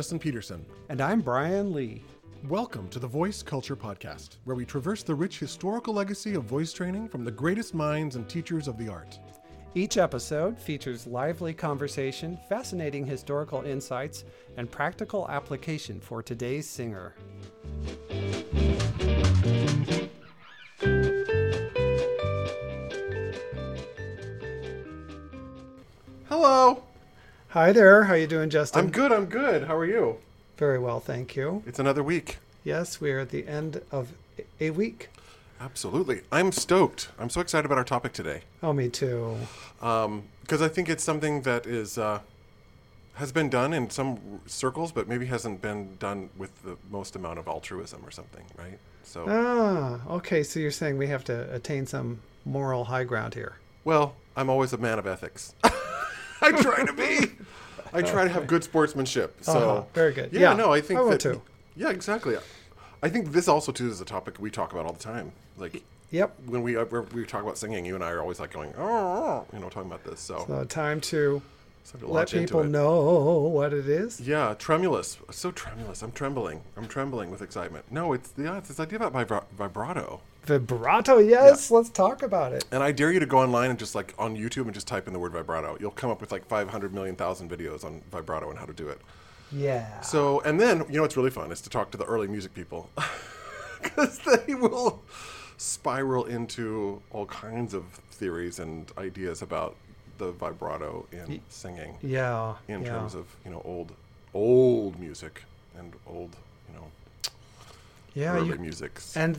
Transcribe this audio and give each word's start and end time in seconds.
Justin 0.00 0.18
Peterson. 0.18 0.64
And 0.88 0.98
I'm 1.02 1.20
Brian 1.20 1.74
Lee. 1.74 2.02
Welcome 2.48 2.88
to 2.88 2.98
the 2.98 3.06
Voice 3.06 3.42
Culture 3.42 3.76
Podcast, 3.76 4.38
where 4.44 4.56
we 4.56 4.64
traverse 4.64 5.02
the 5.02 5.14
rich 5.14 5.38
historical 5.38 5.92
legacy 5.92 6.32
of 6.32 6.44
voice 6.44 6.72
training 6.72 7.06
from 7.06 7.22
the 7.22 7.30
greatest 7.30 7.74
minds 7.74 8.16
and 8.16 8.26
teachers 8.26 8.66
of 8.66 8.78
the 8.78 8.88
art. 8.88 9.18
Each 9.74 9.98
episode 9.98 10.58
features 10.58 11.06
lively 11.06 11.52
conversation, 11.52 12.38
fascinating 12.48 13.04
historical 13.04 13.60
insights, 13.60 14.24
and 14.56 14.70
practical 14.70 15.28
application 15.28 16.00
for 16.00 16.22
today's 16.22 16.66
singer. 16.66 17.14
Hello. 26.26 26.84
Hi 27.50 27.72
there. 27.72 28.04
How 28.04 28.14
you 28.14 28.26
doing, 28.26 28.50
Justin? 28.50 28.80
I'm 28.84 28.90
good. 28.90 29.12
I'm 29.12 29.26
good. 29.26 29.64
How 29.64 29.76
are 29.76 29.84
you? 29.84 30.18
Very 30.56 30.78
well, 30.78 31.00
thank 31.00 31.34
you. 31.36 31.62
It's 31.66 31.78
another 31.78 32.02
week. 32.02 32.38
Yes, 32.64 33.00
we 33.00 33.10
are 33.12 33.18
at 33.20 33.30
the 33.30 33.46
end 33.48 33.80
of 33.90 34.12
a 34.60 34.70
week. 34.70 35.08
Absolutely. 35.60 36.22
I'm 36.30 36.52
stoked. 36.52 37.08
I'm 37.18 37.28
so 37.30 37.40
excited 37.40 37.66
about 37.66 37.76
our 37.78 37.84
topic 37.84 38.12
today 38.12 38.42
Oh, 38.62 38.72
me 38.72 38.88
too. 38.88 39.36
because 39.78 40.62
I 40.62 40.68
think 40.68 40.88
it's 40.88 41.04
something 41.04 41.42
that 41.42 41.66
is 41.66 41.98
uh, 41.98 42.20
has 43.14 43.32
been 43.32 43.50
done 43.50 43.72
in 43.74 43.90
some 43.90 44.40
circles, 44.46 44.92
but 44.92 45.08
maybe 45.08 45.26
hasn't 45.26 45.60
been 45.60 45.96
done 45.96 46.30
with 46.38 46.62
the 46.62 46.76
most 46.90 47.16
amount 47.16 47.38
of 47.38 47.48
altruism 47.48 48.02
or 48.04 48.10
something, 48.10 48.44
right? 48.56 48.78
So, 49.02 49.24
Ah, 49.28 50.00
okay. 50.14 50.42
So 50.42 50.60
you're 50.60 50.70
saying 50.70 50.96
we 50.96 51.08
have 51.08 51.24
to 51.24 51.52
attain 51.52 51.86
some 51.86 52.20
moral 52.44 52.84
high 52.84 53.04
ground 53.04 53.34
here. 53.34 53.56
well, 53.84 54.14
I'm 54.36 54.48
always 54.48 54.72
a 54.72 54.78
man 54.78 54.98
of 54.98 55.06
ethics. 55.06 55.54
I 56.42 56.52
try 56.52 56.84
to 56.86 56.92
be. 56.94 57.32
I 57.92 58.02
try 58.02 58.24
to 58.24 58.30
have 58.30 58.46
good 58.46 58.64
sportsmanship. 58.64 59.36
So 59.42 59.52
Uh-huh. 59.52 59.84
Very 59.94 60.12
good. 60.12 60.32
Yeah, 60.32 60.40
Yeah, 60.50 60.52
no, 60.54 60.72
I 60.72 60.80
think 60.80 61.00
I 61.00 61.10
that. 61.10 61.20
too. 61.20 61.42
Yeah, 61.76 61.90
exactly. 61.90 62.36
I 63.02 63.08
think 63.08 63.32
this 63.32 63.48
also 63.48 63.72
too 63.72 63.88
is 63.90 64.00
a 64.00 64.04
topic 64.04 64.34
we 64.38 64.50
talk 64.50 64.72
about 64.72 64.86
all 64.86 64.92
the 64.92 64.98
time. 65.02 65.32
Like 65.56 65.82
Yep. 66.10 66.34
when 66.46 66.62
we 66.62 66.76
uh, 66.76 66.84
we 67.14 67.24
talk 67.24 67.42
about 67.42 67.56
singing, 67.58 67.84
you 67.86 67.94
and 67.94 68.02
I 68.04 68.10
are 68.10 68.20
always 68.20 68.40
like 68.40 68.52
going, 68.52 68.74
oh, 68.76 69.46
you 69.52 69.58
know, 69.60 69.68
talking 69.68 69.90
about 69.90 70.04
this. 70.04 70.20
So, 70.20 70.44
So 70.46 70.64
time 70.64 71.00
to 71.02 71.40
so 71.84 71.98
to 71.98 72.06
let 72.06 72.30
people 72.30 72.62
know 72.64 73.38
what 73.52 73.72
it 73.72 73.88
is. 73.88 74.20
Yeah, 74.20 74.54
tremulous. 74.58 75.18
So 75.30 75.50
tremulous. 75.50 76.02
I'm 76.02 76.12
trembling. 76.12 76.60
I'm 76.76 76.86
trembling 76.88 77.30
with 77.30 77.42
excitement. 77.42 77.84
No, 77.90 78.12
it's 78.12 78.32
yeah, 78.36 78.58
it's 78.58 78.68
this 78.68 78.80
idea 78.80 78.98
about 78.98 79.12
vibra- 79.14 79.44
vibrato. 79.56 80.20
Vibrato, 80.50 81.18
yes. 81.18 81.70
Let's 81.70 81.90
talk 81.90 82.22
about 82.22 82.52
it. 82.52 82.64
And 82.72 82.82
I 82.82 82.90
dare 82.90 83.12
you 83.12 83.20
to 83.20 83.26
go 83.26 83.38
online 83.38 83.70
and 83.70 83.78
just 83.78 83.94
like 83.94 84.14
on 84.18 84.36
YouTube 84.36 84.64
and 84.64 84.74
just 84.74 84.88
type 84.88 85.06
in 85.06 85.12
the 85.12 85.18
word 85.20 85.30
vibrato. 85.32 85.76
You'll 85.78 85.92
come 85.92 86.10
up 86.10 86.20
with 86.20 86.32
like 86.32 86.44
500 86.46 86.92
million 86.92 87.14
thousand 87.14 87.48
videos 87.50 87.84
on 87.84 88.02
vibrato 88.10 88.50
and 88.50 88.58
how 88.58 88.66
to 88.66 88.72
do 88.72 88.88
it. 88.88 89.00
Yeah. 89.52 90.00
So, 90.00 90.40
and 90.40 90.60
then 90.60 90.84
you 90.88 90.96
know 90.96 91.02
what's 91.02 91.16
really 91.16 91.30
fun 91.30 91.52
is 91.52 91.60
to 91.60 91.70
talk 91.70 91.92
to 91.92 91.98
the 91.98 92.04
early 92.04 92.26
music 92.26 92.52
people 92.52 92.90
because 93.82 94.18
they 94.20 94.54
will 94.54 95.00
spiral 95.56 96.24
into 96.24 97.00
all 97.12 97.26
kinds 97.26 97.72
of 97.74 97.84
theories 98.10 98.58
and 98.58 98.90
ideas 98.98 99.42
about 99.42 99.76
the 100.18 100.32
vibrato 100.32 101.06
in 101.12 101.40
singing 101.48 101.96
Yeah. 102.02 102.56
in 102.68 102.82
yeah. 102.82 102.88
terms 102.90 103.14
of 103.14 103.24
you 103.44 103.50
know 103.50 103.62
old 103.64 103.92
old 104.34 104.98
music 104.98 105.42
and 105.78 105.92
old 106.06 106.34
you 106.68 106.74
know 106.74 106.86
yeah, 108.14 108.34
early 108.36 108.48
you, 108.48 108.54
musics. 108.56 109.16
and 109.16 109.38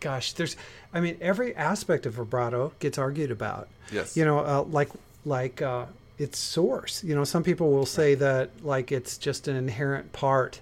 gosh, 0.00 0.32
there's, 0.34 0.56
I 0.92 1.00
mean, 1.00 1.16
every 1.20 1.54
aspect 1.54 2.06
of 2.06 2.14
vibrato 2.14 2.72
gets 2.80 2.98
argued 2.98 3.30
about. 3.30 3.68
Yes. 3.92 4.16
You 4.16 4.24
know, 4.24 4.38
uh, 4.40 4.62
like 4.62 4.90
like 5.24 5.62
uh, 5.62 5.86
its 6.18 6.38
source. 6.38 7.02
You 7.04 7.14
know, 7.14 7.24
some 7.24 7.42
people 7.42 7.70
will 7.72 7.86
say 7.86 8.14
that 8.16 8.50
like 8.64 8.92
it's 8.92 9.18
just 9.18 9.48
an 9.48 9.56
inherent 9.56 10.12
part 10.12 10.60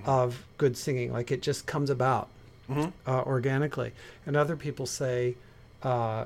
Mm-hmm. 0.00 0.10
of 0.10 0.44
good 0.58 0.76
singing, 0.76 1.12
like 1.12 1.30
it 1.30 1.40
just 1.40 1.66
comes 1.66 1.88
about 1.88 2.26
Mm-hmm. 2.68 2.90
uh, 3.08 3.22
organically, 3.22 3.92
and 4.26 4.36
other 4.36 4.56
people 4.56 4.86
say. 4.86 5.36
Uh, 5.84 6.24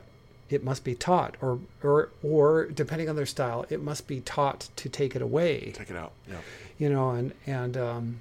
it 0.49 0.65
must 0.65 0.83
be 0.83 0.95
taught, 0.95 1.37
or, 1.43 1.59
or, 1.83 2.09
or 2.23 2.65
depending 2.69 3.07
on 3.11 3.17
their 3.17 3.27
style, 3.27 3.67
it 3.69 3.83
must 3.83 4.07
be 4.07 4.21
taught 4.21 4.69
to 4.77 4.89
take 4.89 5.15
it 5.15 5.21
away. 5.21 5.73
Take 5.75 5.91
it 5.91 5.97
out. 5.97 6.13
Yeah. 6.27 6.37
you 6.79 6.89
know 6.89 7.11
and 7.11 7.35
and 7.47 7.77
um, 7.77 8.21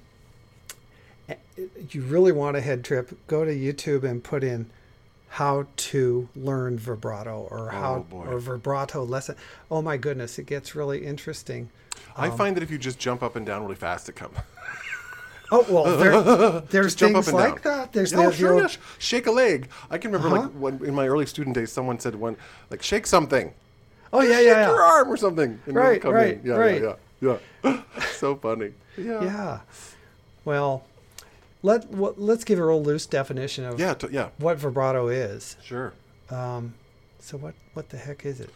you 1.90 2.02
really 2.02 2.32
want 2.32 2.56
a 2.56 2.60
head 2.60 2.84
trip 2.84 3.18
go 3.26 3.44
to 3.44 3.54
youtube 3.54 4.02
and 4.04 4.22
put 4.24 4.42
in 4.44 4.68
how 5.30 5.66
to 5.76 6.28
learn 6.36 6.78
vibrato 6.78 7.46
or 7.50 7.68
how 7.70 8.06
Oh, 8.12 8.16
or 8.16 8.38
vibrato 8.38 9.04
lesson 9.04 9.34
oh 9.70 9.82
my 9.82 9.96
goodness 9.96 10.38
it 10.38 10.46
gets 10.46 10.74
really 10.74 11.04
interesting 11.04 11.68
I 12.16 12.30
find 12.30 12.56
that 12.56 12.62
if 12.62 12.70
you 12.70 12.78
just 12.78 12.98
jump 12.98 13.22
up 13.22 13.36
and 13.36 13.44
down 13.46 13.62
really 13.62 13.74
fast, 13.76 14.08
it 14.08 14.14
comes. 14.16 14.36
oh 15.52 15.64
well 15.68 15.96
there, 15.96 16.60
there's 16.70 16.94
Just 16.94 16.98
jump 16.98 17.16
up 17.16 17.24
things 17.24 17.32
like 17.34 17.62
down. 17.62 17.78
that 17.78 17.92
there's 17.92 18.12
oh, 18.12 18.30
the, 18.30 18.32
sure, 18.36 18.56
the- 18.62 18.68
yeah, 18.68 18.76
shake 18.98 19.26
a 19.26 19.30
leg. 19.30 19.68
I 19.90 19.98
can 19.98 20.10
remember 20.12 20.36
Uh-huh. 20.36 20.46
like 20.48 20.52
when 20.80 20.84
in 20.88 20.94
my 20.94 21.06
early 21.06 21.26
student 21.26 21.54
days, 21.54 21.70
someone 21.70 21.98
said 22.00 22.14
one 22.16 22.36
like 22.70 22.82
shake 22.82 23.06
something. 23.06 23.52
oh 24.12 24.22
yeah 24.22 24.36
shake 24.38 24.46
yeah 24.46 24.66
your 24.68 24.80
arm 24.82 25.08
or 25.08 25.16
something. 25.16 25.60
And 25.66 25.74
Right, 25.76 26.02
right, 26.04 26.40
yeah, 26.44 26.54
right. 26.54 26.82
Yeah, 26.82 26.94
yeah, 27.20 27.38
yeah. 27.64 27.82
so 28.16 28.34
funny. 28.36 28.72
Yeah. 28.96 29.22
yeah 29.22 29.60
well 30.44 30.84
let 31.62 31.88
well, 31.90 32.14
let's 32.16 32.44
give 32.44 32.58
a 32.58 32.64
real 32.64 32.82
loose 32.82 33.06
definition 33.06 33.64
of 33.64 33.78
Yeah. 33.80 33.94
T- 33.94 34.08
yeah. 34.10 34.30
what 34.38 34.58
vibrato 34.58 35.08
is 35.08 35.56
Sure. 35.62 35.92
um, 36.30 36.74
so 37.18 37.36
what 37.36 37.54
what 37.74 37.88
the 37.90 37.96
heck 37.96 38.24
is 38.24 38.40
it 38.40 38.50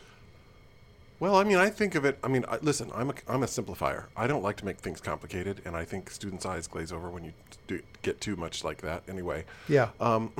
Well, 1.20 1.36
I 1.36 1.44
mean, 1.44 1.56
I 1.58 1.70
think 1.70 1.94
of 1.94 2.04
it. 2.04 2.18
I 2.24 2.28
mean, 2.28 2.44
I, 2.48 2.58
listen, 2.62 2.90
I'm 2.92 3.10
a, 3.10 3.14
I'm 3.28 3.42
a 3.44 3.46
simplifier. 3.46 4.06
I 4.16 4.26
don't 4.26 4.42
like 4.42 4.56
to 4.56 4.64
make 4.64 4.78
things 4.78 5.00
complicated, 5.00 5.60
and 5.64 5.76
I 5.76 5.84
think 5.84 6.10
students' 6.10 6.44
eyes 6.44 6.66
glaze 6.66 6.90
over 6.92 7.08
when 7.10 7.22
you 7.24 7.32
do, 7.68 7.80
get 8.02 8.20
too 8.20 8.34
much 8.34 8.64
like 8.64 8.80
that. 8.82 9.04
Anyway, 9.08 9.44
yeah 9.68 9.90
um, 10.00 10.32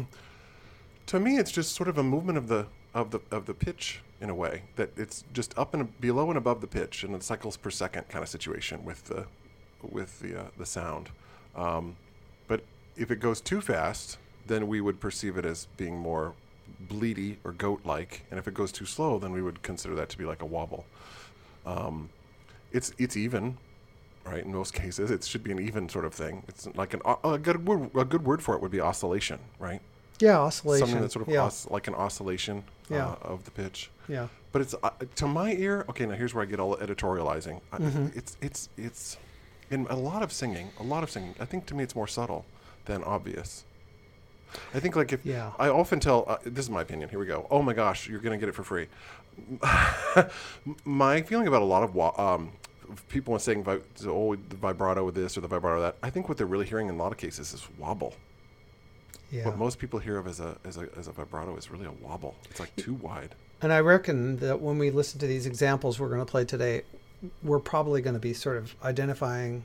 to 1.07 1.21
me, 1.21 1.39
it's 1.39 1.53
just 1.53 1.75
sort 1.77 1.89
of 1.89 1.99
a 1.99 2.03
movement 2.03 2.37
of 2.39 2.49
the 2.49 2.67
of 2.95 3.11
the 3.13 3.21
of 3.31 3.47
the 3.47 3.55
pitch 3.55 4.03
in 4.21 4.29
a 4.31 4.35
way 4.35 4.63
that 4.77 4.91
it's 4.97 5.25
just 5.33 5.57
up 5.59 5.73
and 5.75 6.01
below 6.01 6.29
and 6.29 6.37
above 6.39 6.61
the 6.61 6.67
pitch, 6.67 7.05
and 7.05 7.15
it 7.15 7.23
cycles 7.23 7.57
per 7.57 7.71
second 7.71 8.09
kind 8.09 8.23
of 8.23 8.29
situation 8.29 8.85
with 8.85 9.05
the 9.05 9.27
with 9.83 10.19
the 10.21 10.41
uh, 10.41 10.45
the 10.59 10.67
sound. 10.67 11.11
Um, 11.55 11.97
if 12.97 13.11
it 13.11 13.21
goes 13.21 13.41
too 13.41 13.61
fast, 13.61 14.19
then 14.47 14.67
we 14.69 14.81
would 14.81 15.01
perceive 15.01 15.37
it 15.37 15.45
as 15.45 15.67
being 15.77 15.97
more 15.99 16.35
bleedy 16.89 17.37
or 17.45 17.53
goat-like, 17.53 18.25
and 18.31 18.39
if 18.39 18.49
it 18.49 18.55
goes 18.55 18.73
too 18.73 18.85
slow, 18.87 19.19
then 19.19 19.33
we 19.33 19.41
would 19.43 19.63
consider 19.63 19.95
that 19.95 20.09
to 20.11 20.19
be 20.19 20.25
like 20.25 20.43
a 20.43 20.47
wobble. 20.47 20.85
Um, 21.65 22.09
it's 22.73 22.93
it's 22.99 23.17
even, 23.17 23.57
right? 24.25 24.45
In 24.45 24.53
most 24.53 24.75
cases, 24.75 25.11
it 25.11 25.25
should 25.25 25.45
be 25.45 25.53
an 25.53 25.61
even 25.61 25.89
sort 25.89 26.05
of 26.05 26.15
thing. 26.15 26.43
It's 26.49 26.67
like 26.75 26.95
an 26.95 27.03
a 27.25 27.39
good 27.39 27.67
word, 27.67 27.91
a 27.95 28.05
good 28.05 28.25
word 28.25 28.43
for 28.43 28.55
it 28.55 28.61
would 28.63 28.71
be 28.73 28.81
oscillation, 28.81 29.39
right? 29.59 29.81
yeah 30.21 30.39
oscillation 30.39 30.87
Something 30.87 31.01
that's 31.03 31.15
sort 31.15 31.27
of 31.27 31.33
yeah 31.35 31.43
os- 31.43 31.69
like 31.71 31.89
an 31.89 31.95
oscillation 31.95 32.63
Yeah. 32.89 33.09
uh, 33.09 33.17
of 33.33 33.43
the 33.45 33.51
pitch. 33.51 33.91
yeah 34.09 34.29
But 34.53 34.63
it's 34.63 34.75
uh, 34.83 34.91
to 35.17 35.27
my 35.27 35.53
ear. 35.55 35.85
Okay, 35.89 36.07
now 36.07 36.15
here's 36.15 36.33
where 36.35 36.43
I 36.43 36.47
get 36.47 36.61
all 36.61 36.77
editorializing. 36.77 37.61
Mm-hmm. 37.73 38.07
It's 38.19 38.37
it's 38.41 38.69
it's 38.77 39.17
in 39.71 39.87
a 39.91 39.97
lot 39.97 40.23
of 40.23 40.31
singing. 40.33 40.71
A 40.79 40.83
lot 40.85 41.03
of 41.03 41.11
singing. 41.11 41.35
I 41.41 41.45
think 41.45 41.67
to 41.67 41.75
me 41.75 41.83
it's 41.83 41.97
more 41.97 42.07
subtle 42.07 42.45
than 42.87 43.03
obvious. 43.05 43.65
I 44.75 44.81
think 44.81 44.97
like 44.97 45.13
if 45.13 45.25
Yeah. 45.25 45.53
I 45.59 45.69
often 45.69 45.99
tell 46.01 46.25
uh, 46.29 46.37
this 46.45 46.65
is 46.67 46.71
my 46.71 46.83
opinion. 46.83 47.09
Here 47.09 47.19
we 47.19 47.27
go. 47.27 47.47
Oh 47.51 47.63
my 47.63 47.73
gosh, 47.73 48.09
you're 48.09 48.21
gonna 48.21 48.39
get 48.39 48.49
it 48.49 48.55
for 48.55 48.65
free. 48.65 48.89
my 50.85 51.23
feeling 51.23 51.47
about 51.47 51.63
a 51.63 51.67
lot 51.67 51.83
of 51.83 51.95
wa- 51.95 52.15
um, 52.19 52.53
people 53.09 53.39
saying 53.39 53.65
vi- 53.65 53.79
oh 54.07 54.35
the 54.37 54.57
vibrato 54.57 55.05
with 55.05 55.15
this 55.15 55.37
or 55.37 55.41
the 55.41 55.49
vibrato 55.49 55.81
that, 55.81 55.97
I 56.03 56.11
think 56.11 56.29
what 56.29 56.37
they're 56.39 56.47
really 56.47 56.67
hearing 56.67 56.89
in 56.89 56.95
a 56.95 56.99
lot 56.99 57.13
of 57.13 57.19
cases 57.19 57.55
is 57.55 57.67
wobble. 57.79 58.15
yeah 59.31 59.47
What 59.47 59.57
most 59.59 59.79
people 59.79 59.99
hear 59.99 60.19
of 60.19 60.27
as 60.27 60.41
a, 60.41 60.57
as 60.65 60.77
a 60.77 60.89
as 60.99 61.09
a 61.09 61.13
vibrato 61.13 61.57
is 61.57 61.71
really 61.71 61.87
a 61.87 61.93
wobble. 62.07 62.35
It's 62.51 62.61
like 62.61 62.75
too 62.77 62.95
wide. 62.95 63.35
And 63.63 63.73
I 63.73 63.81
reckon 63.81 64.39
that 64.39 64.61
when 64.61 64.77
we 64.79 64.91
listen 64.91 65.21
to 65.21 65.27
these 65.27 65.47
examples 65.47 65.99
we're 66.01 66.09
going 66.09 66.21
to 66.21 66.27
play 66.27 66.45
today, 66.45 66.83
we're 67.45 67.61
probably 67.61 68.03
going 68.03 68.15
to 68.15 68.21
be 68.21 68.35
sort 68.35 68.57
of 68.57 68.75
identifying 68.85 69.65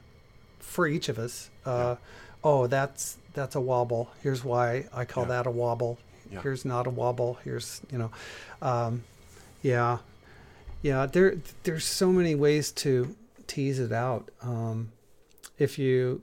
for 0.60 0.86
each 0.88 1.10
of 1.10 1.18
us. 1.18 1.50
Uh, 1.66 1.96
Oh, 2.50 2.66
that's 2.68 3.18
that's 3.34 3.56
a 3.56 3.60
wobble. 3.62 4.10
Here's 4.24 4.42
why 4.42 4.86
I 4.94 5.04
call 5.04 5.24
Yeah. 5.24 5.30
that 5.44 5.48
a 5.48 5.52
wobble. 5.52 6.00
Yeah. 6.32 6.42
Here's 6.42 6.64
not 6.64 6.88
a 6.88 6.90
wobble. 6.90 7.40
Here's 7.44 7.82
you 7.92 7.98
know, 7.98 8.12
um, 8.62 9.04
yeah, 9.62 9.98
yeah. 10.82 11.08
There 11.08 11.36
there's 11.64 11.84
so 11.84 12.14
many 12.14 12.36
ways 12.36 12.72
to 12.84 13.16
tease 13.48 13.80
it 13.80 13.92
out. 13.92 14.30
Um, 14.42 14.94
if 15.60 15.78
you, 15.78 16.22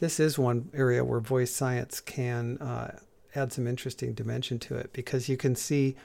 this 0.00 0.20
is 0.20 0.38
one 0.38 0.68
area 0.74 1.02
where 1.02 1.20
voice 1.20 1.50
science 1.50 2.00
can 2.00 2.58
uh, 2.58 2.98
add 3.34 3.52
some 3.54 3.66
interesting 3.66 4.12
dimension 4.12 4.58
to 4.58 4.74
it 4.76 4.92
because 4.92 5.30
you 5.30 5.36
can 5.38 5.54
see 5.56 5.96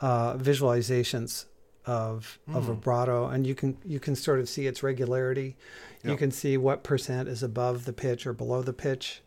uh, 0.00 0.34
visualizations 0.34 1.46
of 1.86 2.38
of 2.52 2.64
vibrato, 2.64 3.26
and 3.28 3.46
you 3.46 3.54
can 3.54 3.76
you 3.84 4.00
can 4.00 4.14
sort 4.16 4.40
of 4.40 4.48
see 4.48 4.66
its 4.66 4.82
regularity. 4.82 5.56
You 6.02 6.16
can 6.16 6.30
see 6.30 6.56
what 6.58 6.82
percent 6.82 7.28
is 7.28 7.42
above 7.42 7.86
the 7.86 7.92
pitch 7.94 8.26
or 8.26 8.32
below 8.34 8.60
the 8.62 8.74
pitch. 8.74 9.22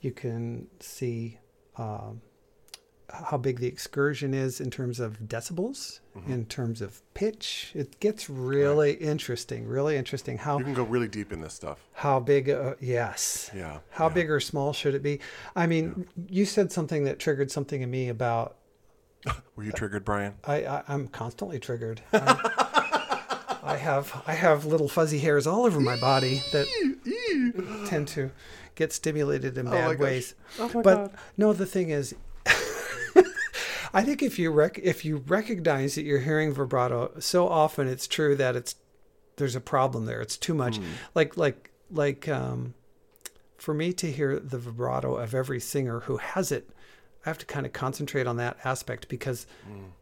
You 0.00 0.12
can 0.12 0.68
see 0.78 1.38
um, 1.76 2.20
how 3.12 3.36
big 3.36 3.58
the 3.58 3.66
excursion 3.66 4.32
is 4.32 4.60
in 4.60 4.70
terms 4.70 5.00
of 5.00 5.18
decibels, 5.20 5.98
Mm-hmm. 6.16 6.32
in 6.32 6.46
terms 6.46 6.80
of 6.82 7.02
pitch. 7.14 7.72
It 7.74 7.98
gets 8.00 8.28
really 8.30 8.92
interesting, 8.94 9.66
really 9.66 9.96
interesting. 9.96 10.38
How 10.38 10.58
You 10.58 10.64
can 10.64 10.74
go 10.74 10.82
really 10.84 11.06
deep 11.08 11.32
in 11.32 11.40
this 11.40 11.54
stuff. 11.54 11.78
how 11.92 12.18
big? 12.20 12.48
Uh, 12.50 12.74
yes. 12.80 13.50
Yeah. 13.54 13.78
How 13.90 14.06
yeah. 14.08 14.14
big 14.14 14.30
or 14.30 14.40
small 14.40 14.72
should 14.72 14.94
it 14.94 15.02
be? 15.02 15.20
I 15.56 15.66
mean, 15.66 16.06
you 16.28 16.44
said 16.46 16.70
something 16.72 17.04
that 17.04 17.18
triggered 17.18 17.50
something 17.50 17.82
in 17.82 17.90
me 17.90 18.08
about 18.08 18.56
Were 19.56 19.64
you 19.64 19.72
triggered, 19.72 20.04
Brian? 20.04 20.34
I, 20.44 20.64
I 20.64 20.82
I'm 20.88 21.08
constantly 21.08 21.58
triggered. 21.58 22.02
I, 22.12 23.58
I 23.62 23.76
have 23.76 24.22
I 24.26 24.32
have 24.32 24.64
little 24.64 24.88
fuzzy 24.88 25.18
hairs 25.18 25.46
all 25.46 25.66
over 25.66 25.80
my 25.80 25.96
body 25.96 26.42
that 26.52 26.66
tend 27.88 28.08
to 28.08 28.30
get 28.74 28.92
stimulated 28.92 29.58
in 29.58 29.66
my 29.66 29.72
bad 29.72 29.98
gosh. 29.98 29.98
ways. 29.98 30.34
Oh 30.58 30.70
but 30.82 30.82
God. 30.84 31.14
no, 31.36 31.52
the 31.52 31.66
thing 31.66 31.90
is, 31.90 32.14
I 33.92 34.02
think 34.02 34.22
if 34.22 34.38
you 34.38 34.50
rec- 34.50 34.78
if 34.82 35.04
you 35.04 35.18
recognize 35.26 35.96
that 35.96 36.04
you're 36.04 36.20
hearing 36.20 36.52
vibrato 36.52 37.12
so 37.18 37.48
often, 37.48 37.88
it's 37.88 38.06
true 38.06 38.36
that 38.36 38.56
it's 38.56 38.76
there's 39.36 39.56
a 39.56 39.60
problem 39.60 40.06
there. 40.06 40.20
It's 40.20 40.36
too 40.36 40.54
much. 40.54 40.78
Like 41.14 41.36
like 41.36 41.70
like 41.90 42.28
um, 42.28 42.74
for 43.56 43.74
me 43.74 43.92
to 43.94 44.10
hear 44.10 44.38
the 44.38 44.58
vibrato 44.58 45.16
of 45.16 45.34
every 45.34 45.60
singer 45.60 46.00
who 46.00 46.18
has 46.18 46.52
it, 46.52 46.70
I 47.24 47.28
have 47.28 47.38
to 47.38 47.46
kind 47.46 47.66
of 47.66 47.72
concentrate 47.72 48.26
on 48.26 48.36
that 48.38 48.56
aspect 48.64 49.08
because 49.08 49.46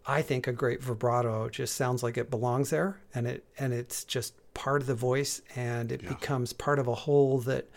I 0.07 0.23
think 0.23 0.47
a 0.47 0.53
great 0.53 0.81
vibrato 0.83 1.49
just 1.49 1.75
sounds 1.75 2.03
like 2.03 2.17
it 2.17 2.31
belongs 2.31 2.71
there, 2.71 3.01
and 3.15 3.27
it 3.27 3.45
and 3.59 3.73
it's 3.73 4.05
just 4.05 4.35
part 4.55 4.81
of 4.83 4.87
the 4.87 4.95
voice, 4.95 5.43
and 5.57 5.91
it 5.91 6.03
Yeah. 6.03 6.11
becomes 6.11 6.53
part 6.53 6.79
of 6.79 6.87
a 6.87 6.95
whole 6.95 7.39
that 7.41 7.69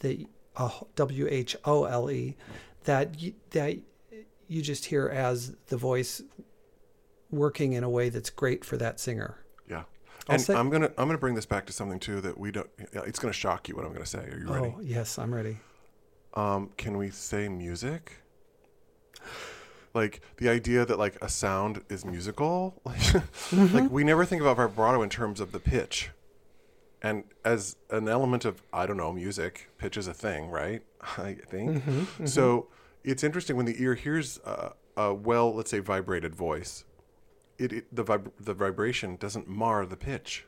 that 0.00 0.24
uh, 0.56 0.70
W 0.96 1.26
H 1.30 1.56
O 1.64 1.84
L 1.84 2.10
E 2.10 2.36
that 2.84 3.20
you, 3.20 3.34
that 3.50 3.76
you 4.48 4.60
just 4.62 4.86
hear 4.86 5.06
as 5.08 5.54
the 5.66 5.76
voice 5.76 6.20
working 7.30 7.74
in 7.74 7.84
a 7.84 7.88
way 7.90 8.08
that's 8.08 8.30
great 8.30 8.64
for 8.64 8.76
that 8.76 8.98
singer. 8.98 9.38
Yeah. 9.68 9.84
And 10.28 10.40
say- 10.42 10.54
I'm 10.54 10.68
gonna 10.70 10.90
I'm 10.98 11.06
gonna 11.06 11.18
bring 11.18 11.34
this 11.34 11.46
back 11.46 11.66
to 11.66 11.72
something 11.72 12.00
too 12.00 12.20
that 12.22 12.38
we 12.38 12.50
don't. 12.50 12.68
It's 12.92 13.18
gonna 13.18 13.32
shock 13.32 13.68
you 13.68 13.76
what 13.76 13.84
I'm 13.84 13.92
gonna 13.92 14.04
say. 14.06 14.18
Are 14.30 14.38
you 14.38 14.52
ready? 14.52 14.74
Oh 14.76 14.80
yes, 14.80 15.18
I'm 15.18 15.32
ready. 15.32 15.58
Um, 16.34 16.70
can 16.76 16.96
we 16.96 17.10
say 17.10 17.48
music? 17.48 18.16
Like 19.92 20.20
the 20.36 20.48
idea 20.48 20.84
that 20.86 20.98
like 20.98 21.16
a 21.22 21.28
sound 21.28 21.82
is 21.88 22.04
musical, 22.04 22.80
like, 22.84 22.98
Mm-hmm. 23.00 23.76
like 23.76 23.90
we 23.90 24.04
never 24.04 24.24
think 24.24 24.40
about 24.40 24.56
vibrato 24.56 25.02
in 25.02 25.08
terms 25.10 25.40
of 25.40 25.50
the 25.52 25.58
pitch, 25.58 26.10
and 27.02 27.24
as 27.44 27.76
an 27.90 28.08
element 28.08 28.44
of 28.44 28.62
I 28.72 28.86
don't 28.86 28.96
know 28.96 29.12
music, 29.12 29.68
pitch 29.78 29.96
is 29.96 30.06
a 30.06 30.14
thing, 30.14 30.48
right? 30.50 30.82
I 31.18 31.34
think 31.48 31.82
Mm-hmm, 31.84 32.26
so. 32.26 32.68
It's 33.02 33.24
interesting 33.24 33.56
when 33.56 33.64
the 33.64 33.82
ear 33.82 33.94
hears 33.94 34.38
uh, 34.44 34.72
a 34.94 35.14
well, 35.14 35.54
let's 35.54 35.70
say, 35.70 35.78
vibrated 35.78 36.34
voice. 36.36 36.84
It, 37.58 37.72
it 37.72 37.96
the 37.96 38.04
vib- 38.04 38.30
the 38.38 38.52
vibration 38.52 39.16
doesn't 39.16 39.48
mar 39.48 39.86
the 39.86 39.96
pitch, 39.96 40.44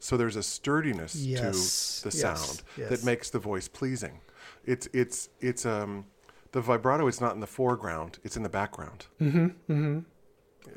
so 0.00 0.16
there's 0.16 0.34
a 0.34 0.42
sturdiness 0.42 1.14
Yes, 1.14 2.00
to 2.02 2.08
the 2.10 2.16
yes, 2.16 2.20
sound 2.40 2.62
yes. 2.76 2.88
that 2.90 3.04
makes 3.04 3.30
the 3.30 3.38
voice 3.38 3.68
pleasing. 3.68 4.20
It's 4.64 4.88
it's 4.92 5.28
it's 5.40 5.64
um 5.64 6.06
the 6.52 6.60
vibrato 6.60 7.06
is 7.06 7.20
not 7.20 7.34
in 7.34 7.40
the 7.40 7.46
foreground; 7.46 8.18
it's 8.24 8.36
in 8.36 8.42
the 8.42 8.48
background. 8.48 9.06
Mm-hmm. 9.20 9.98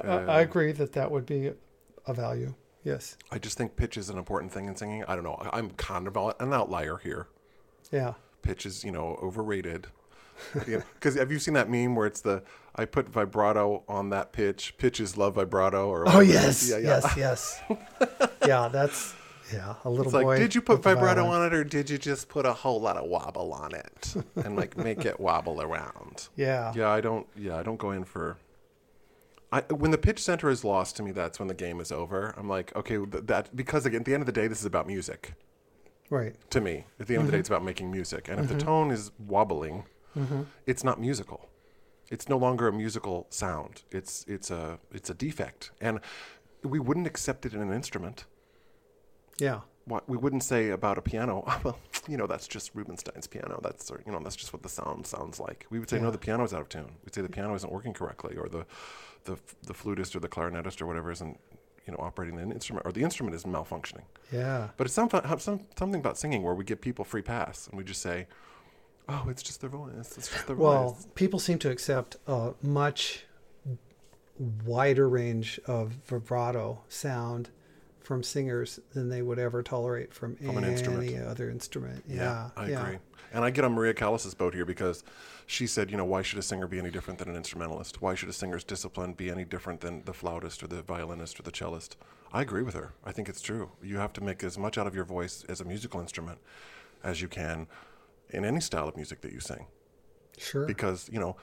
Uh, 0.04 0.08
I 0.08 0.42
agree 0.42 0.72
that 0.74 0.94
that 0.94 1.12
would 1.12 1.26
be 1.26 1.52
a 2.06 2.14
value. 2.14 2.54
Yes. 2.84 3.18
I 3.32 3.40
just 3.40 3.58
think 3.58 3.76
pitch 3.76 3.98
is 3.98 4.10
an 4.10 4.18
important 4.18 4.52
thing 4.52 4.66
in 4.66 4.76
singing. 4.76 5.04
I 5.08 5.16
don't 5.16 5.24
know. 5.24 5.38
I'm 5.52 5.72
kind 5.72 6.08
of 6.08 6.16
an 6.16 6.54
outlier 6.54 6.98
here. 6.98 7.28
Yeah. 7.92 8.14
Pitch 8.42 8.66
is 8.66 8.84
you 8.84 8.92
know 8.92 9.20
overrated. 9.22 9.88
Because 10.66 11.16
have 11.16 11.32
you 11.32 11.40
seen 11.40 11.54
that 11.56 11.70
meme 11.70 11.96
where 11.96 12.08
it's 12.08 12.22
the 12.22 12.44
I 12.76 12.86
put 12.86 13.10
vibrato 13.10 13.84
on 13.90 14.10
that 14.12 14.32
pitch. 14.32 14.76
Pitches 14.78 15.18
love 15.18 15.36
vibrato. 15.36 15.90
Or 15.90 16.06
Oh 16.08 16.22
yes, 16.22 16.70
yeah, 16.70 16.78
yeah. 16.78 17.02
yes, 17.18 17.18
yes. 17.18 17.62
yeah, 18.48 18.70
that's 18.70 19.14
yeah. 19.54 19.76
A 19.84 19.90
little 19.90 20.06
It's 20.06 20.14
like, 20.14 20.26
boy. 20.26 20.38
did 20.38 20.56
you 20.56 20.62
put 20.62 20.84
vibrato 20.84 21.26
on 21.26 21.46
it, 21.46 21.54
or 21.54 21.64
did 21.64 21.90
you 21.90 21.98
just 21.98 22.30
put 22.30 22.46
a 22.46 22.54
whole 22.54 22.80
lot 22.80 22.98
of 22.98 23.06
wobble 23.06 23.54
on 23.54 23.74
it 23.74 24.16
and 24.36 24.56
like 24.56 24.78
make 24.78 25.06
it 25.06 25.20
wobble 25.20 25.62
around? 25.62 26.30
Yeah. 26.36 26.74
Yeah, 26.76 26.90
I 26.90 27.02
don't. 27.02 27.28
Yeah, 27.36 27.58
I 27.58 27.64
don't 27.64 27.78
go 27.78 27.92
in 27.92 28.04
for. 28.04 28.38
I 29.52 29.62
when 29.62 29.92
the 29.92 29.98
pitch 29.98 30.22
center 30.22 30.50
is 30.50 30.64
lost 30.64 30.96
to 30.98 31.04
me, 31.04 31.12
that's 31.12 31.40
when 31.40 31.48
the 31.48 31.54
game 31.54 31.80
is 31.80 31.92
over. 31.92 32.34
I'm 32.38 32.48
like, 32.48 32.76
okay, 32.76 32.98
that 32.98 33.56
because 33.56 33.86
again, 33.86 34.02
at 34.02 34.06
the 34.06 34.14
end 34.14 34.22
of 34.22 34.28
the 34.28 34.32
day, 34.32 34.48
this 34.48 34.60
is 34.60 34.66
about 34.66 34.88
music. 34.88 35.34
Right. 36.10 36.36
To 36.52 36.62
me, 36.62 36.86
at 37.00 37.08
the 37.08 37.16
end 37.16 37.22
of 37.22 37.28
the 37.28 37.32
day, 37.32 37.36
mm-hmm. 37.36 37.40
it's 37.42 37.50
about 37.50 37.64
making 37.64 37.92
music, 37.92 38.30
and 38.30 38.40
if 38.40 38.48
the 38.48 38.56
mm-hmm. 38.56 38.68
tone 38.68 38.92
is 38.92 39.12
wobbling, 39.20 39.86
mm-hmm. 40.18 40.42
it's 40.66 40.84
not 40.84 41.00
musical. 41.00 41.50
It's 42.10 42.28
no 42.28 42.38
longer 42.38 42.68
a 42.68 42.74
musical 42.74 43.28
sound. 43.30 43.84
It's 43.92 44.26
it's 44.28 44.50
a 44.50 44.80
it's 44.92 45.10
a 45.10 45.14
defect, 45.14 45.72
and 45.80 46.00
we 46.64 46.80
wouldn't 46.80 47.08
accept 47.08 47.46
it 47.46 47.54
in 47.54 47.62
an 47.62 47.72
instrument. 47.72 48.26
Yeah. 49.40 49.62
What 49.86 50.08
we 50.08 50.18
wouldn't 50.18 50.44
say 50.44 50.70
about 50.70 50.98
a 50.98 51.02
piano, 51.02 51.44
"Oh, 51.48 51.60
well, 51.64 51.80
you 52.08 52.16
know, 52.18 52.28
that's 52.28 52.48
just 52.48 52.72
Rubinstein's 52.76 53.26
piano. 53.28 53.60
That's 53.64 53.90
or, 53.90 54.02
you 54.06 54.12
know, 54.12 54.20
that's 54.24 54.36
just 54.36 54.54
what 54.54 54.62
the 54.62 54.70
sound 54.70 55.08
sounds 55.08 55.40
like. 55.40 55.66
We 55.72 55.80
would 55.80 55.90
say, 55.90 55.98
no, 55.98 56.06
Yeah. 56.06 56.12
the 56.12 56.18
piano's 56.20 56.54
out 56.54 56.62
of 56.62 56.70
tune. 56.70 56.92
We'd 57.04 57.16
say 57.16 57.22
the 57.22 57.30
piano 57.30 57.56
isn't 57.56 57.72
working 57.72 57.94
correctly, 57.94 58.36
or 58.38 58.48
the, 58.50 58.66
the 59.24 59.38
the 59.64 59.74
flutist 59.74 60.16
or 60.16 60.20
the 60.20 60.30
clarinetist 60.30 60.82
or 60.82 60.86
whatever 60.86 61.12
isn't, 61.12 61.40
you 61.88 61.94
know, 61.94 62.00
operating 62.00 62.36
the 62.36 62.44
instrument, 62.54 62.86
or 62.86 62.92
the 62.92 63.02
instrument 63.02 63.36
is 63.36 63.46
malfunctioning. 63.46 64.04
Yeah. 64.32 64.70
But 64.78 64.86
it's 64.86 64.94
some, 64.94 65.10
some 65.40 65.62
something 65.78 66.00
about 66.00 66.18
singing 66.20 66.44
where 66.44 66.54
we 66.54 66.64
give 66.64 66.82
people 66.82 67.04
free 67.04 67.24
pass 67.24 67.68
and 67.68 67.76
we 67.78 67.84
just 67.84 68.02
say, 68.02 68.28
oh, 69.08 69.26
it's 69.30 69.42
just 69.42 69.60
their 69.62 69.72
voice. 69.72 70.16
It's 70.18 70.30
just 70.30 70.46
their 70.46 70.56
Well, 70.56 70.90
voice. 70.92 71.08
people 71.16 71.40
seem 71.40 71.58
to 71.60 71.72
accept 71.72 72.18
a 72.28 72.54
much 72.62 73.26
wider 74.66 75.10
range 75.10 75.60
of 75.66 75.94
vibrato 76.06 76.80
sound 76.90 77.50
from 78.02 78.24
singers 78.24 78.80
than 78.94 79.10
they 79.10 79.22
would 79.22 79.40
ever 79.40 79.62
tolerate 79.62 80.14
from, 80.14 80.36
From 80.38 80.58
an 80.58 80.64
any 80.64 80.74
instrument. 80.74 81.28
other 81.28 81.50
instrument. 81.50 82.04
Yeah. 82.08 82.50
I 82.56 82.70
agree. 82.70 82.98
And 83.32 83.44
I 83.46 83.52
get 83.52 83.64
on 83.64 83.74
Maria 83.74 83.94
Callas's 83.94 84.34
boat 84.34 84.56
here 84.56 84.66
because 84.66 85.04
she 85.46 85.68
said, 85.68 85.92
you 85.92 85.98
know, 85.98 86.06
why 86.06 86.24
should 86.24 86.40
a 86.40 86.42
singer 86.42 86.68
be 86.68 86.80
any 86.80 86.90
different 86.90 87.20
than 87.20 87.30
an 87.30 87.36
instrumentalist? 87.36 88.02
Why 88.02 88.16
should 88.16 88.30
a 88.30 88.34
singer's 88.34 88.64
discipline 88.64 89.14
be 89.14 89.30
any 89.30 89.46
different 89.46 89.82
than 89.82 90.04
the 90.06 90.14
flautist 90.14 90.64
or 90.64 90.68
the 90.68 90.82
violinist 90.82 91.40
or 91.40 91.44
the 91.44 91.52
cellist? 91.52 91.96
I 92.34 92.42
agree 92.42 92.64
with 92.64 92.74
her. 92.74 92.94
I 93.06 93.12
think 93.12 93.30
it's 93.30 93.42
true. 93.42 93.72
You 93.84 93.98
have 93.98 94.14
to 94.14 94.24
make 94.24 94.44
as 94.44 94.58
much 94.58 94.78
out 94.78 94.88
of 94.88 94.96
your 94.96 95.06
voice 95.06 95.44
as 95.48 95.62
a 95.62 95.66
musical 95.66 96.00
instrument 96.00 96.40
as 97.04 97.22
you 97.22 97.28
can 97.28 97.68
in 98.32 98.46
any 98.46 98.60
style 98.62 98.88
of 98.88 98.96
music 98.96 99.22
that 99.22 99.32
you 99.32 99.40
sing. 99.40 99.68
Sure. 100.38 100.66
Because, 100.66 101.10
you 101.12 101.20
know, 101.20 101.36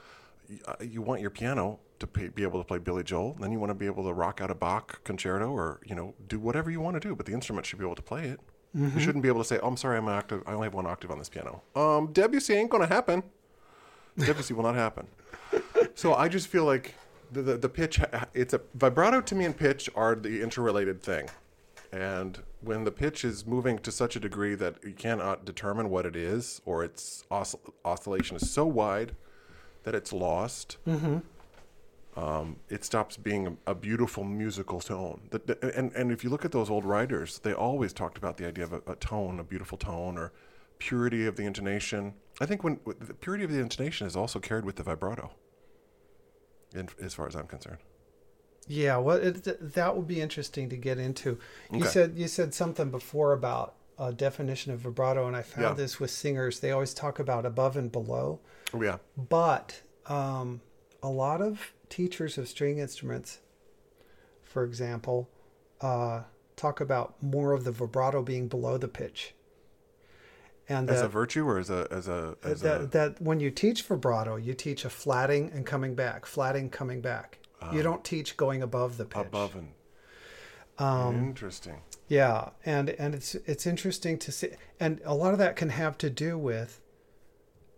uh, 0.67 0.75
you 0.81 1.03
want 1.03 1.21
your 1.21 1.31
piano 1.31 1.79
to 1.99 2.07
p- 2.07 2.29
be 2.29 2.43
able 2.43 2.61
to 2.61 2.67
play 2.67 2.79
Billy 2.79 3.03
Joel, 3.03 3.37
then 3.41 3.53
you 3.53 3.59
want 3.59 3.71
to 3.71 3.75
be 3.75 3.87
able 3.87 4.05
to 4.05 4.13
rock 4.13 4.41
out 4.41 4.51
a 4.51 4.55
Bach 4.55 5.03
concerto 5.05 5.51
or, 5.51 5.81
you 5.87 5.95
know, 5.95 6.15
do 6.29 6.39
whatever 6.39 6.71
you 6.71 6.81
want 6.81 6.95
to 6.95 7.01
do, 7.09 7.15
but 7.15 7.27
the 7.27 7.33
instrument 7.33 7.67
should 7.67 7.79
be 7.79 7.85
able 7.85 7.95
to 7.97 8.03
play 8.03 8.25
it. 8.29 8.41
You 8.75 9.01
shouldn't 9.01 9.23
be 9.23 9.29
able 9.29 9.41
to 9.41 9.45
say, 9.47 9.59
"Oh, 9.63 9.69
I'm 9.69 9.77
sorry, 9.79 9.97
I'm 9.97 10.07
an 10.07 10.13
octave. 10.15 10.43
I 10.47 10.53
only 10.53 10.67
have 10.67 10.75
one 10.75 10.87
octave 10.87 11.11
on 11.11 11.19
this 11.19 11.31
piano." 11.31 11.63
Um, 11.75 12.13
Debussy 12.13 12.53
ain't 12.53 12.69
gonna 12.69 12.87
happen. 12.87 13.23
Debussy 14.19 14.53
will 14.53 14.65
not 14.65 14.75
happen. 14.75 15.07
So 15.95 16.13
I 16.15 16.29
just 16.29 16.49
feel 16.49 16.65
like 16.67 16.95
the 17.33 17.41
the, 17.41 17.57
the 17.57 17.69
pitch. 17.71 18.01
It's 18.35 18.53
a 18.53 18.61
vibrato 18.75 19.23
to 19.23 19.35
me 19.35 19.47
and 19.47 19.57
pitch 19.57 19.89
are 19.95 20.15
the 20.15 20.43
interrelated 20.43 21.01
thing, 21.03 21.31
and 21.91 22.43
when 22.61 22.85
the 22.85 22.91
pitch 22.91 23.25
is 23.25 23.47
moving 23.47 23.79
to 23.79 23.91
such 23.91 24.15
a 24.15 24.21
degree 24.21 24.55
that 24.57 24.75
you 24.85 24.93
cannot 24.93 25.47
determine 25.47 25.89
what 25.89 26.05
it 26.05 26.15
is, 26.15 26.61
or 26.67 26.85
its 26.85 27.25
oscill- 27.31 27.73
oscillation 27.85 28.37
is 28.37 28.51
so 28.51 28.67
wide 28.67 29.15
that 29.85 29.95
it's 29.95 30.13
lost. 30.13 30.77
Um, 32.17 32.57
it 32.71 32.83
stops 32.83 33.17
being 33.19 33.47
a, 33.67 33.73
a 33.73 33.75
beautiful 33.75 34.25
musical 34.25 34.81
tone. 34.81 35.29
The, 35.31 35.39
the- 35.39 35.79
and, 35.79 35.93
and 35.93 36.11
if 36.11 36.25
you 36.25 36.31
look 36.31 36.45
at 36.47 36.53
those 36.53 36.71
old 36.71 36.85
writers, 36.85 37.39
they 37.41 37.53
always 37.53 37.93
talked 37.93 38.17
about 38.17 38.39
the 38.39 38.47
idea 38.47 38.65
of 38.65 38.73
a, 38.73 38.81
a 38.87 38.97
tone, 38.97 39.39
a 39.39 39.45
beautiful 39.45 39.77
tone, 39.77 40.17
or 40.17 40.33
purity 40.79 41.27
of 41.27 41.37
the 41.37 41.45
intonation. 41.45 42.15
I 42.41 42.47
think 42.47 42.65
when 42.65 42.81
the 42.87 43.13
purity 43.15 43.45
of 43.45 43.53
the 43.53 43.61
intonation 43.61 44.07
is 44.07 44.17
also 44.17 44.39
carried 44.39 44.65
with 44.65 44.77
the 44.77 44.83
vibrato, 44.83 45.31
in, 46.75 46.89
as 47.03 47.15
far 47.15 47.27
as 47.27 47.35
I'm 47.35 47.47
concerned. 47.47 47.79
Yeah, 48.69 48.97
well, 48.97 49.17
it, 49.19 49.45
th- 49.45 49.59
that 49.61 49.97
would 49.97 50.07
be 50.09 50.21
interesting 50.21 50.69
to 50.71 50.77
get 50.77 50.99
into. 50.99 51.39
You 51.71 51.81
Okay. 51.81 51.89
said 51.89 52.15
you 52.17 52.29
said 52.29 52.53
something 52.55 52.91
before 52.91 53.33
about 53.33 53.75
a 53.99 54.13
definition 54.13 54.73
of 54.73 54.81
vibrato, 54.81 55.27
and 55.27 55.37
I 55.37 55.43
found 55.43 55.63
Yeah. 55.63 55.75
this 55.75 56.01
with 56.01 56.11
singers. 56.11 56.61
They 56.61 56.71
always 56.73 56.93
talk 56.95 57.19
about 57.19 57.47
above 57.47 57.77
and 57.77 57.93
below, 57.93 58.41
Oh 58.75 58.83
yeah, 58.83 58.99
but 59.17 59.81
um, 60.07 60.61
a 61.03 61.09
lot 61.09 61.41
of 61.41 61.73
teachers 61.89 62.39
of 62.39 62.49
string 62.49 62.79
instruments, 62.79 63.41
for 64.43 64.65
example, 64.65 65.29
uh, 65.81 66.23
talk 66.57 66.81
about 66.81 67.23
more 67.23 67.53
of 67.53 67.65
the 67.65 67.73
vibrato 67.73 68.23
being 68.23 68.49
below 68.49 68.79
the 68.79 68.89
pitch, 68.89 69.35
and 70.69 70.91
as 70.91 71.03
a 71.03 71.09
virtue 71.09 71.47
or 71.47 71.59
as 71.59 71.71
a 71.71 71.87
as 71.91 72.09
a 72.09 72.37
as 72.43 72.61
that, 72.63 72.81
a 72.81 72.87
that 72.87 73.21
when 73.21 73.41
you 73.41 73.51
teach 73.51 73.83
vibrato, 73.83 74.37
you 74.37 74.55
teach 74.55 74.85
a 74.85 74.91
flatting 74.91 75.51
and 75.53 75.67
coming 75.67 75.95
back, 75.95 76.27
flatting, 76.27 76.71
coming 76.71 77.01
back. 77.01 77.39
you 77.73 77.83
don't 77.83 78.05
teach 78.05 78.37
going 78.37 78.63
above 78.63 78.97
the 78.97 79.05
pitch. 79.05 79.17
Ah. 79.17 79.21
above 79.23 79.57
and 79.57 79.69
Um, 80.79 81.15
interesting. 81.17 81.83
Yeah, 82.09 82.51
and 82.65 82.91
and 82.91 83.15
it's 83.15 83.35
it's 83.35 83.67
interesting 83.67 84.19
to 84.19 84.31
see, 84.33 84.51
and 84.79 85.01
a 85.05 85.15
lot 85.15 85.33
of 85.33 85.39
that 85.39 85.57
can 85.57 85.71
have 85.71 85.99
to 85.99 86.11
do 86.11 86.39
with 86.39 86.81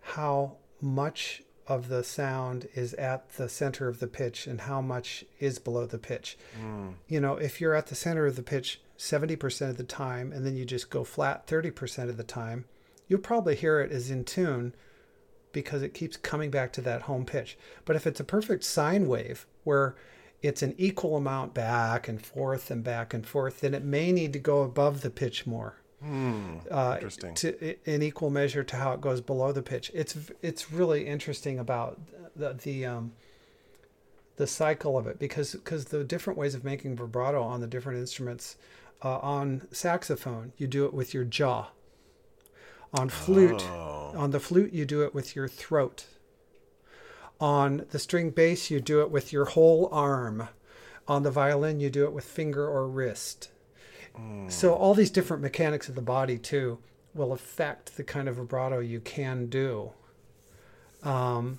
how 0.00 0.56
much 0.80 1.42
of 1.68 1.88
the 1.88 2.02
sound 2.02 2.66
is 2.74 2.94
at 2.94 3.30
the 3.36 3.48
center 3.48 3.88
of 3.88 4.00
the 4.00 4.06
pitch 4.06 4.46
and 4.46 4.62
how 4.62 4.80
much 4.80 5.24
is 5.38 5.58
below 5.58 5.86
the 5.86 5.98
pitch. 5.98 6.38
Mm. 6.60 6.94
You 7.06 7.20
know, 7.20 7.34
if 7.34 7.60
you're 7.60 7.74
at 7.74 7.88
the 7.88 7.94
center 7.94 8.26
of 8.26 8.36
the 8.36 8.42
pitch 8.42 8.80
70% 8.98 9.70
of 9.70 9.76
the 9.76 9.84
time 9.84 10.32
and 10.32 10.44
then 10.44 10.56
you 10.56 10.64
just 10.64 10.90
go 10.90 11.04
flat 11.04 11.46
30% 11.46 12.08
of 12.08 12.16
the 12.16 12.24
time, 12.24 12.64
you'll 13.06 13.20
probably 13.20 13.54
hear 13.54 13.80
it 13.80 13.92
as 13.92 14.10
in 14.10 14.24
tune 14.24 14.74
because 15.52 15.82
it 15.82 15.94
keeps 15.94 16.16
coming 16.16 16.50
back 16.50 16.72
to 16.72 16.80
that 16.80 17.02
home 17.02 17.24
pitch. 17.24 17.58
But 17.84 17.96
if 17.96 18.06
it's 18.06 18.20
a 18.20 18.24
perfect 18.24 18.64
sine 18.64 19.06
wave 19.06 19.46
where 19.64 19.94
it's 20.40 20.62
an 20.62 20.74
equal 20.78 21.16
amount 21.16 21.52
back 21.52 22.08
and 22.08 22.24
forth 22.24 22.70
and 22.70 22.82
back 22.82 23.12
and 23.12 23.26
forth, 23.26 23.60
then 23.60 23.74
it 23.74 23.84
may 23.84 24.12
need 24.12 24.32
to 24.32 24.38
go 24.38 24.62
above 24.62 25.00
the 25.00 25.10
pitch 25.10 25.46
more. 25.46 25.80
Hmm. 26.02 26.58
Uh, 26.70 26.92
Interesting. 26.96 27.34
To 27.34 27.90
in 27.90 28.02
equal 28.02 28.30
measure 28.30 28.62
to 28.62 28.76
how 28.76 28.92
it 28.92 29.00
goes 29.00 29.20
below 29.20 29.50
the 29.52 29.62
pitch. 29.62 29.90
It's 29.94 30.16
it's 30.42 30.70
really 30.72 31.06
interesting 31.06 31.58
about 31.58 31.98
the 32.36 32.52
the 32.52 32.86
um, 32.86 33.12
the 34.36 34.46
cycle 34.46 34.96
of 34.96 35.06
it 35.08 35.18
because 35.18 35.52
because 35.52 35.86
the 35.86 36.04
different 36.04 36.38
ways 36.38 36.54
of 36.54 36.62
making 36.62 36.94
vibrato 36.96 37.42
on 37.42 37.60
the 37.60 37.66
different 37.66 37.98
instruments. 37.98 38.56
Uh, 39.00 39.18
on 39.18 39.66
saxophone, 39.70 40.52
you 40.56 40.66
do 40.66 40.84
it 40.84 40.92
with 40.92 41.14
your 41.14 41.22
jaw. 41.22 41.68
On 42.92 43.08
flute, 43.08 43.62
Oh. 43.62 44.12
on 44.16 44.32
the 44.32 44.40
flute, 44.40 44.72
you 44.72 44.84
do 44.84 45.02
it 45.04 45.14
with 45.14 45.36
your 45.36 45.46
throat. 45.46 46.06
On 47.40 47.86
the 47.90 47.98
string 48.00 48.30
bass, 48.30 48.70
you 48.72 48.80
do 48.80 49.00
it 49.02 49.10
with 49.12 49.32
your 49.32 49.44
whole 49.44 49.88
arm. 49.92 50.48
On 51.06 51.22
the 51.22 51.30
violin, 51.30 51.78
you 51.78 51.90
do 51.90 52.04
it 52.04 52.12
with 52.12 52.24
finger 52.24 52.66
or 52.66 52.88
wrist. 52.88 53.50
So 54.48 54.74
all 54.74 54.94
these 54.94 55.10
different 55.10 55.42
mechanics 55.42 55.88
of 55.88 55.94
the 55.94 56.02
body 56.02 56.38
too 56.38 56.78
will 57.14 57.32
affect 57.32 57.96
the 57.96 58.04
kind 58.04 58.28
of 58.28 58.36
vibrato 58.36 58.78
you 58.80 59.00
can 59.00 59.46
do. 59.46 59.90
Um, 61.02 61.58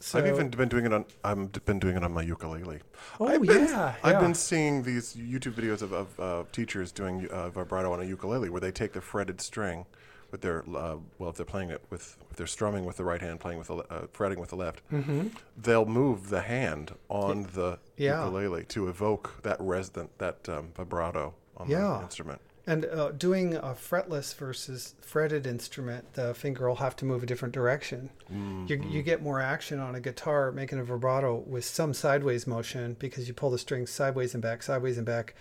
so, 0.00 0.18
I've 0.18 0.26
even 0.28 0.48
been 0.50 0.68
doing 0.68 0.86
it 0.86 0.92
on. 0.92 1.04
I've 1.24 1.52
been 1.64 1.80
doing 1.80 1.96
it 1.96 2.04
on 2.04 2.12
my 2.12 2.22
ukulele. 2.22 2.80
oh 3.18 3.26
I've 3.26 3.42
been, 3.42 3.64
yeah, 3.64 3.94
I've 4.04 4.12
yeah. 4.14 4.20
been 4.20 4.34
seeing 4.34 4.82
these 4.84 5.14
YouTube 5.14 5.54
videos 5.54 5.82
of, 5.82 5.92
of 5.92 6.20
uh, 6.20 6.44
teachers 6.52 6.92
doing 6.92 7.26
uh, 7.30 7.50
vibrato 7.50 7.92
on 7.92 8.00
a 8.00 8.04
ukulele, 8.04 8.48
where 8.48 8.60
they 8.60 8.70
take 8.70 8.92
the 8.92 9.00
fretted 9.00 9.40
string 9.40 9.86
with 10.30 10.40
their 10.40 10.62
uh, 10.76 10.96
well, 11.18 11.30
if 11.30 11.36
they're 11.36 11.44
playing 11.44 11.70
it 11.70 11.82
with, 11.90 12.16
if 12.30 12.36
they're 12.36 12.46
strumming 12.46 12.84
with 12.84 12.96
the 12.96 13.04
right 13.04 13.20
hand, 13.20 13.40
playing 13.40 13.58
with 13.58 13.66
the 13.68 13.76
uh, 13.90 14.06
fretting 14.12 14.38
with 14.38 14.50
the 14.50 14.56
left, 14.56 14.88
Mhm. 14.92 15.32
they'll 15.56 15.84
move 15.86 16.28
the 16.28 16.42
hand 16.42 16.94
on 17.08 17.48
the 17.54 17.78
Yeah. 17.96 18.22
ukulele 18.24 18.64
to 18.66 18.88
evoke 18.88 19.42
that 19.42 19.56
resonant, 19.60 20.16
that 20.18 20.48
um, 20.48 20.68
vibrato 20.76 21.34
on 21.58 21.68
Yeah. 21.68 21.96
the 21.98 22.04
instrument. 22.04 22.40
And 22.66 22.84
uh, 22.84 23.12
doing 23.12 23.54
a 23.54 23.74
fretless 23.74 24.34
versus 24.34 24.94
fretted 25.00 25.46
instrument, 25.46 26.12
the 26.12 26.34
finger 26.34 26.68
will 26.68 26.76
have 26.76 26.94
to 26.96 27.06
move 27.06 27.22
a 27.22 27.26
different 27.26 27.54
direction. 27.54 28.10
You, 28.30 28.82
you 28.90 29.02
get 29.02 29.22
more 29.22 29.40
action 29.40 29.78
on 29.78 29.94
a 29.94 30.00
guitar 30.00 30.52
making 30.52 30.78
a 30.78 30.84
vibrato 30.84 31.36
with 31.46 31.64
some 31.64 31.94
sideways 31.94 32.46
motion 32.46 32.94
because 32.98 33.26
you 33.26 33.32
pull 33.32 33.48
the 33.50 33.58
strings 33.58 33.90
sideways 33.90 34.34
and 34.34 34.42
back, 34.42 34.62
sideways 34.62 34.98
and 34.98 35.06
back. 35.06 35.34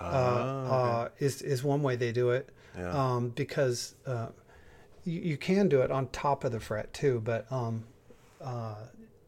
Uh, 0.00 0.04
Ah, 0.04 0.70
uh, 0.70 1.08
is 1.18 1.42
is 1.42 1.64
one 1.64 1.82
way 1.82 1.96
they 1.96 2.12
do 2.12 2.30
it. 2.30 2.48
Yeah. 2.78 2.90
Um, 2.92 3.30
because 3.30 3.96
uh, 4.06 4.28
you, 5.04 5.20
you 5.20 5.36
can 5.36 5.68
do 5.68 5.80
it 5.80 5.90
on 5.90 6.06
top 6.10 6.44
of 6.44 6.52
the 6.52 6.60
fret 6.60 6.94
too, 6.94 7.20
but 7.24 7.50
um, 7.50 7.82
uh, 8.40 8.76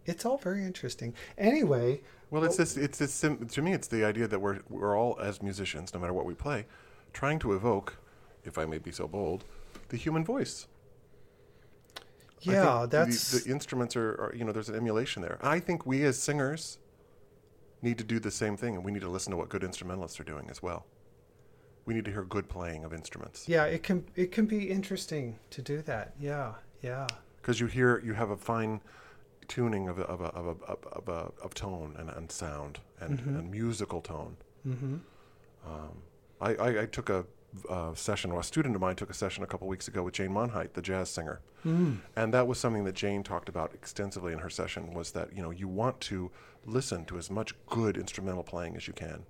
it's 0.07 0.25
all 0.25 0.39
very 0.39 0.65
interesting. 0.65 1.15
Anyway, 1.37 2.01
Well, 2.31 2.45
it's 2.45 2.57
this. 2.57 2.77
It's 2.77 2.99
this. 2.99 3.13
Sim- 3.13 3.47
to 3.49 3.63
me, 3.63 3.73
it's 3.73 3.89
the 3.89 4.05
idea 4.05 4.29
that 4.29 4.39
we're 4.39 4.61
we're 4.69 4.97
all 4.97 5.19
as 5.21 5.43
musicians, 5.43 5.93
no 5.93 6.01
matter 6.01 6.13
what 6.13 6.27
we 6.27 6.35
play, 6.35 6.67
trying 7.13 7.39
to 7.41 7.53
evoke, 7.53 7.97
if 8.45 8.57
I 8.57 8.65
may 8.65 8.79
be 8.79 8.93
so 8.93 9.09
bold, 9.09 9.45
the 9.89 9.97
human 9.97 10.25
voice. 10.25 10.67
I 12.47 12.53
yeah, 12.53 12.79
think 12.81 12.93
that's 12.93 13.33
the, 13.33 13.41
the 13.41 13.51
instruments 13.51 13.97
are, 13.97 14.13
are. 14.13 14.35
You 14.35 14.45
know, 14.45 14.53
there's 14.53 14.69
an 14.69 14.77
emulation 14.77 15.23
there. 15.23 15.39
I 15.43 15.59
think 15.59 15.85
we 15.85 16.05
as 16.05 16.19
singers 16.19 16.79
need 17.83 17.99
to 17.99 18.05
do 18.05 18.21
the 18.21 18.31
same 18.31 18.57
thing, 18.57 18.77
and 18.77 18.85
we 18.85 18.93
need 18.93 19.03
to 19.03 19.09
listen 19.09 19.33
to 19.33 19.37
what 19.37 19.49
good 19.49 19.65
instrumentalists 19.65 20.21
are 20.21 20.25
doing 20.25 20.49
as 20.51 20.63
well. 20.63 20.87
We 21.85 21.95
need 21.95 22.05
to 22.05 22.13
hear 22.13 22.23
good 22.23 22.49
playing 22.49 22.85
of 22.85 22.93
instruments 22.93 23.49
yeah. 23.49 23.65
It 23.65 23.83
can 23.83 24.05
it 24.15 24.31
can 24.31 24.47
be 24.47 24.71
interesting 24.71 25.39
to 25.51 25.63
do 25.63 25.83
that. 25.83 26.15
Yeah, 26.21 26.53
yeah. 26.83 27.09
because 27.43 27.59
you 27.59 27.67
hear 27.67 28.01
you 28.05 28.13
have 28.15 28.31
a 28.31 28.37
fine 28.37 28.81
tuning 29.51 29.89
of 29.89 29.99
a, 29.99 30.03
of 30.05 30.21
a, 30.21 30.25
of 30.27 30.47
a, 30.47 30.51
of 30.51 30.79
a, 30.85 30.89
of, 30.89 31.09
a, 31.09 31.33
of 31.45 31.53
tone 31.55 31.95
and, 31.99 32.09
and 32.11 32.31
sound 32.33 32.79
and, 33.01 33.19
and 33.21 33.51
musical 33.51 34.01
tone. 34.01 34.37
Mm-hmm. 34.67 34.95
Um, 35.67 36.03
I, 36.41 36.55
I, 36.55 36.83
I 36.83 36.87
took 36.87 37.11
a 37.11 37.27
uh, 37.69 37.93
session, 37.95 38.31
or 38.31 38.41
a 38.41 38.45
student 38.45 38.75
of 38.77 38.81
mine 38.81 38.95
took 38.97 39.11
a 39.11 39.15
session 39.15 39.43
a 39.43 39.47
couple 39.47 39.67
weeks 39.67 39.89
ago 39.89 40.05
with 40.05 40.15
Jane 40.15 40.31
Monheit, 40.31 40.73
the 40.75 40.83
jazz 40.83 41.11
singer, 41.11 41.41
Mm. 41.67 41.99
and 42.17 42.33
that 42.33 42.47
was 42.47 42.59
something 42.59 42.85
that 42.85 42.95
Jane 42.95 43.23
talked 43.23 43.51
about 43.51 43.75
extensively 43.75 44.33
in 44.33 44.39
her 44.39 44.49
session. 44.49 44.95
Was 44.95 45.11
that 45.11 45.37
you 45.37 45.43
know 45.43 45.51
you 45.51 45.69
want 45.69 46.01
to 46.03 46.31
listen 46.65 47.05
to 47.05 47.19
as 47.19 47.31
much 47.31 47.55
good 47.69 47.99
instrumental 47.99 48.43
playing 48.43 48.77
as 48.77 48.87
you 48.89 48.95
can, 48.95 49.27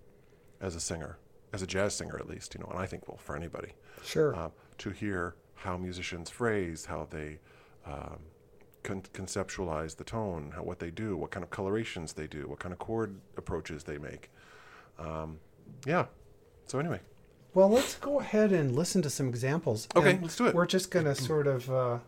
as 0.60 0.76
a 0.76 0.80
singer, 0.80 1.18
as 1.52 1.60
a 1.62 1.66
jazz 1.66 1.92
singer 1.94 2.16
at 2.16 2.28
least, 2.28 2.54
you 2.54 2.60
know, 2.60 2.68
and 2.70 2.78
I 2.78 2.86
think 2.86 3.08
well 3.08 3.16
for 3.18 3.34
anybody, 3.34 3.72
Sure. 4.04 4.32
uh, 4.36 4.50
to 4.78 4.90
hear 4.90 5.34
how 5.56 5.76
musicians 5.76 6.30
phrase, 6.30 6.84
how 6.84 7.08
they 7.10 7.40
um, 7.84 8.20
con- 8.82 9.02
conceptualize 9.12 9.96
the 9.96 10.04
tone, 10.04 10.52
how 10.56 10.62
what 10.62 10.78
they 10.78 10.90
do, 10.90 11.16
what 11.16 11.30
kind 11.30 11.42
of 11.44 11.50
colorations 11.50 12.12
they 12.14 12.26
do, 12.26 12.46
what 12.48 12.58
kind 12.58 12.72
of 12.72 12.78
chord 12.78 13.16
approaches 13.36 13.84
they 13.84 13.98
make. 13.98 14.30
Um, 14.98 15.38
yeah. 15.86 16.06
So 16.66 16.78
anyway. 16.78 17.00
Well, 17.54 17.68
let's 17.68 17.96
go 17.96 18.20
ahead 18.20 18.52
and 18.52 18.76
listen 18.76 19.02
to 19.02 19.10
some 19.10 19.28
examples. 19.28 19.88
Okay, 19.96 20.10
And 20.12 20.22
let's 20.22 20.36
do 20.36 20.46
it. 20.46 20.54
We're 20.54 20.66
just 20.66 20.90
going 20.92 21.06
to 21.06 21.16
sort 21.16 21.48
of, 21.48 21.68
uh, 21.70 21.98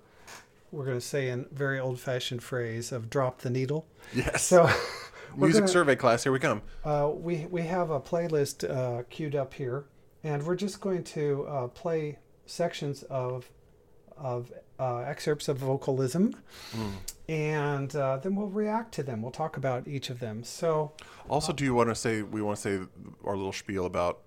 we're 0.70 0.84
going 0.84 0.98
to 0.98 1.04
say 1.04 1.28
in 1.30 1.46
very 1.52 1.80
old-fashioned 1.80 2.42
phrase 2.42 2.92
of 2.92 3.10
"drop 3.10 3.40
the 3.40 3.50
needle." 3.50 3.86
Yes. 4.14 4.44
So, 4.44 4.70
Music 5.36 5.62
gonna- 5.62 5.72
survey 5.72 5.96
class, 5.96 6.22
here 6.22 6.30
we 6.32 6.38
come. 6.38 6.62
uh, 6.84 7.10
we 7.12 7.46
we 7.50 7.62
have 7.62 7.90
a 7.90 7.98
playlist 8.00 8.68
uh, 8.70 9.02
queued 9.10 9.34
up 9.34 9.54
here, 9.54 9.84
and 10.22 10.44
we're 10.44 10.54
just 10.54 10.80
going 10.80 11.02
to 11.04 11.44
uh, 11.48 11.66
play 11.68 12.18
sections 12.46 13.02
of 13.04 13.50
of 14.16 14.52
uh, 14.78 14.98
excerpts 14.98 15.48
of 15.48 15.58
vocalism, 15.58 16.34
and 17.28 17.94
uh, 17.94 18.16
then 18.18 18.34
we'll 18.34 18.48
react 18.48 18.92
to 18.94 19.02
them. 19.02 19.22
We'll 19.22 19.30
talk 19.30 19.56
about 19.56 19.86
each 19.86 20.10
of 20.10 20.18
them. 20.20 20.42
So, 20.44 20.92
Also, 21.28 21.52
do 21.52 21.64
you 21.64 21.74
want 21.74 21.88
to 21.90 21.94
say 21.94 22.22
we 22.22 22.42
want 22.42 22.56
to 22.58 22.62
say 22.62 22.86
our 23.24 23.36
little 23.36 23.52
spiel 23.52 23.86
about 23.86 24.20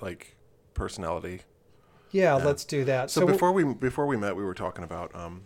like 0.00 0.36
personality? 0.74 1.42
yeah, 2.10 2.36
Yeah. 2.36 2.44
let's 2.44 2.64
do 2.64 2.84
that. 2.84 3.10
So, 3.10 3.24
we'll- 3.24 3.34
before 3.34 3.52
we 3.52 3.64
before 3.64 4.06
we 4.06 4.16
met, 4.16 4.36
we 4.36 4.44
were 4.44 4.54
talking 4.54 4.84
about 4.84 5.14
um, 5.14 5.42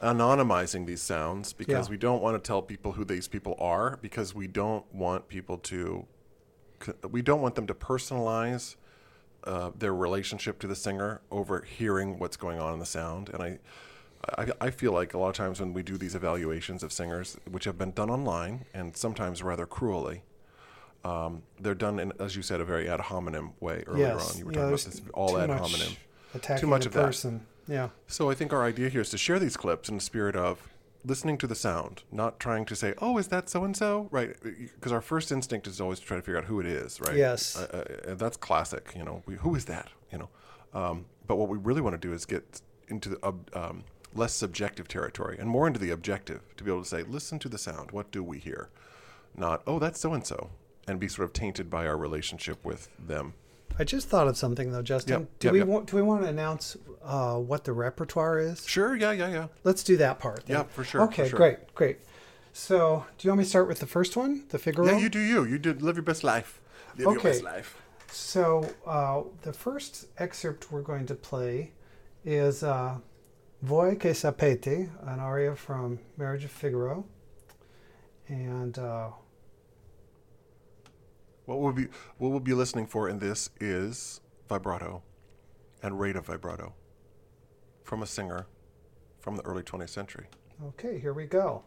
anonymizing 0.00 0.86
these 0.86 1.02
sounds 1.02 1.52
because 1.52 1.86
Yeah. 1.86 1.90
we 1.92 1.96
don't 1.96 2.22
want 2.22 2.42
to 2.42 2.46
tell 2.46 2.60
people 2.62 2.92
who 2.92 3.04
these 3.04 3.28
people 3.28 3.54
are 3.58 3.98
because 4.02 4.34
we 4.34 4.46
don't 4.48 4.84
want 4.92 5.28
people 5.28 5.58
to 5.58 6.06
we 7.08 7.22
don't 7.22 7.40
want 7.40 7.54
them 7.54 7.68
to 7.68 7.74
personalize 7.74 8.74
uh, 9.44 9.70
their 9.76 9.94
relationship 9.94 10.58
to 10.60 10.66
the 10.66 10.76
singer 10.76 11.20
over 11.30 11.62
hearing 11.62 12.18
what's 12.18 12.36
going 12.36 12.58
on 12.60 12.72
in 12.72 12.78
the 12.78 12.86
sound. 12.86 13.30
And 13.30 13.42
I, 13.42 13.58
I, 14.38 14.46
I 14.60 14.70
feel 14.70 14.92
like 14.92 15.14
a 15.14 15.18
lot 15.18 15.28
of 15.30 15.34
times 15.34 15.60
when 15.60 15.72
we 15.72 15.82
do 15.82 15.98
these 15.98 16.14
evaluations 16.14 16.82
of 16.82 16.92
singers, 16.92 17.36
which 17.50 17.64
have 17.64 17.78
been 17.78 17.92
done 17.92 18.10
online 18.10 18.64
and 18.72 18.96
sometimes 18.96 19.42
rather 19.42 19.66
cruelly, 19.66 20.22
um, 21.04 21.42
they're 21.60 21.74
done 21.74 21.98
in, 21.98 22.12
as 22.20 22.36
you 22.36 22.42
said, 22.42 22.60
a 22.60 22.64
very 22.64 22.88
ad 22.88 23.00
hominem 23.00 23.52
way 23.60 23.82
earlier 23.86 24.06
yes, 24.06 24.32
on. 24.32 24.38
You 24.38 24.46
were 24.46 24.52
yeah, 24.52 24.58
talking 24.58 24.74
about 24.74 24.84
this 24.84 25.02
all 25.14 25.38
ad 25.38 25.50
hominem. 25.50 25.96
attacking 26.34 26.68
much 26.68 26.86
of 26.86 26.92
that. 26.92 27.04
person. 27.04 27.44
Yeah. 27.66 27.88
So 28.06 28.30
I 28.30 28.34
think 28.34 28.52
our 28.52 28.64
idea 28.64 28.88
here 28.88 29.00
is 29.00 29.10
to 29.10 29.18
share 29.18 29.38
these 29.38 29.56
clips 29.56 29.88
in 29.88 29.96
the 29.96 30.00
spirit 30.00 30.36
of 30.36 30.71
listening 31.04 31.38
to 31.38 31.46
the 31.46 31.54
sound, 31.54 32.02
not 32.10 32.38
trying 32.38 32.64
to 32.66 32.76
say, 32.76 32.94
"Oh, 32.98 33.18
is 33.18 33.28
that 33.28 33.48
so 33.48 33.64
and 33.64 33.76
so?" 33.76 34.08
Right? 34.10 34.36
Because 34.42 34.92
our 34.92 35.00
first 35.00 35.32
instinct 35.32 35.66
is 35.66 35.80
always 35.80 36.00
to 36.00 36.06
try 36.06 36.16
to 36.16 36.22
figure 36.22 36.38
out 36.38 36.44
who 36.44 36.60
it 36.60 36.66
is, 36.66 37.00
right? 37.00 37.16
Yes. 37.16 37.56
Uh, 37.56 37.84
uh, 38.08 38.14
that's 38.14 38.36
classic. 38.36 38.92
You 38.96 39.04
know, 39.04 39.22
we, 39.26 39.34
who 39.36 39.54
is 39.54 39.64
that? 39.66 39.88
You 40.10 40.18
know. 40.18 40.28
Um, 40.74 41.06
but 41.26 41.36
what 41.36 41.48
we 41.48 41.58
really 41.58 41.80
want 41.80 41.94
to 41.94 42.08
do 42.08 42.12
is 42.12 42.24
get 42.24 42.60
into 42.88 43.10
the 43.10 43.34
um, 43.54 43.84
less 44.14 44.32
subjective 44.32 44.88
territory 44.88 45.36
and 45.38 45.48
more 45.48 45.66
into 45.66 45.78
the 45.80 45.90
objective 45.90 46.40
to 46.56 46.64
be 46.64 46.70
able 46.70 46.82
to 46.82 46.88
say, 46.88 47.02
"Listen 47.02 47.38
to 47.40 47.48
the 47.48 47.58
sound. 47.58 47.90
What 47.90 48.10
do 48.10 48.22
we 48.22 48.38
hear?" 48.38 48.70
Not, 49.36 49.62
"Oh, 49.66 49.78
that's 49.78 50.00
so 50.00 50.12
and 50.12 50.26
so," 50.26 50.50
and 50.86 51.00
be 51.00 51.08
sort 51.08 51.24
of 51.26 51.32
tainted 51.32 51.70
by 51.70 51.86
our 51.86 51.96
relationship 51.96 52.64
with 52.64 52.88
them. 52.98 53.34
I 53.82 53.84
just 53.84 54.08
thought 54.08 54.28
of 54.28 54.36
something 54.36 54.70
though, 54.70 54.80
Justin. 54.80 55.22
Yep, 55.22 55.28
do 55.40 55.46
yep, 55.48 55.52
we 55.52 55.58
yep. 55.58 55.66
want 55.66 55.86
do 55.88 55.96
we 55.96 56.02
want 56.02 56.22
to 56.22 56.28
announce 56.28 56.76
uh, 57.02 57.34
what 57.34 57.64
the 57.64 57.72
repertoire 57.72 58.38
is? 58.38 58.64
Sure. 58.64 58.94
Yeah. 58.94 59.10
Yeah. 59.10 59.28
Yeah. 59.28 59.46
Let's 59.64 59.82
do 59.82 59.96
that 59.96 60.20
part. 60.20 60.46
then. 60.46 60.58
Yeah, 60.58 60.62
for 60.62 60.84
sure, 60.84 61.00
for 61.00 61.06
Okay, 61.08 61.28
sure. 61.28 61.36
great, 61.36 61.74
great. 61.74 61.98
So, 62.52 63.04
do 63.18 63.26
you 63.26 63.32
want 63.32 63.38
me 63.38 63.44
to 63.44 63.50
start 63.50 63.66
with 63.66 63.80
the 63.80 63.88
first 63.88 64.16
one, 64.16 64.44
the 64.50 64.58
Figaro? 64.60 64.86
Yeah. 64.86 64.98
You 64.98 65.08
do 65.08 65.18
you. 65.18 65.42
You 65.44 65.58
do 65.58 65.72
live 65.72 65.96
your 65.96 66.04
best 66.04 66.22
life. 66.22 66.60
Live 66.96 67.06
your 67.06 67.20
best 67.20 67.42
life. 67.42 67.76
So, 68.12 68.70
uh, 68.86 69.22
the 69.40 69.52
first 69.52 70.06
excerpt 70.16 70.70
we're 70.70 70.82
going 70.82 71.06
to 71.06 71.16
play 71.16 71.72
is 72.24 72.62
uh, 72.62 72.98
Voi 73.62 73.96
che 73.96 74.10
sapete, 74.10 74.90
an 75.08 75.18
aria 75.18 75.56
from 75.56 75.98
Marriage 76.16 76.44
of 76.44 76.52
Figaro. 76.52 77.04
And 78.28 78.78
uh, 78.78 79.08
What 81.44 81.60
we'll 81.60 81.72
be 81.72 81.88
what 82.18 82.30
we'll 82.30 82.40
be 82.40 82.54
listening 82.54 82.86
for 82.86 83.08
in 83.08 83.18
this 83.18 83.50
is 83.60 84.20
vibrato 84.48 85.02
and 85.82 85.98
rate 85.98 86.16
of 86.16 86.26
vibrato 86.26 86.74
from 87.82 88.02
a 88.02 88.06
singer 88.06 88.46
from 89.20 89.36
the 89.36 89.42
early 89.42 89.62
20th 89.62 89.90
century. 89.90 90.26
Okay, 90.68 90.98
here 90.98 91.12
we 91.12 91.26
go. 91.26 91.64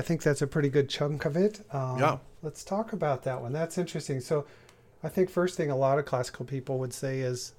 I 0.00 0.02
think 0.02 0.22
that's 0.22 0.40
a 0.40 0.46
pretty 0.46 0.70
good 0.70 0.88
chunk 0.88 1.26
of 1.26 1.36
it. 1.36 1.60
Um, 1.74 1.98
Yeah. 1.98 2.16
Let's 2.42 2.64
talk 2.64 2.94
about 2.94 3.22
that 3.24 3.42
one. 3.42 3.52
That's 3.52 3.76
interesting. 3.76 4.20
So, 4.22 4.46
I 5.02 5.10
think 5.10 5.28
first 5.28 5.58
thing 5.58 5.70
a 5.70 5.76
lot 5.76 5.98
of 5.98 6.06
classical 6.06 6.46
people 6.46 6.78
would 6.78 6.94
say 6.94 7.20
is 7.20 7.52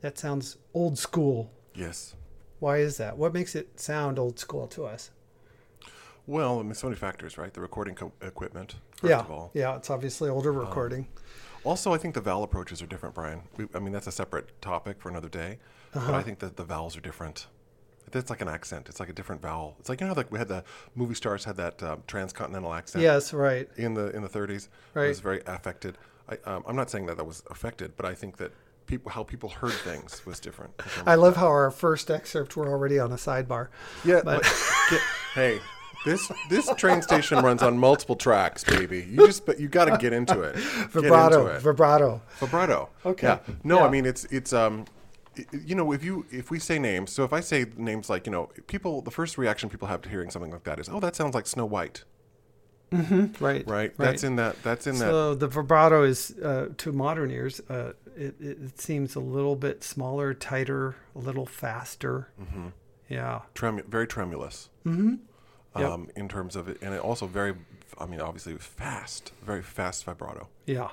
that 0.00 0.16
sounds 0.16 0.56
old 0.72 0.96
school. 0.98 1.50
Yes. 1.74 2.14
Why 2.60 2.76
is 2.78 2.96
that? 2.98 3.16
What 3.18 3.34
makes 3.34 3.56
it 3.56 3.80
sound 3.80 4.20
old 4.20 4.38
school 4.38 4.68
to 4.68 4.86
us? 4.86 5.10
Well, 6.28 6.60
I 6.60 6.62
mean, 6.62 6.74
so 6.74 6.86
many 6.86 6.96
factors, 6.96 7.36
right? 7.36 7.52
The 7.52 7.60
recording 7.60 7.96
co- 7.96 8.12
equipment, 8.22 8.76
first 8.92 9.10
yeah, 9.10 9.18
of 9.18 9.30
all. 9.32 9.44
Um, 9.46 9.50
yeah, 9.54 9.74
it's 9.76 9.90
obviously 9.90 10.30
older 10.30 10.52
recording. 10.52 11.08
Also, 11.64 11.92
I 11.92 11.98
think 11.98 12.14
the 12.14 12.20
vowel 12.20 12.44
approaches 12.44 12.80
are 12.82 12.86
different, 12.86 13.16
Brian. 13.16 13.40
We, 13.56 13.66
I 13.74 13.80
mean, 13.80 13.92
that's 13.92 14.06
a 14.06 14.12
separate 14.12 14.60
topic 14.62 15.00
for 15.00 15.08
another 15.08 15.28
day. 15.28 15.58
But 15.92 16.02
Uh-huh. 16.02 16.14
I 16.14 16.22
think 16.22 16.38
that 16.38 16.56
the 16.56 16.62
vowels 16.64 16.96
are 16.96 17.00
different. 17.00 17.48
It's 18.12 18.30
like 18.30 18.40
an 18.40 18.48
accent. 18.48 18.88
It's 18.88 19.00
like 19.00 19.08
a 19.08 19.12
different 19.12 19.40
vowel. 19.42 19.76
It's 19.78 19.88
like 19.88 20.00
you 20.00 20.06
know, 20.06 20.12
how, 20.14 20.16
like 20.16 20.30
we 20.32 20.38
had 20.38 20.48
the 20.48 20.64
movie 20.94 21.14
stars 21.14 21.44
had 21.44 21.56
that 21.56 21.82
um, 21.82 22.02
transcontinental 22.06 22.72
accent. 22.72 23.02
yes, 23.02 23.32
right. 23.32 23.68
In 23.76 23.94
the 23.94 24.10
in 24.16 24.22
the 24.22 24.28
30s, 24.28 24.68
Right. 24.94 25.06
it 25.06 25.08
was 25.08 25.20
very 25.20 25.42
affected. 25.46 25.98
I, 26.28 26.38
um, 26.50 26.64
I'm 26.66 26.76
not 26.76 26.90
saying 26.90 27.06
that 27.06 27.16
that 27.16 27.24
was 27.26 27.42
affected, 27.50 27.96
but 27.96 28.06
I 28.06 28.14
think 28.14 28.36
that 28.38 28.52
people 28.86 29.10
how 29.12 29.22
people 29.22 29.48
heard 29.48 29.72
things 29.72 30.24
was 30.26 30.40
different. 30.40 30.72
I 31.06 31.14
love 31.16 31.34
that. 31.34 31.40
how 31.40 31.46
our 31.48 31.70
first 31.70 32.10
excerpt 32.10 32.56
we're 32.56 32.68
already 32.68 32.98
on 32.98 33.12
a 33.12 33.16
sidebar. 33.16 33.68
Yeah, 34.04 34.20
but- 34.24 34.42
but 34.42 34.62
get, 34.90 35.00
hey, 35.34 35.60
this 36.06 36.30
this 36.48 36.68
train 36.76 37.02
station 37.02 37.38
runs 37.44 37.62
on 37.62 37.78
multiple 37.78 38.16
tracks, 38.16 38.64
baby. 38.64 39.06
You 39.10 39.26
just 39.26 39.44
but 39.44 39.60
you 39.60 39.68
got 39.68 39.84
to 39.84 39.98
get 39.98 40.12
into 40.12 40.40
it. 40.42 40.54
Get 40.82 40.90
Vibrato, 40.92 41.40
into 41.42 41.54
it. 41.56 41.60
vibrato. 41.62 42.22
vibrato. 42.38 42.88
Okay. 43.04 43.26
Yeah. 43.26 43.38
No, 43.64 43.80
Yeah. 43.80 43.84
I 43.86 43.90
mean 43.90 44.06
it's 44.06 44.24
it's 44.26 44.52
um, 44.52 44.86
you 45.64 45.74
know, 45.74 45.92
if 45.92 46.02
you 46.04 46.26
if 46.30 46.50
we 46.50 46.58
say 46.58 46.78
names, 46.78 47.12
so 47.12 47.24
if 47.24 47.32
I 47.32 47.40
say 47.40 47.66
names 47.76 48.10
like 48.10 48.26
you 48.26 48.32
know, 48.32 48.50
people, 48.66 49.02
the 49.02 49.10
first 49.10 49.38
reaction 49.38 49.68
people 49.68 49.88
have 49.88 50.02
to 50.02 50.08
hearing 50.08 50.30
something 50.30 50.50
like 50.50 50.64
that 50.64 50.78
is, 50.78 50.88
oh, 50.88 51.00
that 51.00 51.14
sounds 51.16 51.34
like 51.34 51.46
Snow 51.46 51.66
White, 51.66 52.04
Right. 52.92 53.66
right? 53.68 53.96
That's 53.96 54.24
in 54.24 54.36
that. 54.36 54.62
That's 54.62 54.86
in 54.86 54.94
that. 54.98 55.10
So 55.10 55.34
the 55.34 55.46
vibrato 55.46 56.02
is, 56.02 56.32
uh, 56.38 56.70
to 56.78 56.92
modern 56.92 57.30
ears, 57.30 57.60
uh, 57.70 57.92
it, 58.16 58.34
it, 58.40 58.80
seems 58.80 59.14
a 59.14 59.20
little 59.20 59.54
bit 59.56 59.84
smaller, 59.84 60.34
tighter, 60.34 60.96
a 61.14 61.18
little 61.18 61.46
faster. 61.46 62.28
Mm-hmm. 62.40 62.68
Yeah. 63.08 63.42
Tremu- 63.54 63.86
very 63.86 64.06
tremulous. 64.06 64.68
Mm-hmm. 64.84 65.14
Yep. 65.78 65.88
Um, 65.88 66.08
in 66.16 66.28
terms 66.28 66.56
of 66.56 66.68
it, 66.68 66.78
and 66.82 66.92
it 66.92 67.00
also 67.00 67.26
very, 67.28 67.54
I 67.96 68.06
mean, 68.06 68.20
obviously 68.20 68.56
fast, 68.58 69.32
very 69.44 69.62
fast 69.62 70.04
vibrato. 70.04 70.48
Yeah. 70.66 70.88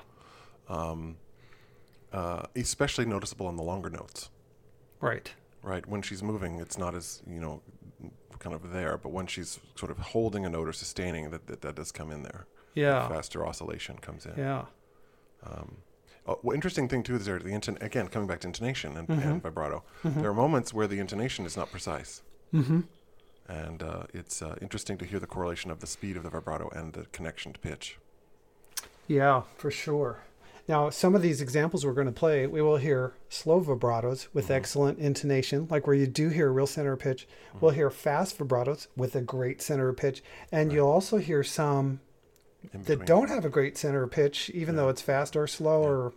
Uh, 2.12 2.42
especially 2.56 3.04
noticeable 3.04 3.46
on 3.46 3.56
the 3.56 3.62
longer 3.62 3.90
notes. 3.90 4.30
Right. 5.00 5.30
right? 5.62 5.86
When 5.86 6.00
she's 6.02 6.22
moving, 6.22 6.58
it's 6.58 6.78
not 6.78 6.94
as 6.94 7.22
you 7.26 7.38
know, 7.38 7.60
kind 8.38 8.54
of 8.54 8.70
there. 8.72 8.96
But 8.96 9.10
when 9.12 9.26
she's 9.26 9.60
sort 9.76 9.90
of 9.90 9.98
holding 9.98 10.46
a 10.46 10.48
note 10.48 10.68
or 10.68 10.72
sustaining, 10.72 11.30
that 11.30 11.46
that, 11.48 11.60
that 11.60 11.74
does 11.76 11.92
come 11.92 12.10
in 12.10 12.22
there. 12.22 12.46
Yeah. 12.74 13.06
Faster 13.08 13.46
oscillation 13.46 13.98
comes 13.98 14.24
in. 14.26 14.34
Yeah. 14.38 14.64
Oh, 16.26 16.38
well, 16.42 16.54
interesting 16.54 16.88
thing 16.88 17.02
too 17.02 17.14
is 17.16 17.24
there 17.24 17.38
the 17.38 17.50
inton 17.50 17.78
again 17.80 18.08
coming 18.08 18.28
back 18.28 18.40
to 18.40 18.46
intonation 18.48 18.96
and, 18.98 19.08
Mm-hmm. 19.08 19.28
and 19.28 19.42
vibrato. 19.42 19.82
There 20.04 20.30
are 20.30 20.34
moments 20.34 20.74
where 20.74 20.86
the 20.86 20.98
intonation 20.98 21.46
is 21.46 21.56
not 21.56 21.70
precise, 21.70 22.22
Mm-hmm. 22.52 22.80
and 23.48 23.82
uh, 23.82 24.02
it's 24.12 24.42
uh, 24.42 24.56
interesting 24.60 24.98
to 24.98 25.06
hear 25.06 25.20
the 25.20 25.26
correlation 25.26 25.70
of 25.70 25.80
the 25.80 25.86
speed 25.86 26.16
of 26.18 26.22
the 26.22 26.30
vibrato 26.30 26.68
and 26.70 26.92
the 26.92 27.04
connection 27.12 27.52
to 27.54 27.60
pitch. 27.60 27.98
Yeah, 29.06 29.42
for 29.56 29.70
sure. 29.70 30.18
Now, 30.68 30.90
some 30.90 31.14
of 31.14 31.22
these 31.22 31.40
examples 31.40 31.86
we're 31.86 31.94
going 31.94 32.08
to 32.08 32.12
play, 32.12 32.46
we 32.46 32.60
will 32.60 32.76
hear 32.76 33.14
slow 33.30 33.60
vibratos 33.62 34.28
with 34.34 34.50
excellent 34.50 34.98
intonation, 34.98 35.66
like 35.70 35.86
where 35.86 35.96
you 35.96 36.06
do 36.06 36.28
hear 36.28 36.48
a 36.48 36.50
real 36.50 36.66
center 36.66 36.94
pitch. 36.94 37.26
We'll 37.58 37.70
hear 37.70 37.88
fast 37.88 38.36
vibratos 38.38 38.86
with 38.94 39.16
a 39.16 39.22
great 39.22 39.62
center 39.62 39.92
pitch. 39.94 40.22
And 40.52 40.70
you'll 40.70 40.90
also 40.90 41.16
hear 41.16 41.42
some 41.42 42.00
that 42.74 43.06
don't 43.06 43.30
have 43.30 43.46
a 43.46 43.48
great 43.48 43.78
center 43.78 44.06
pitch, 44.06 44.50
even 44.50 44.76
though 44.76 44.90
it's 44.90 45.00
fast 45.00 45.36
or 45.36 45.46
slow 45.46 45.82
or 45.82 46.12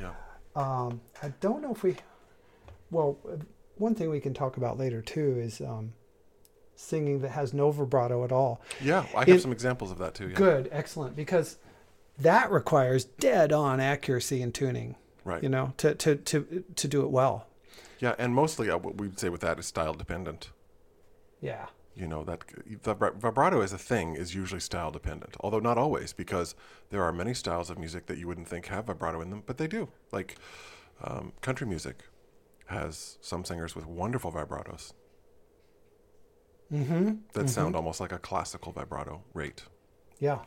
Yeah. 0.00 0.12
Um, 0.54 1.00
I 1.20 1.30
don't 1.40 1.60
know 1.60 1.72
if 1.72 1.82
we. 1.82 1.96
Well, 2.92 3.18
one 3.76 3.96
thing 3.96 4.08
we 4.08 4.20
can 4.20 4.34
talk 4.34 4.56
about 4.56 4.78
later 4.78 5.02
too 5.02 5.36
is 5.40 5.60
um, 5.60 5.94
singing 6.76 7.22
that 7.22 7.30
has 7.30 7.52
no 7.52 7.72
vibrato 7.72 8.22
at 8.22 8.30
all. 8.30 8.60
Yeah, 8.80 9.04
I 9.16 9.20
have 9.20 9.28
In- 9.28 9.40
some 9.40 9.50
examples 9.52 9.90
of 9.90 9.98
that 9.98 10.14
too. 10.14 10.28
Yeah. 10.28 10.36
Good, 10.36 10.68
excellent, 10.70 11.16
because 11.16 11.58
that 12.18 12.50
requires 12.50 13.04
dead-on 13.04 13.80
accuracy 13.80 14.42
and 14.42 14.54
tuning. 14.54 14.96
Right. 15.24 15.42
You 15.42 15.48
know, 15.48 15.72
to 15.78 15.94
to 15.94 16.16
to 16.16 16.64
to 16.76 16.88
do 16.88 17.02
it 17.02 17.10
well. 17.10 17.46
Yeah, 17.98 18.14
and 18.18 18.34
mostly 18.34 18.68
uh, 18.70 18.76
what 18.78 18.96
we'd 18.98 19.18
say 19.18 19.28
with 19.30 19.40
that 19.40 19.58
is 19.58 19.66
style 19.66 19.94
dependent. 19.94 20.50
Yeah. 21.40 21.66
you 21.94 22.08
know 22.08 22.24
that 22.24 22.40
vibra- 22.82 23.14
vibrato 23.16 23.60
as 23.60 23.72
a 23.72 23.78
thing 23.78 24.14
is 24.16 24.34
usually 24.34 24.60
style 24.60 24.90
dependent 24.90 25.36
although 25.40 25.60
not 25.60 25.76
always 25.78 26.12
because 26.14 26.54
there 26.90 27.02
are 27.04 27.12
many 27.12 27.34
styles 27.34 27.70
of 27.70 27.78
music 27.78 28.06
that 28.06 28.16
you 28.18 28.26
wouldn't 28.26 28.48
think 28.48 28.66
have 28.66 28.86
vibrato 28.86 29.20
in 29.20 29.30
them 29.30 29.42
but 29.46 29.58
they 29.58 29.68
do 29.68 29.88
like 30.10 30.36
um, 31.04 31.32
country 31.40 31.66
music 31.66 31.96
has 32.66 33.18
some 33.20 33.44
singers 33.44 33.76
with 33.76 33.86
wonderful 33.86 34.32
vibratos 34.32 34.92
Mm-hmm. 36.72 37.12
that 37.34 37.48
sound 37.50 37.76
almost 37.76 38.00
like 38.00 38.10
a 38.12 38.18
classical 38.18 38.72
vibrato 38.72 39.22
rate 39.34 39.62
Yeah. 40.18 40.40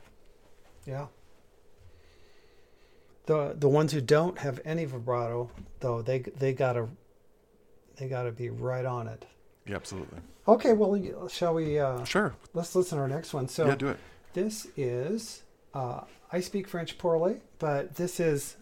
Yeah. 0.85 1.07
The 3.27 3.55
the 3.57 3.69
ones 3.69 3.91
who 3.93 4.01
don't 4.01 4.37
have 4.39 4.59
any 4.65 4.85
vibrato, 4.85 5.51
though, 5.81 6.01
they 6.01 6.19
they 6.19 6.53
gotta 6.53 6.87
they 7.97 8.07
gotta 8.09 8.31
be 8.31 8.49
right 8.49 8.85
on 8.85 9.07
it. 9.07 9.25
yeah 9.67 9.75
absolutely 9.75 10.19
Okay, 10.47 10.71
well, 10.73 11.27
shall 11.27 11.53
we? 11.53 11.77
Uh, 11.77 12.03
sure 12.05 12.33
let's 12.53 12.73
listen 12.75 12.97
to 12.97 13.01
our 13.03 13.07
next 13.07 13.33
one. 13.33 13.47
So 13.47 13.67
yeah 13.67 13.75
do 13.75 13.87
it 13.89 13.97
this 14.33 14.67
is 14.75 15.43
uh, 15.73 16.01
I 16.31 16.39
speak 16.41 16.67
French 16.67 16.97
poorly, 16.97 17.41
but 17.59 17.95
this 17.95 18.19
is 18.19 18.55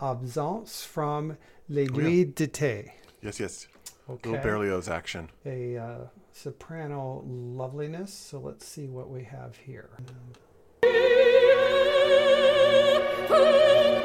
Absence 0.00 0.84
from 0.84 1.36
Les 1.68 1.88
Oh, 1.94 2.00
yeah. 2.00 2.24
D'été. 2.24 2.90
yes 3.22 3.38
yes 3.40 3.68
Okay. 4.10 4.30
little 4.30 4.42
berlioz 4.44 4.88
action 4.88 5.30
A 5.46 5.76
uh, 5.78 5.98
soprano 6.32 7.22
loveliness. 7.26 8.12
So 8.12 8.38
let's 8.40 8.66
see 8.66 8.86
what 8.88 9.08
we 9.08 9.22
have 9.24 9.56
here. 9.56 9.88
Queen. 13.26 14.03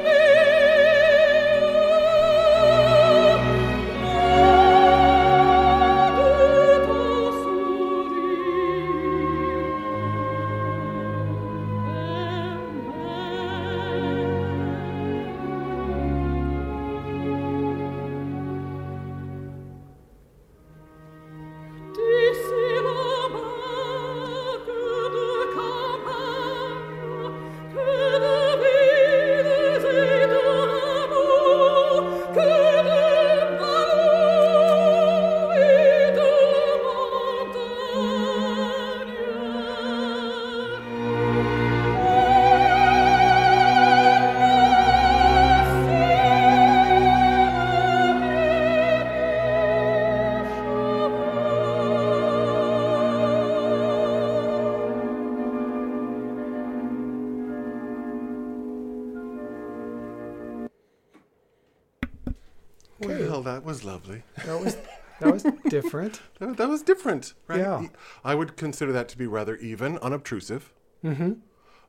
Lovely. 63.92 64.22
That 64.46 64.60
was 64.60 64.76
that 65.20 65.32
was 65.32 65.42
different. 65.68 66.20
That, 66.38 66.56
that 66.56 66.68
was 66.68 66.82
different, 66.82 67.34
right? 67.46 67.60
Yeah. 67.60 67.86
I 68.24 68.34
would 68.34 68.56
consider 68.56 68.92
that 68.92 69.08
to 69.10 69.18
be 69.18 69.26
rather 69.26 69.56
even, 69.56 69.98
unobtrusive, 69.98 70.72
Mm-hmm. 71.04 71.32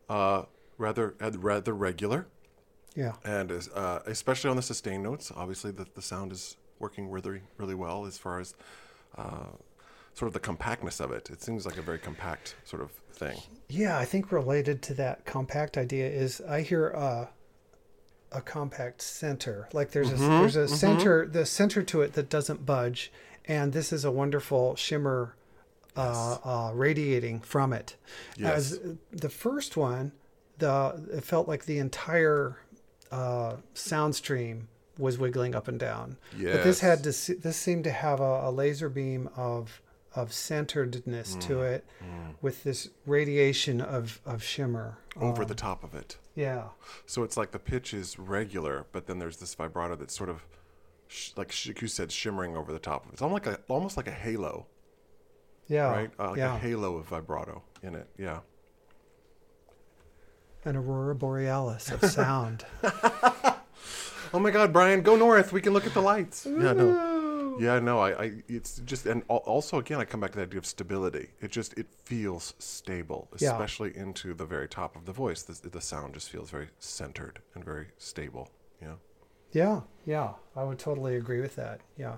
uh, 0.10 0.44
rather 0.78 1.16
rather 1.20 1.74
regular, 1.74 2.28
Yeah. 2.96 3.14
and 3.26 3.52
uh, 3.76 4.00
especially 4.06 4.50
on 4.50 4.56
the 4.56 4.62
sustained 4.62 5.04
notes. 5.04 5.32
Obviously, 5.36 5.72
the, 5.72 5.86
the 5.96 6.02
sound 6.02 6.32
is 6.32 6.58
working 6.80 7.10
really 7.10 7.42
really 7.58 7.76
well 7.76 8.06
as 8.06 8.18
far 8.18 8.40
as 8.40 8.56
uh, 9.18 9.48
sort 10.14 10.28
of 10.28 10.34
the 10.34 10.40
compactness 10.40 11.00
of 11.00 11.12
it. 11.12 11.30
It 11.30 11.42
seems 11.42 11.66
like 11.66 11.78
a 11.78 11.82
very 11.82 12.00
compact 12.00 12.56
sort 12.64 12.82
of 12.82 12.92
thing. 13.14 13.38
Yeah, 13.70 13.98
I 13.98 14.06
think 14.06 14.32
related 14.32 14.82
to 14.84 14.94
that 14.96 15.26
compact 15.26 15.78
idea 15.78 16.08
is 16.10 16.42
I 16.42 16.62
hear 16.62 16.94
uh, 16.96 17.28
a 18.32 18.42
compact 18.42 19.02
center. 19.02 19.68
Like 19.74 19.92
there's 19.92 20.12
a 20.12 20.16
there's 20.16 20.56
a 20.56 20.68
center, 20.68 21.26
the 21.26 21.46
center 21.46 21.84
to 21.84 22.02
it 22.02 22.14
that 22.14 22.30
doesn't 22.30 22.66
budge, 22.66 23.12
and 23.46 23.74
this 23.74 23.92
is 23.92 24.06
a 24.06 24.12
wonderful 24.12 24.76
shimmer 24.76 25.36
uh, 25.98 26.38
uh, 26.44 26.72
radiating 26.74 27.42
from 27.42 27.74
it. 27.74 27.96
Yes. 28.38 28.58
As 28.74 28.80
the 29.12 29.30
first 29.30 29.76
one, 29.76 30.14
the 30.60 31.02
it 31.14 31.24
felt 31.24 31.48
like 31.48 31.66
the 31.66 31.78
entire 31.80 32.58
uh, 33.12 33.58
sound 33.74 34.16
stream 34.16 34.68
was 34.98 35.18
wiggling 35.18 35.56
up 35.56 35.68
and 35.68 35.80
down. 35.80 36.18
Yes. 36.38 36.56
But 36.58 36.64
this 36.64 36.80
had 36.82 37.06
Yes. 37.06 37.26
to 37.26 37.36
this 37.36 37.58
seemed 37.58 37.84
to 37.86 37.92
have 37.92 38.20
a, 38.22 38.48
a 38.48 38.52
laser 38.52 38.88
beam 38.90 39.30
of 39.36 39.82
of 40.14 40.34
centeredness 40.34 41.36
Mm. 41.38 41.42
to 41.48 41.62
it 41.62 41.86
with 42.42 42.64
this 42.64 42.90
radiation 43.06 43.80
of, 43.80 44.20
of 44.26 44.44
shimmer 44.44 44.98
over 45.16 45.44
Um, 45.44 45.48
the 45.48 45.56
top 45.56 45.84
of 45.86 45.96
it. 45.96 46.18
Yeah 46.36 46.70
So 47.06 47.24
it's 47.24 47.38
like 47.38 47.52
the 47.52 47.60
pitch 47.60 47.94
is 47.94 48.18
regular, 48.20 48.86
but 48.92 49.06
then 49.08 49.20
there's 49.20 49.38
this 49.38 49.54
vibrato 49.54 49.96
that's 49.96 50.16
sort 50.16 50.30
of, 50.30 50.46
sh- 51.08 51.32
like 51.36 51.52
sh- 51.52 51.72
you 51.82 51.88
said, 51.88 52.12
shimmering 52.12 52.56
over 52.56 52.72
the 52.72 52.80
top 52.80 53.04
of 53.06 53.10
it. 53.12 53.14
It's 53.14 53.22
almost 53.22 53.46
like 53.46 53.56
a, 53.58 53.60
almost 53.68 53.98
like 53.98 54.08
a 54.08 54.12
halo, 54.12 54.68
yeah 55.68 55.92
right? 55.92 56.12
Uh, 56.20 56.30
like 56.30 56.38
yeah 56.38 56.56
a 56.56 56.60
halo 56.60 56.96
of 56.98 57.06
vibrato 57.08 57.64
in 57.84 57.96
it. 57.96 58.08
Yeah. 58.18 58.40
an 60.66 60.76
aurora 60.76 61.16
borealis 61.16 61.90
of 61.92 62.04
sound 62.10 62.66
Oh 64.34 64.40
my 64.40 64.50
God, 64.52 64.72
Brian, 64.72 65.02
go 65.02 65.18
north. 65.18 65.52
We 65.52 65.60
can 65.60 65.74
look 65.74 65.86
at 65.86 65.94
the 65.94 66.02
lights. 66.02 66.46
Yeah, 66.50 66.72
no. 66.72 67.11
Yeah, 67.62 67.80
no. 67.80 68.00
I, 68.00 68.10
I, 68.24 68.32
it's 68.48 68.80
just, 68.80 69.06
and 69.06 69.24
also 69.28 69.78
again, 69.78 70.00
I 70.00 70.06
come 70.06 70.20
back 70.20 70.32
to 70.32 70.38
the 70.38 70.44
idea 70.44 70.58
of 70.58 70.66
stability. 70.66 71.28
It 71.42 71.52
just, 71.52 71.74
it 71.78 71.88
feels 72.06 72.54
stable, 72.60 73.28
Yeah. 73.38 73.52
especially 73.52 73.96
into 73.96 74.34
the 74.34 74.46
very 74.46 74.68
top 74.68 74.96
of 74.96 75.06
the 75.06 75.14
voice. 75.14 75.44
The, 75.44 75.70
the 75.70 75.82
sound 75.82 76.14
just 76.16 76.30
feels 76.30 76.50
very 76.50 76.70
centered 76.80 77.40
and 77.54 77.64
very 77.64 77.88
stable. 77.98 78.50
Yeah. 78.82 78.96
yeah 79.52 79.82
yeah 80.06 80.30
i 80.56 80.64
would 80.64 80.80
totally 80.80 81.16
agree 81.18 81.42
with 81.42 81.56
that 81.56 81.82
yeah 81.98 82.16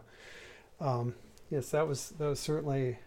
um, 0.79 1.13
yes 1.49 1.69
that 1.71 1.85
was 1.89 2.13
that 2.19 2.27
was 2.33 2.39
certainly 2.39 2.99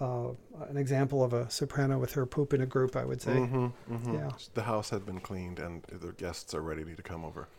uh, 0.00 0.28
an 0.70 0.76
example 0.78 1.22
of 1.22 1.32
a 1.34 1.50
soprano 1.50 1.98
with 1.98 2.12
her 2.14 2.24
poop 2.24 2.54
in 2.54 2.60
a 2.62 2.66
group 2.74 2.96
i 2.96 3.04
would 3.04 3.20
say 3.20 3.32
Mm-hmm, 3.32 3.66
mm-hmm. 3.94 4.14
Yeah. 4.14 4.30
The 4.54 4.62
house 4.62 4.88
had 4.90 5.04
been 5.04 5.20
cleaned 5.20 5.58
and 5.58 5.82
the 6.06 6.12
guests 6.12 6.54
are 6.54 6.62
ready 6.62 6.84
to 6.94 7.02
come 7.02 7.22
over. 7.24 7.48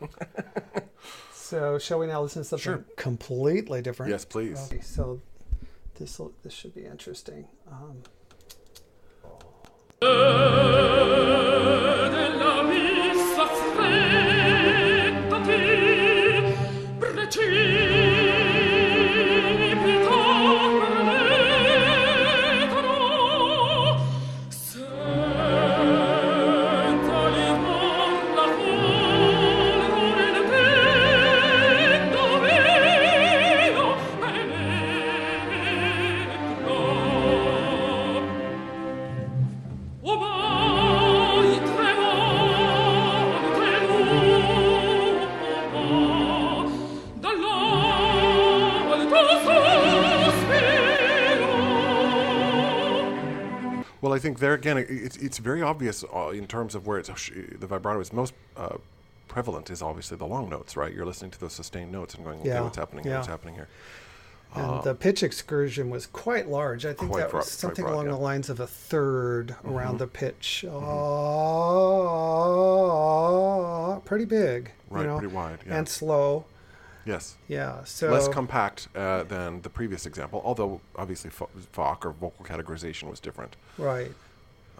so 1.52 1.78
shall 1.78 1.98
we 1.98 2.06
now 2.06 2.22
listen 2.22 2.40
to 2.42 2.48
something 2.48 2.62
Sure. 2.64 2.84
completely 2.96 3.82
different 3.82 4.08
yes, 4.10 4.24
please. 4.24 4.58
Okay, 4.72 4.80
so 4.80 5.20
this 5.98 6.18
this 6.42 6.54
should 6.54 6.74
be 6.74 6.86
interesting. 6.86 7.46
Um, 7.70 8.02
very 55.42 55.60
obvious 55.62 56.04
uh, 56.14 56.28
in 56.28 56.46
terms 56.46 56.74
of 56.74 56.86
where 56.86 56.98
it's, 56.98 57.08
the 57.58 57.66
vibrato 57.66 58.00
is 58.00 58.12
most 58.12 58.32
uh, 58.56 58.76
prevalent 59.28 59.70
is 59.70 59.82
obviously 59.82 60.16
the 60.16 60.26
long 60.26 60.48
notes, 60.48 60.76
right? 60.76 60.92
You're 60.94 61.06
listening 61.06 61.30
to 61.32 61.40
those 61.40 61.52
sustained 61.52 61.90
notes 61.92 62.14
and 62.14 62.24
going, 62.24 62.40
okay, 62.40 62.48
Yeah, 62.50 62.60
what's 62.62 62.76
happening 62.76 63.04
here? 63.04 63.12
yeah. 63.12 63.18
What's 63.18 63.28
happening 63.28 63.54
here? 63.54 63.68
and 64.54 64.82
the 64.84 64.94
pitch 64.94 65.22
excursion 65.22 65.88
was 65.88 66.04
quite 66.06 66.46
large. 66.46 66.84
I 66.84 66.92
think 66.92 67.10
that 67.14 67.30
broad- 67.30 67.40
was 67.40 67.50
something 67.50 67.84
broad, 67.86 67.94
along 67.94 68.04
yeah. 68.06 68.10
Mm-hmm. 68.12 68.18
the 68.20 68.24
lines 68.24 68.50
of 68.50 68.60
a 68.60 68.66
third 68.66 69.56
around 69.64 69.98
the 69.98 70.06
pitch. 70.06 70.62
Ah, 72.62 73.98
pretty 74.04 74.24
big, 74.26 74.70
Right, 74.90 75.02
you 75.02 75.06
know, 75.08 75.18
pretty 75.18 75.34
wide, 75.34 75.58
yeah. 75.66 75.78
and 75.78 75.88
slow. 75.88 76.44
Yes. 77.04 77.36
Yeah, 77.48 77.82
so 77.84 78.10
Less 78.12 78.28
compact 78.28 78.88
uh, 78.94 79.24
than 79.24 79.62
the 79.62 79.70
previous 79.70 80.06
example, 80.06 80.40
although 80.44 80.80
obviously 80.96 81.30
fo- 81.30 81.48
Fock 81.72 82.06
or 82.06 82.12
vocal 82.12 82.44
categorization 82.44 83.10
was 83.10 83.18
different. 83.20 83.56
right. 83.78 84.12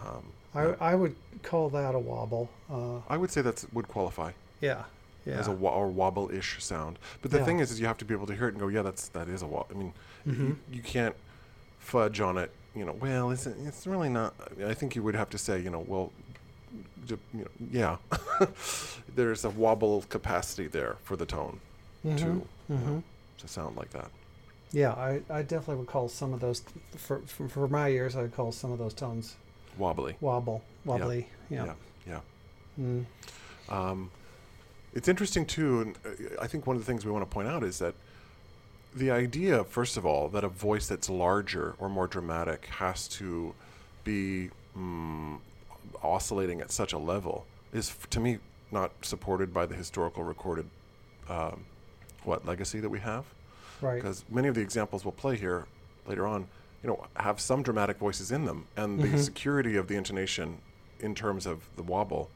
Um, 0.00 0.32
I 0.54 0.62
I 0.80 0.94
would 0.94 1.14
call 1.42 1.68
that 1.70 1.94
a 1.94 1.98
wobble. 1.98 2.48
Uh, 2.70 2.98
I 3.08 3.16
would 3.16 3.30
say 3.30 3.42
that 3.42 3.64
would 3.72 3.88
qualify 3.88 4.32
yeah, 4.60 4.84
yeah, 5.26 5.34
as 5.38 5.48
a 5.48 5.52
wa- 5.52 5.74
or 5.74 5.88
wobble-ish 5.88 6.62
sound. 6.62 6.98
But 7.22 7.30
the 7.30 7.38
Yeah. 7.38 7.44
thing 7.44 7.58
is, 7.60 7.70
is 7.70 7.80
you 7.80 7.86
have 7.86 7.98
to 7.98 8.04
be 8.04 8.14
able 8.14 8.26
to 8.26 8.34
hear 8.34 8.46
it 8.48 8.52
and 8.54 8.60
go, 8.60 8.68
yeah, 8.68 8.82
that's 8.82 9.08
that 9.08 9.28
is 9.28 9.42
a 9.42 9.46
wobble. 9.46 9.68
I 9.70 9.74
mean, 9.78 9.92
Mm-hmm. 10.26 10.46
you, 10.46 10.56
you 10.70 10.82
can't 10.82 11.16
fudge 11.78 12.20
on 12.20 12.38
it. 12.38 12.50
You 12.76 12.84
know, 12.86 12.92
well, 13.00 13.30
it's 13.32 13.46
it's 13.46 13.86
really 13.86 14.08
not. 14.08 14.34
I, 14.40 14.54
mean, 14.58 14.68
I 14.68 14.74
think 14.74 14.94
you 14.96 15.02
would 15.02 15.14
have 15.16 15.30
to 15.30 15.38
say, 15.38 15.58
you 15.60 15.70
know, 15.70 15.84
well, 15.86 16.12
you 17.08 17.18
know, 17.34 17.46
yeah, 17.70 17.96
there's 19.14 19.44
a 19.44 19.50
wobble 19.50 20.04
capacity 20.08 20.66
there 20.68 20.96
for 21.04 21.16
the 21.16 21.26
tone 21.26 21.60
to 22.02 22.08
you 22.08 22.46
know, 22.68 23.02
to 23.38 23.48
sound 23.48 23.76
like 23.76 23.90
that. 23.90 24.10
yeah. 24.72 24.92
I, 24.92 25.20
I 25.28 25.42
definitely 25.42 25.76
would 25.76 25.86
call 25.88 26.08
some 26.08 26.32
of 26.32 26.40
those 26.40 26.62
for, 26.96 27.18
for 27.26 27.48
for 27.48 27.68
my 27.68 27.88
ears. 27.90 28.16
I 28.16 28.22
would 28.22 28.34
call 28.34 28.52
some 28.52 28.72
of 28.72 28.78
those 28.78 28.94
tones 28.94 29.36
Wobbly. 29.78 30.16
wobble, 30.20 30.62
wobbly. 30.84 31.28
Yeah. 31.50 31.64
Yeah. 31.64 31.74
Yeah. 32.06 32.20
Mm. 32.80 33.04
Um, 33.68 34.10
it's 34.94 35.08
interesting 35.08 35.46
too, 35.46 35.80
and 35.80 35.98
uh, 36.04 36.42
I 36.42 36.46
think 36.46 36.66
one 36.66 36.76
of 36.76 36.82
the 36.82 36.86
things 36.86 37.04
we 37.04 37.12
want 37.12 37.28
to 37.28 37.32
point 37.32 37.48
out 37.48 37.62
is 37.62 37.78
that 37.78 37.94
the 38.94 39.10
idea, 39.10 39.64
first 39.64 39.96
of 39.96 40.04
all, 40.04 40.28
that 40.28 40.44
a 40.44 40.48
voice 40.48 40.86
that's 40.86 41.08
larger 41.08 41.74
or 41.78 41.88
more 41.88 42.06
dramatic 42.06 42.66
has 42.66 43.08
to 43.08 43.54
be 44.04 44.50
mm, 44.76 45.38
oscillating 46.02 46.60
at 46.60 46.70
such 46.70 46.92
a 46.92 46.98
level 46.98 47.46
is, 47.72 47.88
f- 47.88 48.10
to 48.10 48.20
me, 48.20 48.38
not 48.70 48.90
supported 49.02 49.52
by 49.54 49.64
the 49.64 49.74
historical 49.74 50.24
recorded 50.24 50.66
um, 51.28 51.64
what 52.24 52.44
legacy 52.46 52.80
that 52.80 52.88
we 52.90 53.00
have. 53.00 53.24
Right. 53.80 53.96
Because 53.96 54.24
many 54.30 54.48
of 54.48 54.54
the 54.54 54.60
examples 54.60 55.04
we'll 55.04 55.12
play 55.12 55.36
here 55.36 55.66
later 56.06 56.26
on, 56.26 56.46
you 56.82 56.88
know, 56.88 57.04
have 57.16 57.40
some 57.40 57.62
dramatic 57.62 57.98
voices 57.98 58.32
in 58.32 58.44
them, 58.44 58.66
and 58.76 59.00
the 59.00 59.18
security 59.18 59.76
of 59.76 59.86
the 59.88 59.94
intonation 59.96 60.58
in 61.00 61.14
terms 61.14 61.46
of 61.46 61.68
the 61.76 61.82
wobble 61.82 62.30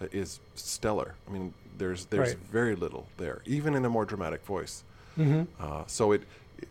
uh, 0.00 0.06
is 0.12 0.40
stellar. 0.54 1.14
I 1.28 1.30
mean, 1.32 1.54
there's 1.78 2.06
there's 2.06 2.30
Right. 2.30 2.38
very 2.50 2.74
little 2.74 3.06
there, 3.16 3.42
even 3.46 3.74
in 3.74 3.84
a 3.84 3.88
more 3.88 4.04
dramatic 4.04 4.44
voice. 4.44 4.84
Mm-hmm. 5.18 5.42
Uh, 5.62 5.84
so 5.86 6.12
it, 6.12 6.22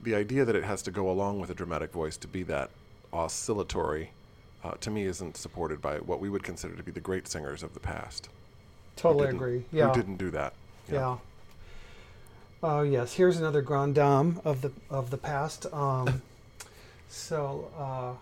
the 0.04 0.16
idea 0.16 0.46
that 0.46 0.56
it 0.56 0.64
has 0.64 0.82
to 0.84 0.92
go 0.92 1.10
along 1.10 1.40
with 1.40 1.50
a 1.50 1.54
dramatic 1.54 1.92
voice 1.92 2.18
to 2.18 2.28
be 2.28 2.44
that 2.44 2.70
oscillatory, 3.14 4.12
uh, 4.64 4.72
to 4.82 4.90
me, 4.90 5.04
isn't 5.06 5.38
supported 5.38 5.82
by 5.82 5.98
what 5.98 6.20
we 6.20 6.30
would 6.30 6.44
consider 6.44 6.76
to 6.76 6.84
be 6.84 6.92
the 6.92 7.02
great 7.02 7.28
singers 7.28 7.64
of 7.64 7.74
the 7.74 7.80
past. 7.80 8.30
Totally 8.96 9.28
agree. 9.30 9.66
Yeah. 9.72 9.88
Who 9.90 9.94
didn't 9.94 10.18
do 10.18 10.32
that? 10.32 10.54
Yeah. 10.92 11.18
Oh 12.64 12.82
yes, 12.82 13.14
here's 13.14 13.38
another 13.38 13.62
grand 13.62 13.96
dame 13.96 14.40
of 14.46 14.62
the 14.62 14.72
of 14.90 15.10
the 15.10 15.18
past. 15.18 15.66
Um, 15.74 16.22
so 17.12 17.70
uh, 17.78 18.14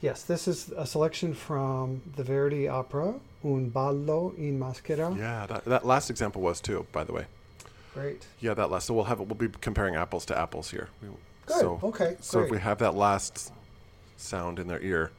yes, 0.00 0.22
this 0.24 0.48
is 0.48 0.70
a 0.76 0.86
selection 0.86 1.32
from 1.34 2.02
the 2.16 2.24
Verdi 2.24 2.68
opera 2.68 3.14
Un 3.44 3.68
ballo 3.70 4.32
in 4.36 4.58
maschera. 4.58 5.16
Yeah, 5.18 5.46
that, 5.46 5.64
that 5.64 5.84
last 5.86 6.10
example 6.10 6.42
was 6.42 6.60
too, 6.60 6.86
by 6.92 7.04
the 7.04 7.12
way. 7.12 7.26
Great. 7.94 8.26
Yeah, 8.40 8.54
that 8.54 8.70
last. 8.70 8.86
So 8.86 8.94
we'll 8.94 9.04
have 9.04 9.18
we'll 9.18 9.34
be 9.34 9.48
comparing 9.60 9.96
apples 9.96 10.24
to 10.26 10.38
apples 10.38 10.70
here. 10.70 10.88
We- 11.02 11.08
Good, 11.44 11.58
So, 11.58 11.80
okay, 11.82 12.16
So 12.20 12.40
if 12.42 12.50
we 12.50 12.58
have 12.58 12.78
that 12.78 12.94
last 12.94 13.52
sound 14.16 14.60
in 14.60 14.68
their 14.68 14.80
ear, 14.80 15.10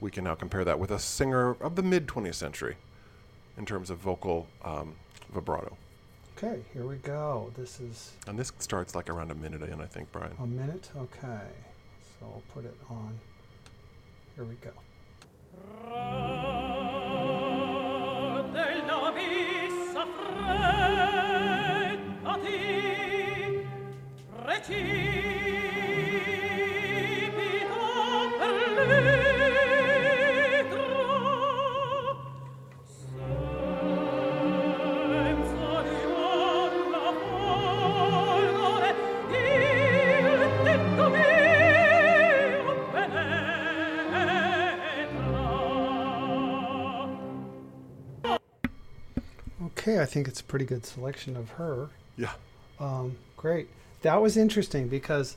we 0.00 0.10
can 0.10 0.24
now 0.24 0.34
compare 0.34 0.64
that 0.64 0.78
with 0.78 0.90
a 0.90 0.98
singer 0.98 1.50
of 1.60 1.76
the 1.76 1.82
mid 1.82 2.06
20th 2.08 2.34
century, 2.34 2.76
in 3.58 3.66
terms 3.66 3.90
of 3.90 3.98
vocal 3.98 4.46
um, 4.64 4.94
vibrato. 5.34 5.76
Okay, 6.36 6.62
here 6.72 6.84
we 6.84 6.96
go. 6.96 7.52
This 7.56 7.78
is 7.80 8.10
And 8.26 8.36
this 8.38 8.52
starts 8.58 8.94
like 8.96 9.08
around 9.08 9.30
a 9.30 9.34
minute 9.36 9.62
in, 9.62 9.80
I 9.80 9.86
think, 9.86 10.10
Brian. 10.10 10.32
a 10.38 10.46
minute. 10.46 10.90
Okay, 10.96 11.46
so 12.18 12.26
I'll 12.26 12.42
put 12.52 12.64
it 12.64 12.76
on. 12.90 13.18
Here 14.34 14.44
we 14.44 14.56
go. 14.56 14.72
Okay, 49.84 50.00
I 50.00 50.06
think 50.06 50.28
it's 50.28 50.40
a 50.40 50.44
pretty 50.44 50.64
good 50.64 50.86
selection 50.86 51.36
of 51.36 51.50
her. 51.50 51.88
Yeah. 52.16 52.32
Um, 52.80 53.16
great. 53.36 53.68
That 54.00 54.22
was 54.22 54.34
interesting 54.34 54.88
because 54.88 55.36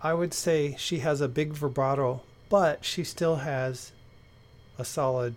I 0.00 0.12
would 0.12 0.34
say 0.34 0.74
she 0.76 0.98
has 0.98 1.20
a 1.20 1.28
big 1.28 1.52
vibrato, 1.52 2.22
but 2.48 2.84
she 2.84 3.04
still 3.04 3.36
has 3.36 3.92
a 4.76 4.84
solid 4.84 5.36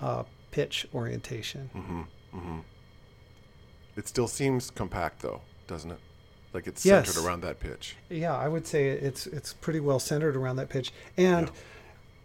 uh, 0.00 0.22
pitch 0.52 0.86
orientation. 0.94 1.70
Mm-hmm. 1.74 2.00
Mm-hmm. 2.36 2.58
It 3.96 4.06
still 4.06 4.28
seems 4.28 4.70
compact, 4.70 5.22
though, 5.22 5.40
doesn't 5.66 5.90
it? 5.90 5.98
Like 6.52 6.68
it's 6.68 6.86
Yes. 6.86 7.08
centered 7.08 7.26
around 7.26 7.40
that 7.40 7.58
pitch. 7.58 7.96
Yeah, 8.08 8.36
I 8.36 8.46
would 8.46 8.68
say 8.68 8.90
it's 8.90 9.26
it's 9.26 9.54
pretty 9.54 9.80
well 9.80 9.98
centered 9.98 10.36
around 10.36 10.54
that 10.56 10.68
pitch, 10.68 10.92
and 11.16 11.48
Yeah. 11.48 11.52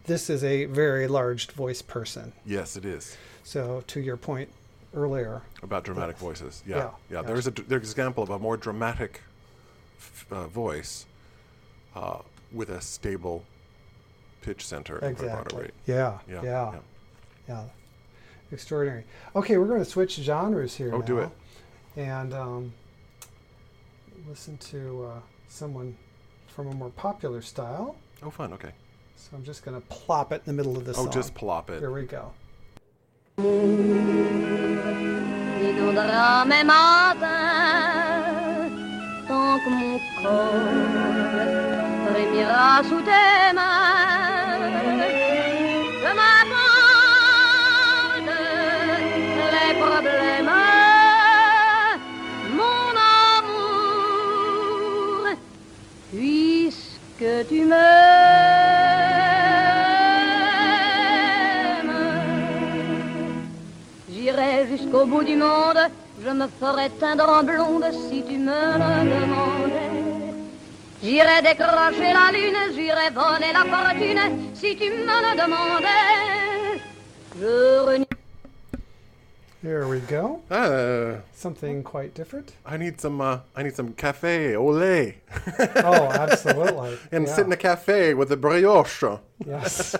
This 0.05 0.29
is 0.29 0.43
a 0.43 0.65
very 0.65 1.07
large 1.07 1.47
voice 1.51 1.81
person. 1.81 2.33
Yes, 2.45 2.75
it 2.77 2.85
is. 2.85 3.17
So 3.43 3.83
to 3.87 3.99
your 3.99 4.17
point 4.17 4.49
earlier, 4.95 5.41
About 5.63 5.83
dramatic 5.83 6.17
voices. 6.17 6.63
Yeah. 6.65 6.75
Yeah, 6.77 6.83
Yeah. 6.83 6.89
yeah. 7.17 7.21
There's 7.21 7.47
a 7.47 7.51
there's 7.51 7.69
an 7.69 7.77
example 7.89 8.23
of 8.23 8.29
a 8.29 8.39
more 8.39 8.57
dramatic 8.57 9.21
f- 9.99 10.25
uh, 10.31 10.47
voice 10.47 11.05
uh, 11.95 12.19
with 12.51 12.69
a 12.69 12.81
stable 12.81 13.43
pitch 14.41 14.65
center 14.65 14.97
and 14.97 15.17
vibrato 15.17 15.57
rate. 15.59 15.71
Yeah, 15.85 16.17
Yeah. 16.27 16.41
yeah, 16.43 16.79
yeah, 17.47 17.63
extraordinary. 18.51 19.03
Okay, 19.35 19.57
we're 19.57 19.67
going 19.67 19.83
to 19.83 19.89
switch 19.89 20.15
genres 20.15 20.75
here. 20.75 20.93
Oh, 20.93 21.01
do 21.01 21.19
it. 21.19 21.29
And 21.95 22.33
um, 22.33 22.73
listen 24.27 24.57
to 24.57 25.05
uh, 25.05 25.19
someone 25.47 25.95
from 26.47 26.67
a 26.67 26.73
more 26.73 26.89
popular 26.89 27.41
style. 27.41 27.95
Oh, 28.23 28.29
fun. 28.29 28.51
Okay. 28.53 28.71
So 29.21 29.37
I'm 29.37 29.43
just 29.43 29.63
going 29.63 29.79
to 29.79 29.87
plop 29.87 30.31
it 30.33 30.41
in 30.45 30.51
the 30.51 30.53
middle 30.53 30.75
of 30.77 30.85
the 30.85 30.91
Oh, 30.91 31.03
song. 31.05 31.11
just 31.11 31.33
plop 31.35 31.69
it. 31.69 31.79
Here 31.79 31.91
we 31.91 32.03
go. 32.03 32.31
inondera 35.67 36.45
mes 36.45 36.63
matins 36.63 37.21
tant 39.27 39.59
que 39.63 39.69
mon 39.69 39.99
corps 40.21 40.51
frémira 42.05 42.83
sous 42.89 43.01
tes 43.09 43.53
mains. 43.53 44.59
Je 46.03 46.11
m'apporte 46.19 46.61
les 49.55 49.73
problèmes, 49.81 50.55
mon 52.57 52.87
amour, 53.41 55.21
puisque 56.11 57.29
tu 57.49 57.59
m'aimes. 57.65 58.00
Jusqu'au 64.91 65.05
bout 65.05 65.23
du 65.23 65.37
monde, 65.37 65.79
je 66.21 66.29
me 66.31 66.47
ferai 66.59 66.89
teindre 66.99 67.23
en 67.29 67.43
blonde 67.43 67.85
si 68.09 68.23
tu 68.23 68.37
me 68.37 68.51
le 68.51 69.09
demandais. 69.09 70.33
J'irai 71.01 71.41
décrocher 71.41 72.11
la 72.11 72.29
lune, 72.33 72.73
j'irai 72.75 73.09
voler 73.09 73.53
la 73.53 73.63
fortune 73.71 74.51
si 74.53 74.75
tu 74.75 74.89
me 74.89 75.05
le 75.05 75.41
demandais. 75.41 76.81
Je 77.39 77.79
renie 77.85 78.05
There 79.63 79.87
we 79.87 80.01
go. 80.01 80.41
Uh, 80.49 81.21
Something 81.33 81.83
quite 81.83 82.13
different. 82.13 82.51
I 82.65 82.75
need 82.75 82.99
some. 82.99 83.21
Uh, 83.21 83.37
I 83.55 83.63
need 83.63 83.75
some 83.77 83.93
cafe 83.93 84.57
au 84.57 84.71
lait, 84.71 85.21
Oh, 85.85 86.09
absolutely. 86.11 86.97
and 87.13 87.27
yeah. 87.27 87.33
sit 87.33 87.45
in 87.45 87.53
a 87.53 87.57
cafe 87.57 88.13
with 88.13 88.29
a 88.33 88.37
brioche. 88.37 89.19
Yes. 89.45 89.95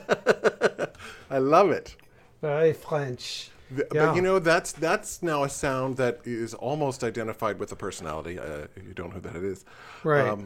I 1.29 1.37
love 1.37 1.71
it. 1.71 1.95
Very 2.41 2.73
French. 2.73 3.51
Th- 3.75 3.87
Yeah. 3.93 4.07
But 4.07 4.15
you 4.15 4.21
know 4.21 4.39
that's 4.39 4.71
that's 4.73 5.21
now 5.23 5.43
a 5.43 5.49
sound 5.49 5.97
that 5.97 6.19
is 6.25 6.53
almost 6.53 7.03
identified 7.03 7.59
with 7.59 7.71
a 7.71 7.75
personality. 7.75 8.37
Uh, 8.39 8.67
if 8.75 8.83
you 8.87 8.93
don't 8.93 9.09
know 9.09 9.15
who 9.21 9.21
that 9.21 9.35
is, 9.43 9.65
Right. 10.03 10.37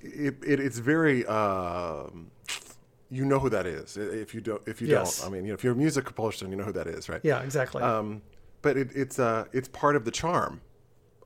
it, 0.00 0.34
it, 0.46 0.60
it's 0.60 0.78
very. 0.78 1.26
Um, 1.26 2.30
you 3.12 3.24
know 3.24 3.40
who 3.40 3.48
that 3.50 3.66
is. 3.66 3.96
If 3.96 4.34
you 4.34 4.40
don't, 4.40 4.62
if 4.68 4.80
you 4.80 4.86
Yes. 4.86 5.18
don't, 5.20 5.26
I 5.28 5.30
mean, 5.32 5.42
you 5.44 5.48
know, 5.48 5.54
if 5.54 5.64
you're 5.64 5.72
a 5.72 5.76
music 5.76 6.14
person, 6.14 6.48
you 6.50 6.56
know 6.56 6.62
who 6.62 6.72
that 6.72 6.86
is, 6.86 7.08
right? 7.08 7.20
Yeah, 7.24 7.42
exactly. 7.42 7.82
Um, 7.82 8.22
but 8.62 8.76
it, 8.76 8.90
it's 8.94 9.18
uh, 9.18 9.46
it's 9.52 9.66
part 9.68 9.96
of 9.96 10.04
the 10.04 10.12
charm 10.12 10.60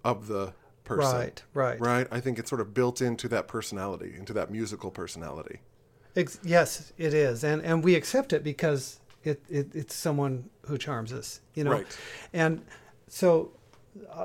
of 0.02 0.26
the 0.28 0.54
person. 0.84 1.12
Right, 1.14 1.42
right. 1.52 1.80
Right. 1.80 2.06
I 2.10 2.20
think 2.20 2.38
it's 2.38 2.48
sort 2.48 2.62
of 2.62 2.72
built 2.72 3.02
into 3.02 3.28
that 3.28 3.48
personality, 3.48 4.14
into 4.16 4.32
that 4.32 4.50
musical 4.50 4.90
personality. 4.90 5.60
Ex- 6.16 6.38
yes, 6.42 6.92
it 6.96 7.12
is, 7.12 7.44
and 7.44 7.60
and 7.62 7.84
we 7.84 7.94
accept 7.96 8.32
it 8.32 8.42
because 8.42 8.98
it, 9.26 9.42
it 9.48 9.68
it's 9.74 9.94
someone 9.94 10.48
who 10.66 10.78
charms 10.78 11.12
us, 11.12 11.40
you 11.54 11.64
know. 11.64 11.72
Right. 11.72 11.98
And 12.32 12.62
so 13.08 13.52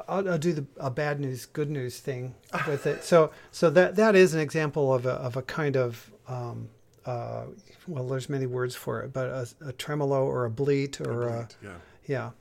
I'll, 0.08 0.30
I'll 0.30 0.38
do 0.38 0.54
the 0.54 0.66
a 0.78 0.90
bad 0.90 1.20
news, 1.20 1.46
good 1.46 1.70
news 1.70 2.00
thing 2.00 2.36
with 2.68 2.88
it. 2.88 3.04
So 3.04 3.32
so 3.52 3.70
that 3.72 3.96
that 3.96 4.16
is 4.16 4.34
an 4.34 4.40
example 4.40 4.94
of 4.94 5.06
a 5.06 5.14
of 5.14 5.38
a 5.38 5.42
kind 5.42 5.76
of 5.76 6.12
um, 6.28 6.70
uh, 7.06 7.46
well, 7.88 8.08
there's 8.08 8.30
many 8.30 8.46
words 8.46 8.76
for 8.76 9.02
it, 9.02 9.14
but 9.14 9.28
a, 9.28 9.48
a 9.68 9.74
tremolo 9.74 10.26
or 10.26 10.46
a 10.46 10.52
bleat 10.52 11.02
or 11.02 11.24
a, 11.24 11.38
Right, 11.40 11.56
yeah. 11.64 12.32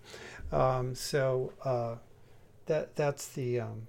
yeah. 0.53 0.79
Um, 0.79 0.95
so 0.95 1.53
uh, 1.65 1.95
that 2.67 2.97
that's 2.97 3.29
the 3.29 3.61
um, 3.61 3.87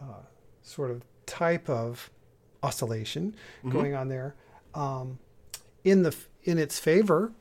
uh, 0.00 0.22
sort 0.62 0.90
of 0.90 1.02
type 1.26 1.68
of 1.70 2.10
oscillation 2.62 3.34
going 3.68 3.94
on 3.94 4.08
there. 4.08 4.34
Um, 4.74 5.18
in 5.84 6.02
the 6.02 6.14
in 6.42 6.58
its 6.58 6.78
favor, 6.78 7.32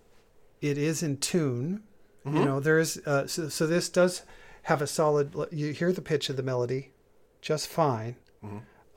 it 0.70 0.78
is 0.78 1.04
in 1.04 1.18
tune. 1.18 1.84
You 2.26 2.46
know, 2.46 2.60
there 2.62 2.80
is 2.80 3.02
uh, 3.06 3.28
so, 3.28 3.50
so 3.50 3.68
this 3.68 3.90
does 3.90 4.22
have 4.64 4.82
a 4.82 4.88
solid. 4.88 5.36
You 5.52 5.74
hear 5.74 5.92
the 5.92 6.02
pitch 6.02 6.30
of 6.30 6.38
the 6.38 6.44
melody, 6.44 6.92
just 7.42 7.68
fine. 7.68 8.16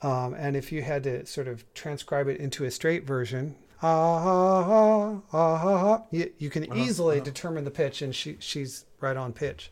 Um, 0.01 0.33
and 0.35 0.55
if 0.55 0.71
you 0.71 0.81
had 0.81 1.03
to 1.03 1.25
sort 1.25 1.47
of 1.47 1.65
transcribe 1.73 2.27
it 2.29 2.37
into 2.39 2.63
a 2.65 2.71
straight 2.71 3.03
version, 3.05 3.55
ah, 3.81 3.89
ah, 3.89 4.65
ah, 4.69 5.21
ah, 5.33 5.61
ah, 5.63 5.87
ah, 5.93 6.03
you, 6.11 6.31
you 6.37 6.49
can 6.49 6.63
easily 6.77 7.19
determine 7.19 7.65
the 7.65 7.71
pitch, 7.71 8.01
and 8.01 8.15
she 8.15 8.37
she's 8.39 8.85
right 9.01 9.17
on 9.17 9.33
pitch. 9.33 9.71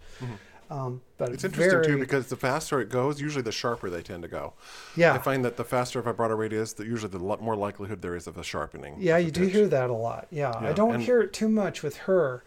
Um, 0.69 1.01
but 1.17 1.29
It's 1.29 1.43
interesting 1.43 1.83
too 1.83 1.99
because 1.99 2.27
the 2.27 2.35
faster 2.35 2.81
it 2.81 2.89
goes, 2.89 3.21
usually 3.21 3.43
the 3.43 3.51
sharper 3.51 3.89
they 3.89 4.01
tend 4.01 4.23
to 4.23 4.27
go. 4.29 4.53
yeah, 4.95 5.13
I 5.13 5.19
find 5.19 5.45
that 5.45 5.57
the 5.57 5.63
faster 5.63 5.99
a 5.99 6.03
vibrato 6.03 6.35
rate 6.35 6.53
is, 6.53 6.73
the 6.73 6.85
usually 6.85 7.11
the 7.11 7.19
more 7.19 7.55
likelihood 7.55 8.01
there 8.01 8.15
is 8.15 8.25
of 8.27 8.37
a 8.37 8.43
sharpening. 8.43 8.95
Yeah, 8.99 9.17
you 9.17 9.29
do 9.31 9.41
pitch. 9.45 9.53
hear 9.53 9.67
that 9.67 9.89
a 9.89 9.93
lot. 9.93 10.27
Yeah, 10.31 10.53
I 10.57 10.73
don't 10.73 10.95
and- 10.95 11.03
hear 11.03 11.21
it 11.21 11.33
too 11.33 11.49
much 11.49 11.83
with 11.83 11.97
her, 11.97 12.43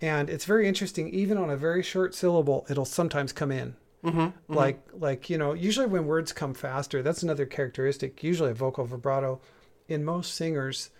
and 0.00 0.30
it's 0.30 0.44
very 0.44 0.68
interesting. 0.68 1.08
Even 1.08 1.36
on 1.38 1.50
a 1.50 1.56
very 1.56 1.82
short 1.82 2.14
syllable, 2.14 2.64
it'll 2.70 2.84
sometimes 2.84 3.32
come 3.32 3.50
in. 3.50 3.74
Mm-hmm, 4.04 4.52
Like, 4.54 4.80
like 4.92 5.28
you 5.28 5.36
know, 5.38 5.54
usually 5.54 5.86
when 5.86 6.06
words 6.06 6.32
come 6.32 6.54
faster, 6.54 7.02
that's 7.02 7.24
another 7.24 7.46
characteristic. 7.46 8.22
Usually, 8.22 8.52
a 8.52 8.54
vocal 8.54 8.84
vibrato. 8.84 9.40
In 9.88 10.04
most 10.04 10.34
singers, 10.34 10.90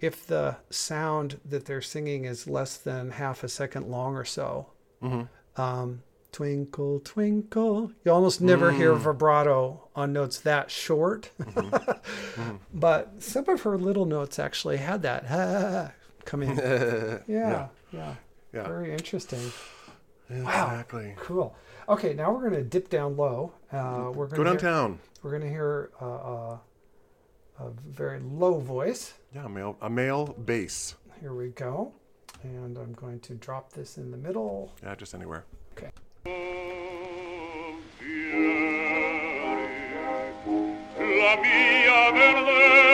if 0.00 0.26
the 0.26 0.56
sound 0.70 1.38
that 1.44 1.66
they're 1.66 1.80
singing 1.82 2.24
is 2.24 2.48
less 2.48 2.76
than 2.76 3.12
half 3.12 3.44
a 3.44 3.48
second 3.48 3.86
long 3.88 4.16
or 4.16 4.24
so, 4.24 4.66
Mm-hmm. 5.02 5.60
um, 5.60 6.02
twinkle 6.32 7.00
twinkle, 7.00 7.92
you 8.04 8.12
almost 8.12 8.40
never 8.40 8.72
hear 8.72 8.92
Mm. 8.92 8.98
vibrato 8.98 9.88
on 9.96 10.12
notes 10.12 10.38
that 10.40 10.70
short. 10.70 11.30
Mm-hmm. 11.40 12.56
But 12.74 13.22
some 13.22 13.48
of 13.48 13.62
her 13.62 13.76
little 13.78 14.04
notes 14.04 14.38
actually 14.38 14.76
had 14.76 15.02
that 15.02 15.24
ah, 15.30 15.92
come 16.24 16.42
in. 16.42 16.56
yeah, 17.26 17.68
yeah, 17.92 18.14
Yeah. 18.52 18.64
Very 18.68 18.92
interesting. 18.92 19.52
Exactly. 20.30 21.14
Cool. 21.18 21.56
Okay, 21.88 22.12
now 22.12 22.30
we're 22.32 22.40
going 22.42 22.52
to 22.52 22.62
dip 22.62 22.90
down 22.90 23.16
low. 23.16 23.52
Uh, 23.72 24.10
we're 24.14 24.26
going 24.26 24.44
to 24.44 24.44
downtown. 24.44 24.98
we're 25.22 25.30
going 25.30 25.42
to 25.42 25.48
hear 25.48 25.90
uh, 26.02 26.04
uh, 26.04 26.58
a 27.60 27.70
very 27.86 28.20
low 28.20 28.58
voice. 28.60 29.14
Yeah, 29.34 29.46
a 29.46 29.48
male, 29.48 29.76
a 29.80 29.88
male 29.88 30.26
bass. 30.44 30.94
Here 31.20 31.32
we 31.34 31.48
go. 31.48 31.92
And 32.42 32.76
I'm 32.76 32.92
going 32.92 33.20
to 33.20 33.34
drop 33.34 33.72
this 33.72 33.96
in 33.96 34.10
the 34.10 34.16
middle. 34.18 34.72
Yeah, 34.82 34.94
just 34.94 35.14
anywhere. 35.14 35.44
Okay. 35.76 35.90
La 41.18 41.32
mia 41.42 42.10
verdezza 42.12 42.87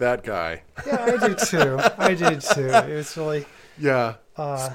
like 0.00 0.24
that 0.24 0.24
guy. 0.24 0.62
yeah, 0.86 1.04
I 1.04 1.28
do 1.28 1.34
too. 1.34 1.78
I 1.98 2.14
do 2.14 2.40
too. 2.40 2.68
It 2.90 2.96
was 2.96 3.16
really 3.16 3.46
Yeah, 3.78 4.14
uh, 4.36 4.70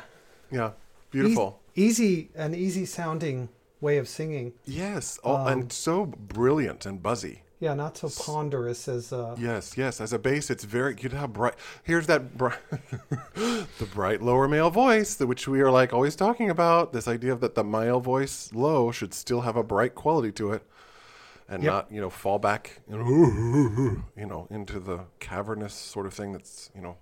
yeah, 0.51 0.71
beautiful. 1.11 1.59
easy, 1.75 2.29
an 2.35 2.55
easy 2.55 2.85
sounding 2.85 3.49
way 3.81 3.97
of 3.97 4.07
singing. 4.07 4.53
Yes, 4.65 5.19
oh, 5.23 5.35
Um, 5.35 5.47
and 5.47 5.71
so 5.71 6.05
brilliant 6.05 6.85
and 6.85 7.01
buzzy. 7.01 7.43
Yeah, 7.61 7.73
not 7.73 7.97
so 7.97 8.07
ponderous 8.09 8.87
as 8.87 9.11
uh, 9.11 9.35
Yes, 9.37 9.77
yes. 9.77 9.99
As 9.99 10.13
a 10.13 10.19
bass, 10.19 10.49
it's 10.49 10.63
very. 10.63 10.95
You 11.01 11.09
know 11.09 11.17
how 11.17 11.27
bright. 11.27 11.55
Here's 11.83 12.07
that 12.07 12.37
bright, 12.37 12.57
the 13.35 13.85
bright 13.93 14.21
lower 14.21 14.47
male 14.47 14.69
voice, 14.69 15.19
which 15.19 15.45
we 15.45 15.59
are 15.59 15.69
like 15.69 15.91
always 15.91 16.15
talking 16.15 16.49
about. 16.49 16.93
This 16.93 17.05
idea 17.05 17.33
of 17.33 17.41
that 17.41 17.55
the 17.55 17.63
male 17.65 17.99
voice 17.99 18.49
low 18.53 18.91
should 18.93 19.13
still 19.13 19.41
have 19.41 19.57
a 19.57 19.63
bright 19.63 19.93
quality 19.93 20.31
to 20.33 20.53
it, 20.53 20.63
and 21.49 21.63
Yep. 21.63 21.71
not 21.73 21.91
you 21.91 21.99
know 22.01 22.09
fall 22.09 22.39
back, 22.39 22.81
you 22.89 22.97
know, 24.15 24.47
into 24.49 24.79
the 24.79 25.05
cavernous 25.19 25.73
sort 25.73 26.05
of 26.05 26.13
thing 26.13 26.31
that's 26.31 26.69
you 26.75 26.81
know. 26.81 26.97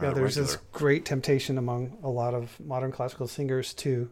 Yeah, 0.00 0.12
there's 0.12 0.34
this 0.34 0.56
great 0.72 1.04
temptation 1.04 1.56
among 1.58 1.98
a 2.02 2.08
lot 2.08 2.34
of 2.34 2.58
modern 2.58 2.90
classical 2.90 3.28
singers 3.28 3.72
to 3.74 4.10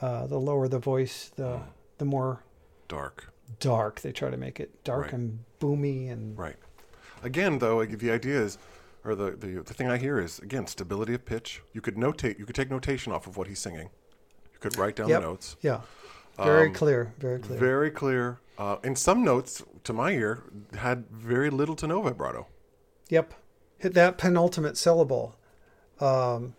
uh, 0.00 0.26
the 0.26 0.38
lower 0.38 0.68
the 0.68 0.78
voice, 0.78 1.30
the 1.36 1.42
Mm. 1.58 1.62
the 1.98 2.04
more 2.04 2.44
dark. 2.88 3.32
dark 3.60 4.00
they 4.02 4.12
try 4.12 4.30
to 4.30 4.36
make 4.36 4.60
it 4.60 4.84
dark 4.84 5.04
Right. 5.06 5.12
and 5.14 5.44
boomy 5.60 6.10
and 6.10 6.38
Right. 6.38 6.56
Again, 7.22 7.58
though, 7.58 7.76
like, 7.78 7.98
the 7.98 8.10
idea 8.10 8.40
is, 8.40 8.58
or 9.04 9.14
the, 9.14 9.32
the 9.32 9.62
the 9.62 9.74
thing 9.74 9.88
I 9.90 9.96
hear 9.98 10.18
is 10.20 10.38
again 10.38 10.66
stability 10.66 11.14
of 11.14 11.24
pitch. 11.24 11.62
You 11.72 11.80
could 11.80 11.96
notate. 11.96 12.38
You 12.38 12.46
could 12.46 12.54
take 12.54 12.70
notation 12.70 13.12
off 13.12 13.26
of 13.26 13.36
what 13.36 13.48
he's 13.48 13.58
singing. 13.58 13.90
You 14.52 14.58
could 14.60 14.78
write 14.78 14.96
down 14.96 15.08
Yep. 15.08 15.20
the 15.20 15.26
notes. 15.26 15.56
yeah, 15.60 15.80
very 16.36 16.68
Um, 16.68 16.74
clear, 16.74 17.12
very 17.18 17.38
clear. 17.40 17.58
Very 17.58 17.90
clear. 17.90 18.38
Uh, 18.58 18.76
and 18.82 18.98
some 18.98 19.22
notes, 19.24 19.62
to 19.84 19.92
my 19.92 20.10
ear, 20.10 20.42
had 20.76 21.04
very 21.10 21.48
little 21.48 21.76
to 21.76 21.86
no 21.86 22.02
vibrato. 22.02 22.46
Yep, 23.08 23.32
hit 23.78 23.94
that 23.94 24.18
penultimate 24.18 24.76
syllable. 24.76 25.36
Um, 26.00 26.54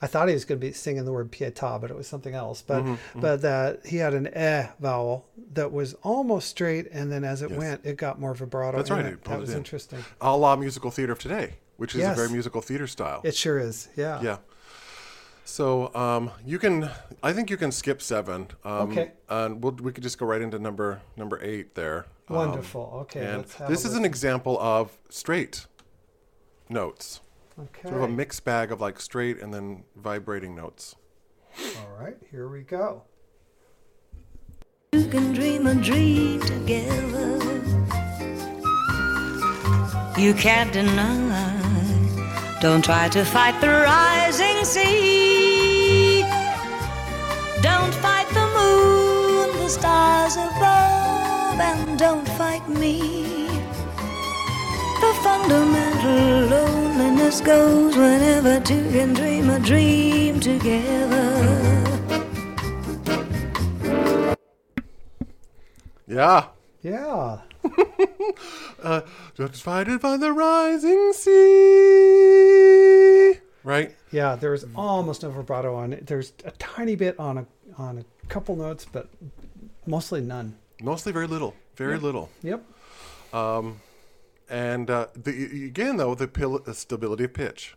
I 0.00 0.06
thought 0.08 0.26
he 0.28 0.34
was 0.34 0.44
going 0.44 0.60
to 0.60 0.66
be 0.66 0.72
singing 0.72 1.04
the 1.04 1.12
word 1.12 1.30
pietà, 1.30 1.80
but 1.80 1.90
it 1.90 1.96
was 1.96 2.08
something 2.08 2.34
else. 2.34 2.60
But 2.62 2.82
Mm-hmm, 2.82 3.20
but 3.20 3.42
that 3.42 3.86
he 3.86 3.98
had 3.98 4.14
an 4.14 4.28
eh 4.34 4.68
vowel 4.80 5.26
that 5.52 5.70
was 5.70 5.94
almost 6.02 6.48
straight, 6.48 6.88
and 6.90 7.12
then 7.12 7.22
as 7.22 7.42
it 7.42 7.50
Yes. 7.50 7.58
went, 7.58 7.86
it 7.86 7.96
got 7.98 8.18
more 8.18 8.34
vibrato. 8.34 8.78
That's 8.78 8.90
right, 8.90 9.04
it. 9.06 9.12
it 9.14 9.24
That 9.24 9.34
it 9.38 9.40
was 9.40 9.50
in. 9.50 9.58
interesting. 9.58 10.04
A 10.20 10.36
la 10.36 10.56
musical 10.56 10.90
theater 10.90 11.12
of 11.12 11.18
today, 11.20 11.56
which 11.76 11.94
is 11.94 12.00
Yes. 12.00 12.14
a 12.14 12.16
very 12.16 12.30
musical 12.30 12.60
theater 12.62 12.86
style. 12.88 13.20
It 13.22 13.36
sure 13.36 13.58
is. 13.60 13.88
Yeah. 13.94 14.20
yeah. 14.22 14.38
So 15.44 15.94
um, 15.94 16.30
you 16.46 16.58
can, 16.58 16.88
I 17.22 17.32
think 17.32 17.50
you 17.50 17.56
can 17.56 17.72
skip 17.72 18.00
seven. 18.00 18.48
Um, 18.64 18.90
Okay. 18.92 19.12
And 19.28 19.62
we'll, 19.62 19.72
we 19.72 19.92
could 19.92 20.02
just 20.02 20.18
go 20.18 20.26
right 20.26 20.40
into 20.40 20.58
number 20.58 21.00
number 21.16 21.38
eight 21.42 21.74
there. 21.74 22.06
Um, 22.28 22.36
Wonderful. 22.36 22.90
Okay, 23.02 23.20
And 23.24 23.38
let's 23.38 23.54
have 23.56 23.68
this 23.68 23.84
is 23.84 23.94
an 23.94 24.04
example 24.04 24.58
of 24.60 24.96
straight 25.08 25.66
notes. 26.68 27.20
Okay. 27.58 27.88
Sort 27.88 27.96
of 27.96 28.02
a 28.02 28.08
mixed 28.08 28.44
bag 28.44 28.72
of 28.72 28.80
like 28.80 29.00
straight 29.00 29.40
and 29.40 29.52
then 29.52 29.84
vibrating 29.96 30.54
notes. 30.54 30.96
All 31.78 31.92
right, 32.00 32.16
here 32.30 32.48
we 32.48 32.62
go. 32.62 33.02
You 34.92 35.06
can 35.06 35.32
dream 35.32 35.66
a 35.66 35.74
dream 35.74 36.40
together. 36.40 37.38
You 40.18 40.34
can't 40.34 40.72
deny. 40.72 41.58
Don't 42.60 42.84
try 42.84 43.08
to 43.08 43.24
fight 43.24 43.60
the 43.60 43.68
rising 43.68 44.64
sea. 44.64 45.31
Don't 47.62 47.94
fight 47.94 48.28
the 48.30 48.46
moon, 48.58 49.56
the 49.62 49.68
stars 49.68 50.36
above, 50.36 51.60
and 51.60 51.98
don't 51.98 52.28
fight 52.30 52.68
me. 52.68 53.46
The 55.00 55.12
fundamental 55.22 56.46
loneliness 56.54 57.40
goes 57.40 57.96
whenever 57.96 58.60
two 58.60 58.90
can 58.90 59.14
dream 59.14 59.50
a 59.50 59.58
dream 59.60 60.40
together. 60.40 61.28
Yeah. 66.06 66.46
Yeah. 66.82 67.40
Uh, 68.82 69.02
just 69.36 69.62
fighted 69.62 70.00
by 70.00 70.16
the 70.16 70.32
rising 70.32 71.12
sea. 71.12 72.42
Right? 73.64 73.94
Yeah, 74.10 74.34
there's 74.36 74.64
almost 74.74 75.22
no 75.22 75.30
vibrato 75.30 75.74
on 75.74 75.92
it. 75.92 76.06
There's 76.06 76.32
a 76.44 76.50
tiny 76.52 76.96
bit 76.96 77.18
on 77.18 77.38
a 77.38 77.46
on 77.78 77.98
a 77.98 78.26
couple 78.28 78.56
notes, 78.56 78.84
but 78.90 79.08
mostly 79.86 80.20
none. 80.20 80.56
Mostly 80.82 81.12
very 81.12 81.26
little. 81.26 81.54
Very 81.76 81.98
little. 81.98 82.28
Yep. 82.42 82.64
And 84.50 84.90
uh, 84.90 85.06
the, 85.14 85.66
again, 85.66 85.96
though, 85.96 86.14
the, 86.14 86.28
pil- 86.28 86.58
the 86.58 86.74
stability 86.74 87.24
of 87.24 87.32
pitch. 87.32 87.74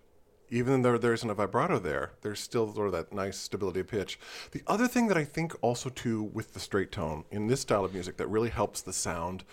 Even 0.50 0.82
though 0.84 0.98
there 0.98 1.14
isn't 1.14 1.30
a 1.30 1.34
vibrato 1.34 1.80
there, 1.80 2.12
there's 2.22 2.40
still 2.40 2.74
sort 2.74 2.88
of 2.88 2.94
that 2.94 3.14
nice 3.14 3.38
stability 3.38 3.80
of 3.80 3.88
pitch. 3.88 4.20
The 4.52 4.62
other 4.68 4.88
thing 4.88 5.08
that 5.08 5.18
I 5.18 5.24
think 5.24 5.54
also 5.62 5.90
too 5.90 6.22
with 6.22 6.54
the 6.54 6.60
straight 6.60 6.92
tone 6.92 7.24
in 7.32 7.48
this 7.48 7.62
style 7.62 7.84
of 7.86 7.94
music 7.94 8.18
that 8.18 8.28
really 8.28 8.50
helps 8.50 8.82
the 8.82 8.94
sound 8.94 9.44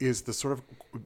is 0.00 0.22
the 0.22 0.32
sort 0.32 0.58
of 0.58 0.62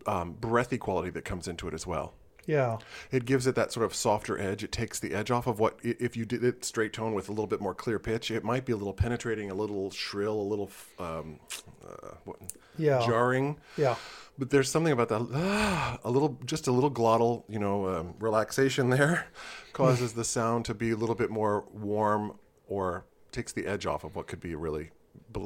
um, 0.07 0.33
breathy 0.33 0.79
quality 0.79 1.11
that 1.11 1.25
comes 1.25 1.47
into 1.47 1.69
it 1.69 1.75
as 1.75 1.87
well. 1.87 2.15
Yeah. 2.49 2.79
It 3.13 3.27
gives 3.27 3.47
it 3.47 3.55
that 3.57 3.73
sort 3.73 3.85
of 3.85 3.95
softer 3.95 4.41
edge. 4.41 4.65
It 4.65 4.73
takes 4.73 4.99
the 4.99 5.13
edge 5.15 5.31
off 5.31 5.47
of 5.47 5.61
what 5.61 5.79
if 5.83 6.17
you 6.17 6.25
did 6.25 6.43
it 6.43 6.65
straight 6.65 6.95
tone 6.95 7.13
with 7.13 7.29
a 7.29 7.33
little 7.33 7.47
bit 7.47 7.61
more 7.61 7.75
clear 7.75 7.99
pitch. 7.99 8.31
It 8.31 8.43
might 8.43 8.65
be 8.65 8.73
a 8.73 8.77
little 8.77 8.95
penetrating, 8.95 9.51
a 9.51 9.55
little 9.55 9.91
shrill, 9.91 10.41
a 10.41 10.43
little 10.43 10.71
um, 10.99 11.41
uh, 11.87 12.15
what, 12.25 12.39
Yeah. 12.79 13.05
jarring. 13.07 13.59
Yeah. 13.77 13.97
But 14.39 14.49
there's 14.49 14.71
something 14.71 14.93
about 14.93 15.11
that 15.11 15.29
ah, 15.35 15.99
a 16.05 16.11
little, 16.11 16.39
just 16.47 16.69
a 16.69 16.73
little 16.73 16.91
glottal, 16.91 17.45
you 17.49 17.59
know, 17.59 17.87
um, 17.87 18.15
relaxation 18.19 18.89
there, 18.97 19.27
causes 19.75 20.15
the 20.15 20.25
sound 20.25 20.65
to 20.65 20.75
be 20.75 20.91
a 20.91 20.97
little 20.97 21.15
bit 21.17 21.29
more 21.29 21.65
warm, 21.73 22.39
or 22.67 23.05
takes 23.31 23.53
the 23.53 23.67
edge 23.67 23.85
off 23.85 24.05
of 24.05 24.17
what 24.17 24.27
could 24.27 24.41
be 24.41 24.53
a 24.53 24.57
really, 24.57 24.91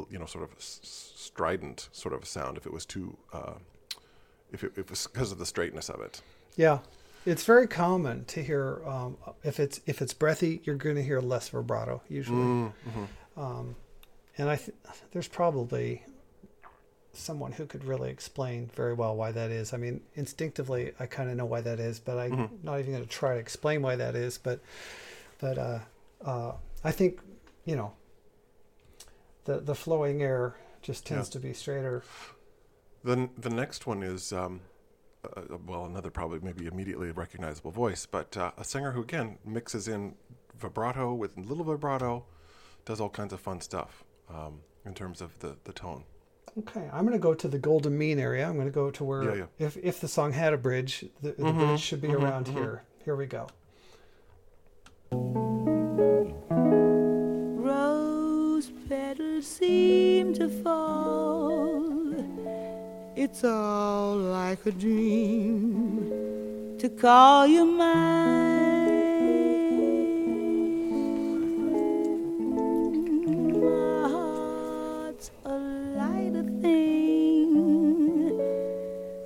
you 0.08 0.18
know, 0.20 0.26
sort 0.26 0.44
of 0.44 0.54
strident 0.60 1.88
sort 1.90 2.14
of 2.14 2.24
sound 2.26 2.56
if 2.56 2.64
it 2.64 2.72
was 2.72 2.86
too, 2.86 3.16
uh, 3.32 3.54
if 4.52 4.62
it, 4.62 4.70
if 4.72 4.78
it 4.78 4.90
was 4.90 5.08
because 5.08 5.32
of 5.32 5.38
the 5.38 5.46
straightness 5.46 5.88
of 5.88 6.00
it. 6.00 6.22
Yeah. 6.56 6.78
It's 7.24 7.44
very 7.44 7.66
common 7.68 8.24
to 8.26 8.42
hear 8.42 8.80
um, 8.86 9.16
if 9.44 9.60
it's 9.60 9.80
if 9.86 10.02
it's 10.02 10.12
breathy, 10.12 10.60
you're 10.64 10.74
going 10.76 10.96
to 10.96 11.02
hear 11.02 11.20
less 11.20 11.48
vibrato 11.50 12.02
usually. 12.08 12.72
Um, 13.36 13.76
and 14.36 14.50
I 14.50 14.56
th- 14.56 14.76
there's 15.12 15.28
probably 15.28 16.02
someone 17.12 17.52
who 17.52 17.66
could 17.66 17.84
really 17.84 18.10
explain 18.10 18.70
very 18.74 18.94
well 18.94 19.14
why 19.14 19.30
that 19.32 19.50
is. 19.50 19.72
I 19.72 19.76
mean, 19.76 20.00
instinctively, 20.14 20.92
I 20.98 21.06
kind 21.06 21.30
of 21.30 21.36
know 21.36 21.44
why 21.44 21.60
that 21.60 21.78
is, 21.78 22.00
but 22.00 22.18
I'm 22.18 22.58
not 22.62 22.80
even 22.80 22.92
going 22.92 23.04
to 23.04 23.08
try 23.08 23.34
to 23.34 23.38
explain 23.40 23.82
why 23.82 23.94
that 23.96 24.16
is. 24.16 24.36
But 24.38 24.58
but 25.38 25.58
uh, 25.58 25.78
uh, 26.24 26.52
I 26.82 26.90
think 26.90 27.20
you 27.64 27.76
know 27.76 27.92
the 29.44 29.60
the 29.60 29.76
flowing 29.76 30.22
air 30.22 30.56
just 30.82 31.06
tends 31.06 31.28
Yeah. 31.28 31.32
to 31.34 31.38
be 31.38 31.52
straighter. 31.52 32.02
Then 33.04 33.30
the 33.38 33.50
next 33.50 33.86
one 33.86 34.02
is, 34.02 34.32
um, 34.32 34.60
uh, 35.24 35.56
well, 35.66 35.84
another 35.86 36.10
probably 36.10 36.40
maybe 36.40 36.66
immediately 36.66 37.10
recognizable 37.12 37.70
voice, 37.70 38.06
but 38.06 38.36
uh, 38.36 38.50
a 38.56 38.64
singer 38.64 38.92
who 38.92 39.02
again 39.02 39.38
mixes 39.44 39.88
in 39.88 40.14
vibrato 40.58 41.14
with 41.14 41.36
little 41.36 41.64
vibrato, 41.64 42.24
does 42.84 43.00
all 43.00 43.08
kinds 43.08 43.32
of 43.32 43.40
fun 43.40 43.60
stuff 43.60 44.04
um, 44.28 44.60
in 44.84 44.94
terms 44.94 45.20
of 45.20 45.38
the 45.40 45.56
the 45.64 45.72
tone. 45.72 46.04
Okay, 46.58 46.86
I'm 46.92 47.06
going 47.06 47.12
to 47.14 47.18
go 47.18 47.32
to 47.34 47.48
the 47.48 47.58
golden 47.58 47.96
mean 47.96 48.18
area. 48.18 48.46
I'm 48.46 48.54
going 48.56 48.66
to 48.66 48.72
go 48.72 48.90
to 48.90 49.04
where 49.04 49.22
Yeah, 49.24 49.34
yeah. 49.58 49.66
if 49.66 49.76
if 49.78 50.00
the 50.00 50.08
song 50.08 50.32
had 50.32 50.52
a 50.52 50.58
bridge, 50.58 51.06
the, 51.22 51.32
the 51.32 51.52
bridge 51.52 51.80
should 51.80 52.02
be 52.02 52.12
around 52.12 52.48
here. 52.48 52.82
Here 53.04 53.16
we 53.16 53.26
go. 53.26 53.46
Rose 57.64 58.70
petals 58.88 59.46
seem 59.46 60.34
to 60.34 60.48
fall. 60.48 61.91
It's 63.24 63.44
all 63.44 64.16
like 64.16 64.66
a 64.66 64.72
dream. 64.72 66.10
To 66.80 66.88
call 66.88 67.46
you 67.46 67.64
mine. 67.64 68.90
My 73.62 74.08
heart's 74.08 75.30
a 75.44 75.56
lighter 76.00 76.42
thing. 76.62 78.40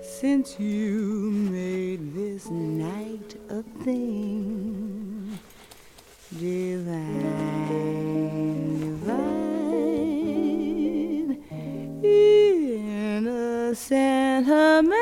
Since 0.02 0.60
you 0.60 1.30
made 1.50 2.12
this 2.14 2.50
night 2.50 3.36
a 3.48 3.62
thing. 3.82 5.38
Divine, 6.38 7.15
sentimental 13.76 14.96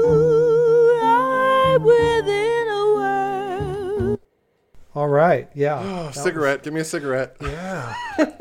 mood, 0.00 1.02
I'm 1.02 1.82
within 1.82 2.68
a 2.68 2.94
world. 2.96 4.18
All 4.94 5.08
right, 5.08 5.48
yeah. 5.54 5.78
Oh, 5.80 6.04
that 6.06 6.14
cigarette. 6.14 6.62
Give 6.62 6.72
me 6.72 6.80
a 6.80 6.84
cigarette. 6.84 7.36
yeah. 7.40 7.94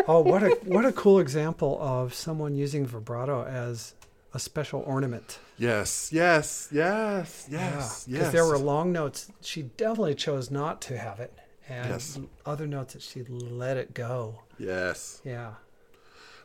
oh, 0.07 0.21
what 0.21 0.43
a 0.43 0.49
what 0.63 0.85
a 0.85 0.91
cool 0.91 1.19
example 1.19 1.77
of 1.81 2.13
someone 2.13 2.55
using 2.55 2.85
vibrato 2.85 3.43
as 3.45 3.93
a 4.33 4.39
special 4.39 4.81
ornament. 4.85 5.39
Yes, 5.57 6.09
yes, 6.13 6.69
yes, 6.71 7.47
yes, 7.51 8.05
Because 8.05 8.07
yes. 8.07 8.31
there 8.31 8.45
were 8.45 8.57
long 8.57 8.91
notes 8.93 9.29
she 9.41 9.63
definitely 9.63 10.15
chose 10.15 10.49
not 10.49 10.81
to 10.83 10.97
have 10.97 11.19
it, 11.19 11.33
and 11.69 11.89
Yes. 11.89 12.19
other 12.45 12.67
notes 12.67 12.93
that 12.93 13.01
she 13.01 13.23
let 13.23 13.77
it 13.77 13.93
go. 13.93 14.41
Yes. 14.57 15.21
Yeah. 15.23 15.53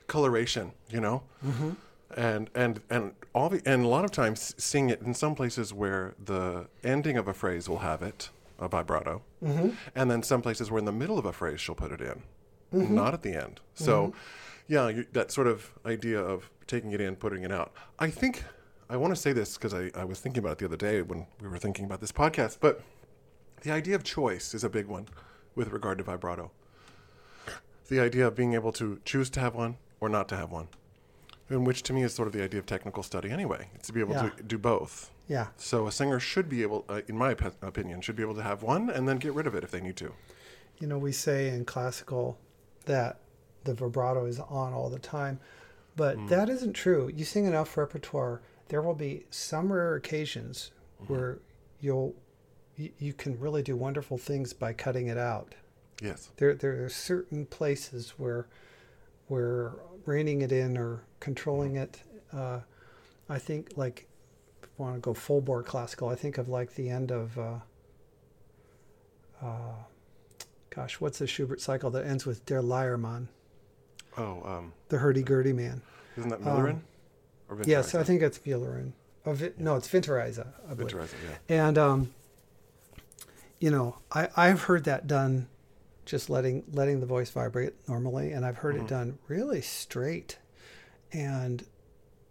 coloration, 0.07 0.73
you 0.91 1.01
know, 1.01 1.23
mm-hmm. 1.45 1.71
and 2.17 2.51
and 2.55 2.81
and 2.91 3.13
all 3.35 3.49
the 3.49 3.63
and 3.65 3.85
a 3.85 3.89
lot 3.89 4.05
of 4.05 4.11
times 4.11 4.55
seeing 4.59 4.91
it 4.91 5.01
in 5.01 5.15
some 5.15 5.35
places 5.35 5.73
where 5.73 6.15
the 6.23 6.67
ending 6.83 7.17
of 7.17 7.27
a 7.27 7.33
phrase 7.35 7.69
will 7.69 7.79
have 7.79 8.03
it 8.03 8.29
a 8.59 8.69
vibrato, 8.69 9.23
mm-hmm. 9.43 9.71
and 9.95 10.11
then 10.11 10.23
some 10.23 10.43
places 10.43 10.71
where 10.71 10.79
in 10.79 10.85
the 10.85 10.93
middle 10.93 11.19
of 11.19 11.25
a 11.25 11.33
phrase 11.33 11.61
she'll 11.61 11.75
put 11.75 11.91
it 11.91 12.01
in, 12.01 12.23
not 12.95 13.15
at 13.15 13.23
the 13.23 13.33
end. 13.35 13.61
So, 13.75 14.13
yeah, 14.69 14.89
you, 14.89 15.07
that 15.13 15.33
sort 15.33 15.47
of 15.47 15.73
idea 15.87 16.21
of 16.21 16.51
taking 16.67 16.93
it 16.93 17.01
in, 17.01 17.17
putting 17.17 17.43
it 17.43 17.51
out. 17.51 17.73
I 17.99 18.11
think 18.11 18.45
I 18.89 18.97
want 18.97 19.15
to 19.15 19.21
say 19.21 19.33
this 19.33 19.57
because 19.57 19.75
I, 19.75 19.91
I 19.95 20.05
was 20.05 20.21
thinking 20.21 20.41
about 20.43 20.53
it 20.53 20.59
the 20.59 20.67
other 20.67 20.77
day 20.77 21.03
when 21.03 21.27
we 21.41 21.49
were 21.49 21.59
thinking 21.59 21.85
about 21.87 22.01
this 22.01 22.13
podcast, 22.13 22.59
but 22.61 22.83
the 23.65 23.71
idea 23.73 23.95
of 23.97 24.05
choice 24.05 24.55
is 24.55 24.63
a 24.65 24.71
big 24.71 24.87
one 24.87 25.09
with 25.55 25.69
regard 25.73 25.99
to 25.99 26.05
vibrato 26.05 26.51
the 27.89 28.01
idea 28.01 28.27
of 28.27 28.35
being 28.35 28.55
able 28.55 28.73
to 28.73 28.99
choose 29.05 29.29
to 29.31 29.41
have 29.41 29.55
one 29.55 29.77
or 30.01 30.09
not 30.09 30.27
to 30.27 30.35
have 30.37 30.51
one, 30.51 30.69
and 31.51 31.67
which 31.67 31.83
to 31.83 31.93
me 31.93 32.03
is 32.03 32.15
sort 32.15 32.27
of 32.27 32.33
the 32.33 32.43
idea 32.43 32.59
of 32.59 32.65
technical 32.65 33.03
study 33.03 33.29
anyway. 33.31 33.69
It's 33.75 33.89
to 33.89 33.93
be 33.93 34.01
able 34.01 34.15
Yeah. 34.15 34.31
to 34.31 34.43
do 34.43 34.57
both. 34.57 35.11
Yeah. 35.29 35.49
So 35.59 35.87
a 35.87 35.93
singer 35.93 36.19
should 36.19 36.49
be 36.49 36.63
able, 36.63 36.87
uh, 36.89 37.03
in 37.09 37.17
my 37.19 37.35
opi- 37.35 37.53
opinion, 37.61 38.01
should 38.01 38.17
be 38.17 38.23
able 38.23 38.37
to 38.37 38.43
have 38.43 38.63
one 38.63 38.89
and 38.89 39.07
then 39.07 39.19
get 39.19 39.35
rid 39.35 39.47
of 39.47 39.55
it 39.55 39.63
if 39.65 39.71
they 39.71 39.83
need 39.83 39.97
to. 39.99 40.13
You 40.79 40.87
know, 40.87 40.97
we 40.99 41.13
say 41.13 41.49
in 41.51 41.67
classical 41.67 42.39
that 42.87 43.21
the 43.65 43.75
vibrato 43.75 44.25
is 44.25 44.41
on 44.41 44.73
all 44.73 44.89
the 44.89 44.99
time, 44.99 45.39
but 45.95 46.17
Mm. 46.17 46.29
that 46.31 46.49
isn't 46.49 46.73
true. 46.73 47.11
You 47.15 47.27
sing 47.27 47.45
enough 47.45 47.77
repertoire, 47.77 48.41
there 48.69 48.81
will 48.81 48.95
be 48.95 49.27
some 49.31 49.71
rare 49.73 49.95
occasions 49.95 50.71
Mm-hmm. 51.03 51.13
where 51.13 51.39
you'll 51.81 52.15
you, 52.77 52.91
you 52.99 53.13
can 53.13 53.39
really 53.39 53.63
do 53.63 53.77
wonderful 53.77 54.19
things 54.19 54.53
by 54.53 54.73
cutting 54.73 55.09
it 55.09 55.19
out. 55.19 55.55
Yes. 56.03 56.31
There 56.37 56.55
there 56.55 56.85
are 56.85 56.89
certain 56.89 57.47
places 57.47 58.15
where 58.17 58.47
where 59.29 59.73
reining 60.07 60.43
it 60.43 60.53
in 60.53 60.77
or 60.77 61.03
controlling 61.21 61.77
it. 61.77 62.03
Uh, 62.33 62.61
I 63.29 63.39
think 63.39 63.73
like 63.77 64.07
if 64.63 64.69
you 64.79 64.85
want 64.85 64.97
to 64.97 65.01
go 65.01 65.15
full 65.15 65.41
bore 65.41 65.63
classical. 65.63 66.09
I 66.09 66.15
think 66.15 66.39
of 66.39 66.49
like 66.49 66.75
the 66.75 66.89
end 66.91 67.11
of. 67.13 67.39
Uh, 67.39 67.59
uh, 69.43 69.75
gosh, 70.71 71.01
what's 71.01 71.19
the 71.19 71.27
Schubert 71.27 71.61
cycle 71.61 71.91
that 71.91 72.07
ends 72.07 72.25
with 72.27 72.45
Der 72.47 72.61
Leiermann, 72.63 73.29
Oh, 74.17 74.43
um, 74.45 74.73
the 74.89 74.99
hurdy-gurdy 74.99 75.53
man? 75.53 75.83
isn't 76.17 76.31
that 76.31 76.41
Müllerin? 76.41 76.81
or 77.49 77.57
Um, 77.57 77.63
Yes, 77.67 77.95
I 77.95 78.03
think 78.05 78.23
it's 78.23 78.39
Wielerin. 78.39 78.93
Oh, 79.27 79.33
vi- 79.33 79.53
no, 79.59 79.77
it's 79.77 79.89
Winterreise. 79.89 80.39
I 80.39 80.75
yeah. 81.49 81.65
And 81.67 81.79
um, 81.79 82.15
you 83.61 83.71
know, 83.71 83.97
I 84.13 84.29
I've 84.37 84.63
heard 84.63 84.85
that 84.85 85.07
done, 85.07 85.49
just 86.05 86.29
letting 86.29 86.65
letting 86.73 87.01
the 87.01 87.07
voice 87.07 87.31
vibrate 87.31 87.75
normally, 87.89 88.33
and 88.33 88.45
I've 88.45 88.59
heard 88.59 88.77
it 88.77 88.87
done 88.89 89.19
really 89.29 89.61
straight, 89.63 90.39
and 91.13 91.65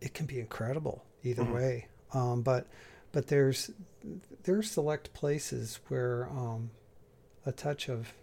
it 0.02 0.14
can 0.14 0.26
be 0.26 0.40
incredible 0.40 1.04
either 1.24 1.44
way. 1.54 1.88
Um, 2.14 2.42
but 2.42 2.68
but 3.12 3.28
there's 3.28 3.72
there's 4.44 4.70
select 4.70 5.14
places 5.14 5.80
where 5.88 6.28
um, 6.30 6.72
a 7.46 7.52
touch 7.52 7.90
of, 7.90 8.14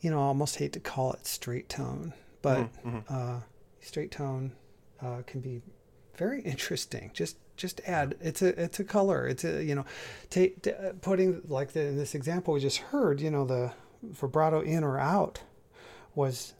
you 0.00 0.10
know, 0.10 0.18
I 0.20 0.24
almost 0.24 0.56
hate 0.56 0.72
to 0.74 0.80
call 0.80 1.12
it 1.12 1.26
straight 1.26 1.68
tone, 1.68 2.14
but 2.42 2.68
uh, 3.08 3.40
straight 3.80 4.10
tone 4.12 4.52
uh, 5.00 5.22
can 5.26 5.40
be 5.40 5.62
very 6.16 6.40
interesting. 6.42 7.10
Just 7.12 7.36
just 7.56 7.80
add 7.86 8.16
it's 8.20 8.42
a 8.42 8.60
it's 8.60 8.80
a 8.80 8.84
color. 8.84 9.26
It's 9.26 9.44
a 9.44 9.62
you 9.62 9.74
know, 9.74 9.84
take 10.30 10.66
uh, 10.66 10.92
putting 11.00 11.42
like 11.48 11.72
the, 11.72 11.82
in 11.82 11.96
this 11.96 12.14
example 12.14 12.54
we 12.54 12.60
just 12.60 12.78
heard. 12.78 13.20
You 13.20 13.30
know 13.30 13.44
the 13.44 13.72
vibrato 14.02 14.60
in 14.60 14.84
or 14.84 14.98
out 14.98 15.40
was 16.14 16.54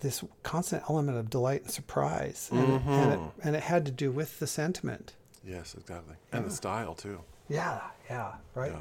this 0.00 0.24
constant 0.42 0.82
element 0.88 1.18
of 1.18 1.28
delight 1.28 1.62
and 1.62 1.70
surprise, 1.70 2.48
and, 2.52 2.80
and, 2.86 3.12
it, 3.12 3.20
and 3.44 3.56
it 3.56 3.62
had 3.62 3.84
to 3.84 3.92
do 3.92 4.10
with 4.10 4.38
the 4.38 4.46
sentiment. 4.46 5.14
Yes, 5.44 5.74
exactly. 5.78 6.16
And 6.32 6.44
the 6.44 6.50
style, 6.50 6.94
too. 6.94 7.20
Yeah, 7.48 7.80
yeah, 8.08 8.34
right. 8.54 8.72
Yeah. 8.72 8.80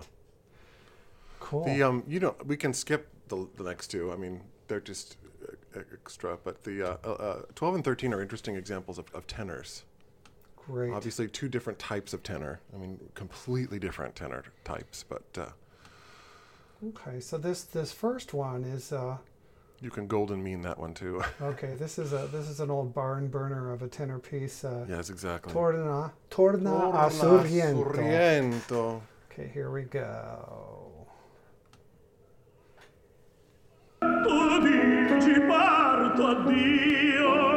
Cool. 1.40 1.66
The 1.66 1.84
um, 1.84 2.04
you 2.08 2.20
know, 2.20 2.36
we 2.46 2.58
can 2.58 2.74
skip 2.74 3.08
the, 3.28 3.48
the 3.58 3.64
next 3.64 3.88
two. 3.88 4.12
I 4.12 4.16
mean, 4.16 4.42
they're 4.68 4.82
just 4.82 5.18
uh, 5.76 5.80
extra. 5.94 6.38
But 6.44 6.64
the 6.64 6.92
uh, 6.92 6.98
uh, 7.04 7.12
uh, 7.12 7.42
twelve 7.56 7.76
and 7.76 7.84
thirteen 7.84 8.14
are 8.14 8.22
interesting 8.22 8.56
examples 8.56 8.98
of, 8.98 9.06
of 9.14 9.26
tenors. 9.28 9.84
Great. 10.70 10.94
Obviously, 10.94 11.28
two 11.28 11.50
different 11.50 11.80
types 11.80 12.14
of 12.14 12.22
tenor. 12.22 12.60
I 12.74 12.78
mean, 12.78 13.00
completely 13.16 13.80
different 13.80 14.16
tenor 14.16 14.44
types. 14.64 15.04
But 15.08 15.24
uh, 15.38 15.50
Okay, 16.88 17.20
so 17.20 17.38
this 17.38 17.64
this 17.64 17.92
first 17.92 18.34
one 18.34 18.64
is 18.64 18.94
uh, 18.94 19.18
you 19.82 19.90
can 19.90 20.08
golden 20.08 20.42
mean 20.42 20.62
that 20.62 20.78
one 20.78 20.94
too. 20.94 21.22
okay. 21.42 21.74
This 21.78 22.00
is 22.00 22.14
a 22.14 22.30
this 22.32 22.48
is 22.48 22.62
an 22.62 22.72
old 22.72 22.94
barn 22.94 23.28
burner 23.28 23.74
of 23.74 23.82
a 23.82 23.88
tenor 23.88 24.20
piece. 24.20 24.64
Uh, 24.64 24.86
yes, 24.88 25.10
exactly. 25.10 25.52
Torna 25.52 26.12
Torna 26.30 26.70
a 26.70 27.10
Torna 27.10 27.12
Sorrento. 27.12 27.94
Sorrento. 27.94 29.02
Okay, 29.30 29.52
here 29.54 29.70
we 29.72 29.82
go. 29.84 30.92
Tu 34.02 34.60
dici 34.62 35.40
parto 35.48 36.28
addio 36.28 37.49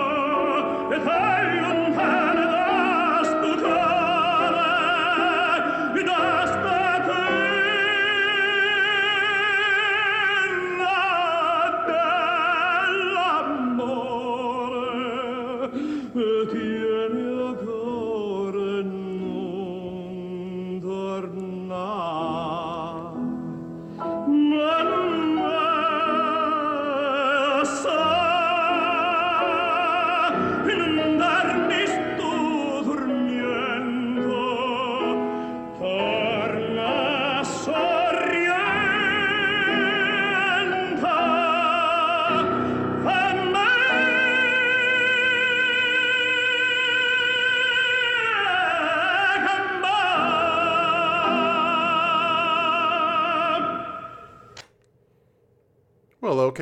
tornare 21.73 22.11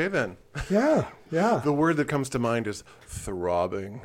Okay, 0.01 0.09
then. 0.09 0.39
Yeah, 0.71 1.09
yeah. 1.31 1.61
The 1.63 1.75
word 1.75 1.99
that 1.99 2.09
comes 2.09 2.31
to 2.31 2.39
mind 2.39 2.67
is 2.67 2.85
throbbing, 3.03 4.01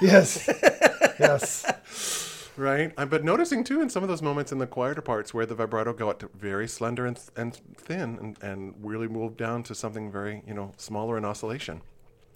yes, 0.00 0.48
yes. 1.20 2.50
right? 2.56 2.92
Uh, 2.96 3.06
But 3.06 3.22
noticing 3.22 3.62
too 3.62 3.80
in 3.80 3.88
some 3.88 4.02
of 4.02 4.08
those 4.08 4.20
moments 4.20 4.50
in 4.50 4.58
the 4.58 4.66
quieter 4.66 5.00
parts 5.00 5.32
where 5.32 5.46
the 5.46 5.54
vibrato 5.54 5.92
got 5.92 6.24
very 6.34 6.66
slender 6.66 7.06
and, 7.06 7.20
and 7.36 7.54
thin 7.76 8.18
and, 8.20 8.42
and 8.42 8.74
really 8.80 9.06
moved 9.06 9.36
down 9.36 9.62
to 9.64 9.76
something 9.76 10.10
very, 10.10 10.42
you 10.44 10.54
know, 10.54 10.72
smaller 10.76 11.16
in 11.16 11.24
oscillation. 11.24 11.82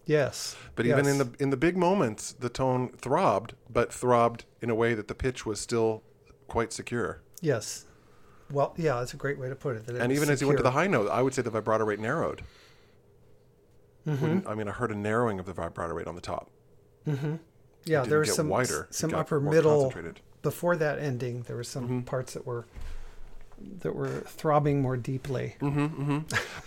Yes. 0.06 0.54
But 0.76 0.86
even 0.86 1.08
in 1.08 1.18
the 1.18 1.28
in 1.40 1.50
the 1.50 1.56
big 1.56 1.76
moments, 1.76 2.32
the 2.32 2.48
tone 2.48 2.90
throbbed, 2.98 3.54
but 3.68 3.92
throbbed 3.92 4.44
in 4.60 4.70
a 4.70 4.76
way 4.76 4.94
that 4.94 5.08
the 5.08 5.14
pitch 5.16 5.44
was 5.44 5.58
still 5.58 6.04
quite 6.46 6.72
secure. 6.72 7.20
yes, 7.40 7.86
well, 8.52 8.74
yeah, 8.76 8.98
that's 8.98 9.14
a 9.14 9.16
great 9.16 9.38
way 9.38 9.48
to 9.48 9.56
put 9.56 9.76
it. 9.76 9.88
And 9.88 10.12
even 10.12 10.28
as 10.28 10.40
you 10.40 10.46
went 10.46 10.58
to 10.58 10.62
the 10.62 10.72
high 10.72 10.86
note, 10.86 11.08
I 11.08 11.22
would 11.22 11.34
say 11.34 11.42
the 11.42 11.50
vibrato 11.50 11.84
rate 11.84 11.98
narrowed. 11.98 12.42
Mm-hmm. 14.06 14.48
I 14.48 14.54
mean, 14.54 14.68
I 14.68 14.72
heard 14.72 14.90
a 14.90 14.96
narrowing 14.96 15.38
of 15.38 15.46
the 15.46 15.52
vibrato 15.52 15.94
rate 15.94 16.06
on 16.06 16.14
the 16.14 16.20
top. 16.20 16.50
yeah, 17.06 17.14
didn't 17.84 18.08
there 18.08 18.18
was 18.20 18.34
some 18.34 18.48
wider, 18.48 18.86
some 18.90 19.14
upper 19.14 19.40
middle 19.40 19.92
before 20.42 20.76
that 20.76 20.98
ending. 20.98 21.42
There 21.42 21.56
were 21.56 21.64
some 21.64 21.84
Mm-hmm. 21.84 22.00
parts 22.02 22.34
that 22.34 22.46
were 22.46 22.66
that 23.80 23.94
were 23.94 24.22
throbbing 24.26 24.82
more 24.82 24.96
deeply. 24.96 25.54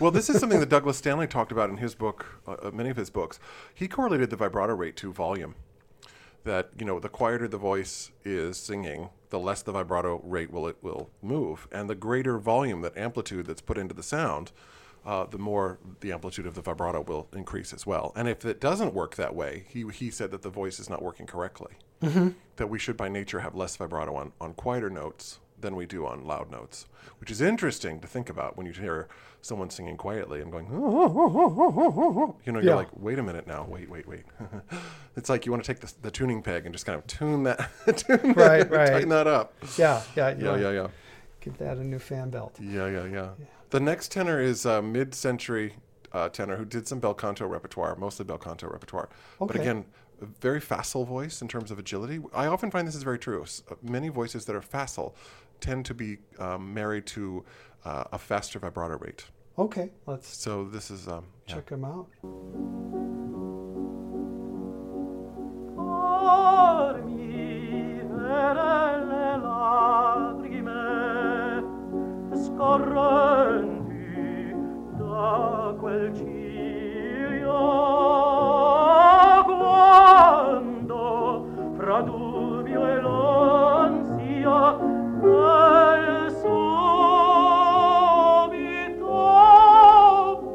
Well, 0.00 0.10
this 0.10 0.30
is 0.30 0.40
something 0.40 0.60
that 0.60 0.70
Douglas 0.70 0.96
Stanley 0.96 1.26
talked 1.26 1.52
about 1.52 1.68
in 1.68 1.76
his 1.76 1.94
book, 1.94 2.40
uh, 2.46 2.56
uh, 2.62 2.70
many 2.70 2.88
of 2.88 2.96
his 2.96 3.10
books. 3.10 3.38
He 3.74 3.86
correlated 3.86 4.30
the 4.30 4.36
vibrato 4.36 4.74
rate 4.74 4.96
to 4.96 5.12
volume. 5.12 5.54
That 6.44 6.70
you 6.78 6.86
know, 6.86 6.98
the 7.00 7.08
quieter 7.10 7.48
the 7.48 7.58
voice 7.58 8.12
is 8.24 8.56
singing, 8.56 9.10
the 9.30 9.38
less 9.38 9.62
the 9.62 9.72
vibrato 9.72 10.20
rate 10.24 10.50
will 10.50 10.68
it 10.68 10.76
will 10.80 11.10
move, 11.20 11.66
and 11.72 11.90
the 11.90 11.94
greater 11.96 12.38
volume, 12.38 12.80
that 12.82 12.96
amplitude 12.96 13.46
that's 13.46 13.60
put 13.60 13.76
into 13.76 13.92
the 13.94 14.02
sound, 14.02 14.52
uh, 15.06 15.24
the 15.26 15.38
more 15.38 15.78
the 16.00 16.12
amplitude 16.12 16.46
of 16.46 16.54
the 16.54 16.60
vibrato 16.62 17.00
will 17.00 17.28
increase 17.32 17.72
as 17.72 17.86
well. 17.86 18.12
And 18.16 18.28
if 18.28 18.44
it 18.44 18.60
doesn't 18.60 18.92
work 18.92 19.14
that 19.16 19.34
way, 19.34 19.64
he 19.68 19.84
he 19.92 20.10
said 20.10 20.30
that 20.32 20.42
the 20.42 20.50
voice 20.50 20.78
is 20.80 20.90
not 20.90 21.00
working 21.02 21.26
correctly. 21.26 21.72
That 22.56 22.68
we 22.68 22.78
should 22.78 22.96
by 22.96 23.08
nature 23.08 23.40
have 23.40 23.54
less 23.54 23.76
vibrato 23.76 24.14
on 24.16 24.32
on 24.40 24.52
quieter 24.54 24.90
notes 24.90 25.38
than 25.58 25.74
we 25.74 25.86
do 25.86 26.04
on 26.06 26.24
loud 26.26 26.50
notes, 26.50 26.86
which 27.18 27.30
is 27.30 27.40
interesting 27.40 27.98
to 28.00 28.06
think 28.06 28.28
about 28.28 28.56
when 28.58 28.66
you 28.66 28.72
hear 28.72 29.08
someone 29.40 29.70
singing 29.70 29.96
quietly 29.96 30.42
and 30.42 30.52
going, 30.52 30.66
you 32.44 32.52
know, 32.52 32.60
you're 32.60 32.62
Yeah. 32.62 32.74
like, 32.74 32.88
wait 32.94 33.18
a 33.18 33.22
minute 33.22 33.46
now, 33.46 33.64
wait, 33.68 33.88
wait, 33.88 34.06
wait. 34.06 34.24
it's 35.16 35.30
like 35.30 35.46
you 35.46 35.52
want 35.52 35.64
to 35.64 35.72
take 35.72 35.80
the, 35.80 35.92
the 36.02 36.10
tuning 36.10 36.42
peg 36.42 36.66
and 36.66 36.74
just 36.74 36.84
kind 36.84 36.98
of 36.98 37.06
tune 37.06 37.44
that, 37.44 37.70
tune 37.96 38.34
that, 38.34 38.36
Right, 38.36 38.70
right. 38.70 38.90
tighten 38.90 39.08
that 39.10 39.26
up. 39.26 39.54
Yeah, 39.78 40.02
yeah, 40.16 40.34
Yeah, 40.38 40.56
yeah, 40.56 40.70
yeah, 40.72 40.88
Give 41.40 41.56
that 41.58 41.78
a 41.78 41.84
new 41.84 41.98
fan 41.98 42.28
belt. 42.30 42.56
yeah, 42.60 42.86
yeah, 42.88 43.04
yeah. 43.06 43.28
The 43.70 43.80
next 43.80 44.12
tenor 44.12 44.40
is 44.40 44.64
a 44.64 44.80
mid-century 44.80 45.74
uh, 46.12 46.28
tenor 46.28 46.56
who 46.56 46.64
did 46.64 46.86
some 46.86 47.00
bel 47.00 47.14
canto 47.14 47.46
repertoire, 47.46 47.96
mostly 47.96 48.24
bel 48.24 48.38
canto 48.38 48.68
repertoire. 48.68 49.08
But 49.38 49.56
again, 49.56 49.84
a 50.22 50.26
very 50.40 50.60
facile 50.60 51.04
voice 51.04 51.42
in 51.42 51.48
terms 51.48 51.70
of 51.70 51.78
agility. 51.78 52.20
I 52.34 52.46
often 52.46 52.70
find 52.70 52.86
this 52.86 52.94
is 52.94 53.02
very 53.02 53.18
true. 53.18 53.44
Many 53.82 54.08
voices 54.08 54.44
that 54.46 54.56
are 54.56 54.62
facile 54.62 55.14
tend 55.60 55.84
to 55.86 55.94
be 55.94 56.18
um, 56.38 56.72
married 56.72 57.06
to 57.06 57.44
uh, 57.84 58.04
a 58.12 58.18
faster 58.18 58.58
vibrato 58.58 58.98
rate. 58.98 59.24
Okay, 59.58 59.90
let's 60.06 60.28
So 60.36 60.64
this 60.64 60.90
is 60.90 61.08
um, 61.08 61.24
yeah. 61.46 61.54
check 61.54 61.66
them 61.66 61.84
out. 61.84 62.08
dormire 66.86 68.04
le 68.04 68.54
lacrime 68.56 70.05
da 74.96 75.74
quel 75.78 76.12
ciglio 76.14 77.52
quando 79.44 80.94
fra 81.76 82.00
dubbio 82.00 82.86
e 82.86 83.00
l'ansia 83.02 84.76
del 85.20 86.30
subito 86.40 86.84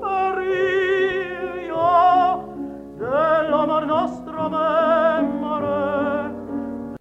periglio 0.01 1.85
dell'amor 2.97 3.85
nostro 3.85 4.49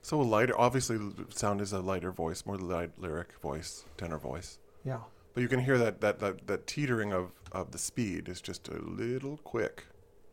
So 0.02 0.20
a 0.20 0.24
lighter, 0.24 0.56
obviously, 0.58 0.98
sound 1.28 1.60
is 1.60 1.72
a 1.72 1.78
lighter 1.78 2.10
voice, 2.10 2.44
more 2.44 2.58
light 2.58 2.90
lyric 2.98 3.38
voice, 3.40 3.84
tenor 3.96 4.18
voice. 4.18 4.58
Yeah, 4.84 5.00
But 5.34 5.40
you 5.42 5.48
can 5.48 5.58
hear 5.64 5.76
that 5.76 6.00
that 6.02 6.20
that, 6.20 6.46
that 6.46 6.68
teetering 6.68 7.12
of, 7.12 7.32
of 7.50 7.72
the 7.72 7.78
speed 7.78 8.28
is 8.28 8.40
just 8.40 8.68
a 8.68 8.78
little 8.80 9.38
quick. 9.38 9.86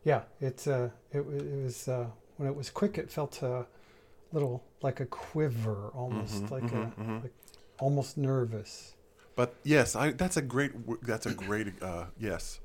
yeah. 0.03 0.23
It's 0.41 0.67
uh, 0.67 0.89
it, 1.11 1.19
it 1.19 1.63
was 1.63 1.87
uh, 1.87 2.07
when 2.37 2.47
it 2.49 2.55
was 2.55 2.69
quick, 2.69 2.97
it 2.97 3.11
felt 3.11 3.41
a 3.41 3.65
little 4.33 4.63
like 4.81 4.99
a 4.99 5.05
quiver, 5.05 5.91
almost 5.95 6.51
Mm-hmm, 6.51 6.51
like 6.51 6.73
a 6.73 6.91
like 7.23 7.33
almost 7.79 8.17
nervous. 8.17 8.95
But 9.35 9.53
yes, 9.63 9.95
I, 9.95 10.11
that's 10.11 10.37
a 10.37 10.41
great. 10.41 10.71
That's 11.03 11.25
a 11.25 11.31
great. 11.31 11.81
Uh, 11.81 12.05
yes, 12.19 12.59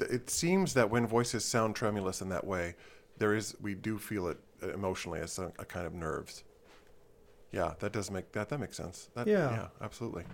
it 0.00 0.28
seems 0.30 0.74
that 0.74 0.90
when 0.90 1.06
voices 1.06 1.44
sound 1.44 1.76
tremulous 1.76 2.20
in 2.20 2.28
that 2.28 2.46
way, 2.46 2.74
there 3.16 3.34
is 3.34 3.56
we 3.60 3.74
do 3.74 3.98
feel 3.98 4.28
it 4.28 4.38
uh, 4.62 4.68
emotionally 4.72 5.20
as 5.20 5.38
a, 5.38 5.52
a 5.58 5.64
kind 5.64 5.86
of 5.86 5.94
nerves. 5.94 6.44
Yeah, 7.52 7.74
that 7.80 7.92
does 7.92 8.10
make 8.10 8.32
that 8.32 8.48
that 8.50 8.58
makes 8.60 8.76
sense. 8.76 9.08
That, 9.14 9.28
Yeah. 9.28 9.48
yeah, 9.48 9.68
absolutely. 9.80 10.24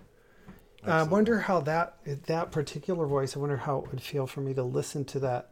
I 0.89 1.03
wonder 1.05 1.41
how 1.41 1.61
that 1.61 1.97
that 2.27 2.51
particular 2.53 3.07
voice. 3.07 3.37
I 3.37 3.41
wonder 3.41 3.57
how 3.57 3.79
it 3.79 3.91
would 3.91 4.01
feel 4.01 4.27
for 4.27 4.41
me 4.41 4.55
to 4.55 4.63
listen 4.63 5.05
to 5.07 5.21
that, 5.21 5.51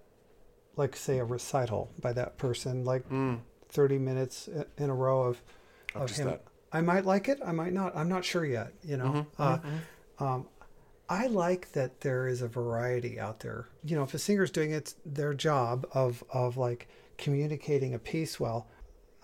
like 0.77 0.97
say 0.97 1.19
a 1.19 1.25
recital 1.25 1.91
by 2.01 2.13
that 2.15 2.39
person, 2.39 2.85
like 2.85 3.05
thirty 3.69 3.99
minutes 3.99 4.49
in 4.79 4.91
a 4.91 4.95
row 4.95 5.23
of 5.23 5.43
Of 5.95 6.03
of 6.03 6.11
him. 6.17 6.27
that. 6.29 6.43
I 6.73 6.81
might 6.81 7.05
like 7.05 7.29
it. 7.29 7.39
I 7.45 7.53
might 7.53 7.73
not. 7.73 7.97
I'm 7.97 8.09
not 8.09 8.25
sure 8.25 8.45
yet. 8.45 8.73
You 8.83 8.97
know. 8.97 9.27
uh, 9.39 9.59
Um, 10.19 10.47
I 11.09 11.27
like 11.27 11.73
that 11.73 12.01
there 12.01 12.27
is 12.29 12.41
a 12.41 12.49
variety 12.49 13.21
out 13.21 13.41
there. 13.41 13.67
You 13.85 13.97
know, 13.97 14.05
if 14.05 14.15
a 14.15 14.19
singer's 14.19 14.51
doing 14.51 14.71
it 14.71 14.95
their 15.05 15.35
job 15.35 15.87
of 15.93 16.25
of 16.33 16.57
like 16.57 16.89
communicating 17.19 17.95
a 17.95 17.99
piece 17.99 18.41
well, 18.41 18.69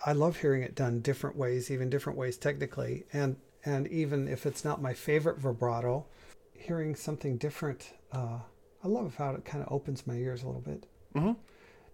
I 0.05 0.13
love 0.13 0.37
hearing 0.37 0.61
it 0.63 0.75
done 0.75 0.99
different 1.01 1.35
ways, 1.35 1.71
even 1.71 1.89
different 1.89 2.17
ways 2.19 2.37
technically, 2.37 3.05
and 3.13 3.35
and 3.65 3.87
even 3.87 4.27
if 4.27 4.45
it's 4.45 4.63
not 4.65 4.81
my 4.81 4.93
favorite 4.93 5.37
vibrato, 5.37 6.05
hearing 6.53 6.95
something 6.95 7.37
different, 7.37 7.93
uh, 8.11 8.39
I 8.83 8.87
love 8.87 9.15
how 9.15 9.31
it 9.35 9.45
kind 9.45 9.63
of 9.63 9.71
opens 9.71 10.05
my 10.07 10.15
ears 10.15 10.43
a 10.43 10.47
little 10.47 10.61
bit. 10.61 10.85
Mhm. 11.15 11.35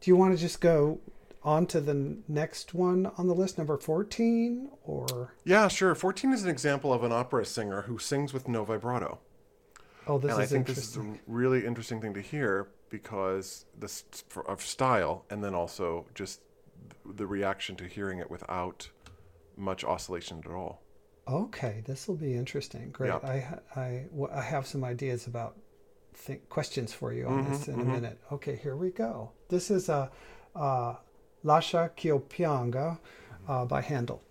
Do 0.02 0.12
you 0.12 0.16
want 0.16 0.34
to 0.36 0.38
just 0.40 0.62
go 0.62 1.00
on 1.44 1.66
to 1.68 1.80
the 1.82 2.18
next 2.28 2.74
one 2.74 3.06
on 3.18 3.28
the 3.28 3.34
list, 3.36 3.58
number 3.58 3.78
fourteen, 3.78 4.70
or 4.84 5.34
Yeah, 5.44 5.68
sure. 5.68 5.96
Fourteen 5.96 6.34
is 6.34 6.44
an 6.44 6.50
example 6.50 6.94
of 6.94 7.04
an 7.04 7.12
opera 7.12 7.46
singer 7.46 7.84
who 7.84 7.98
sings 7.98 8.34
with 8.34 8.48
no 8.48 8.64
vibrato. 8.64 9.20
oh, 10.08 10.18
this 10.18 10.32
and 10.32 10.40
I 10.40 10.44
is 10.46 10.52
think 10.52 10.68
this 10.68 10.78
is 10.78 10.96
interesting. 10.98 11.20
a 11.28 11.32
really 11.32 11.66
interesting 11.66 12.00
thing 12.02 12.14
to 12.14 12.22
hear 12.22 12.70
because 12.90 13.66
this 13.78 14.06
of 14.46 14.62
style, 14.62 15.26
and 15.30 15.44
then 15.44 15.54
also 15.54 16.06
just 16.16 16.42
the 17.06 17.28
reaction 17.28 17.76
to 17.78 17.86
hearing 17.86 18.20
it 18.20 18.30
without 18.32 18.90
much 19.58 19.84
oscillation 19.84 20.42
at 20.46 20.52
all. 20.52 20.82
Okay, 21.30 21.84
this 21.86 22.08
will 22.08 22.16
be 22.16 22.34
interesting. 22.36 22.90
Great. 22.92 23.10
Yeah. 23.10 23.18
I 23.76 23.80
I 23.80 24.06
I 24.34 24.42
have 24.42 24.66
some 24.66 24.84
ideas 24.84 25.28
about 25.28 25.56
think 26.14 26.50
questions 26.50 26.94
for 26.94 27.14
you 27.14 27.28
on 27.28 27.44
Mm-hmm, 27.44 27.52
this 27.52 27.68
in 27.68 27.80
a 27.80 27.84
minute. 27.84 28.20
Okay, 28.32 28.56
here 28.56 28.76
we 28.76 28.90
go. 28.92 29.32
This 29.50 29.70
is 29.70 29.90
a 29.90 30.10
uh, 30.56 30.60
uh, 30.60 30.96
Lascia 31.44 31.92
Ch'io 31.96 32.98
uh, 33.48 33.66
by 33.66 33.82
Handel. 33.82 34.22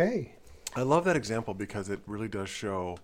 Okay. 0.00 0.32
I 0.76 0.82
love 0.82 1.04
that 1.04 1.16
example 1.16 1.52
because 1.52 1.88
it 1.90 2.00
really 2.06 2.28
does 2.28 2.48
show 2.48 2.98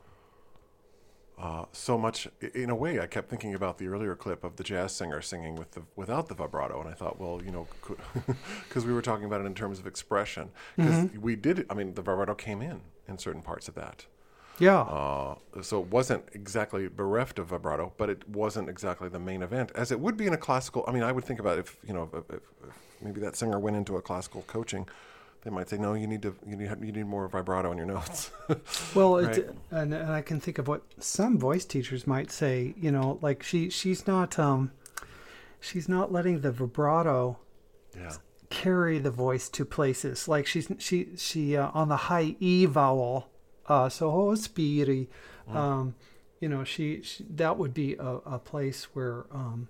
uh, 1.38 1.64
so 1.72 1.98
much. 1.98 2.28
In 2.54 2.70
a 2.70 2.74
way, 2.74 3.00
I 3.00 3.06
kept 3.06 3.28
thinking 3.28 3.54
about 3.54 3.78
the 3.78 3.88
earlier 3.88 4.14
clip 4.14 4.44
of 4.44 4.56
the 4.56 4.64
jazz 4.64 4.92
singer 4.92 5.20
singing 5.20 5.56
with 5.56 5.72
the 5.72 5.82
without 5.96 6.28
the 6.28 6.34
vibrato, 6.34 6.80
and 6.80 6.88
I 6.88 6.94
thought, 6.94 7.20
well, 7.20 7.42
you 7.44 7.50
know, 7.50 7.66
because 8.68 8.84
we 8.86 8.92
were 8.92 9.02
talking 9.02 9.24
about 9.26 9.40
it 9.40 9.46
in 9.46 9.54
terms 9.54 9.78
of 9.78 9.86
expression. 9.86 10.50
Because 10.76 11.10
we 11.20 11.36
did, 11.36 11.66
I 11.68 11.74
mean, 11.74 11.94
the 11.94 12.02
vibrato 12.02 12.34
came 12.34 12.62
in 12.62 12.80
in 13.08 13.18
certain 13.18 13.42
parts 13.42 13.68
of 13.68 13.74
that. 13.74 14.06
Yeah. 14.58 14.80
Uh, 14.80 15.34
so 15.60 15.82
it 15.82 15.88
wasn't 15.88 16.24
exactly 16.32 16.88
bereft 16.88 17.38
of 17.38 17.48
vibrato, 17.48 17.92
but 17.98 18.08
it 18.08 18.26
wasn't 18.26 18.70
exactly 18.70 19.10
the 19.10 19.18
main 19.18 19.42
event, 19.42 19.70
as 19.74 19.92
it 19.92 20.00
would 20.00 20.16
be 20.16 20.26
in 20.26 20.32
a 20.32 20.38
classical. 20.38 20.84
I 20.88 20.92
mean, 20.92 21.02
I 21.02 21.12
would 21.12 21.24
think 21.24 21.40
about 21.40 21.58
if 21.58 21.76
you 21.86 21.92
know, 21.92 22.08
if, 22.14 22.30
if, 22.30 22.42
if 22.66 22.74
maybe 23.02 23.20
that 23.20 23.36
singer 23.36 23.58
went 23.58 23.76
into 23.76 23.96
a 23.96 24.02
classical 24.02 24.44
coaching, 24.46 24.88
they 25.46 25.52
might 25.52 25.68
say, 25.68 25.78
no, 25.78 25.94
you 25.94 26.08
need 26.08 26.22
to, 26.22 26.34
you 26.44 26.56
need, 26.56 26.68
you 26.82 26.90
need 26.90 27.06
more 27.06 27.28
vibrato 27.28 27.70
in 27.70 27.78
your 27.78 27.86
notes. 27.86 28.32
Well, 28.96 29.22
Right. 29.22 29.46
and, 29.70 29.94
and 29.94 30.10
I 30.10 30.20
can 30.20 30.40
think 30.40 30.58
of 30.58 30.66
what 30.66 30.82
some 30.98 31.38
voice 31.38 31.64
teachers 31.64 32.04
might 32.04 32.32
say. 32.32 32.74
You 32.76 32.90
know, 32.90 33.20
like 33.22 33.44
she 33.44 33.70
she's 33.70 34.08
not 34.08 34.40
um, 34.40 34.72
she's 35.60 35.88
not 35.88 36.10
letting 36.10 36.40
the 36.40 36.50
vibrato 36.50 37.38
yeah, 37.96 38.14
carry 38.50 38.98
the 38.98 39.12
voice 39.12 39.48
to 39.50 39.64
places. 39.64 40.26
Like 40.26 40.46
she's 40.48 40.68
she 40.78 41.10
she 41.16 41.56
uh, 41.56 41.70
on 41.72 41.88
the 41.90 41.96
high 41.96 42.34
e 42.40 42.64
vowel, 42.66 43.28
uh, 43.68 43.88
so 43.88 44.10
oh 44.10 44.32
spiri, 44.32 45.06
um, 45.48 45.94
you 46.40 46.48
know 46.48 46.64
she, 46.64 47.02
she 47.02 47.24
that 47.30 47.56
would 47.56 47.72
be 47.72 47.94
a, 47.94 48.18
a 48.26 48.38
place 48.40 48.88
where 48.94 49.26
um, 49.30 49.68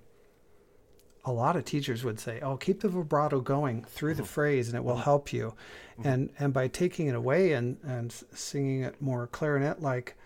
a 1.26 1.32
lot 1.32 1.56
of 1.56 1.64
teachers 1.64 2.02
would 2.04 2.18
say, 2.18 2.40
"Oh, 2.40 2.56
keep 2.56 2.80
the 2.80 2.88
vibrato 2.88 3.40
going 3.40 3.84
through 3.84 4.14
the 4.14 4.24
phrase, 4.24 4.68
and 4.68 4.76
it 4.76 4.84
will 4.84 4.96
help 4.96 5.32
you." 5.32 5.54
And 6.02 6.30
and 6.38 6.52
by 6.52 6.68
taking 6.68 7.08
it 7.08 7.14
away 7.14 7.52
and 7.52 7.78
and 7.82 8.12
singing 8.32 8.82
it 8.82 9.00
more 9.02 9.26
clarinet 9.26 9.82
like, 9.82 10.16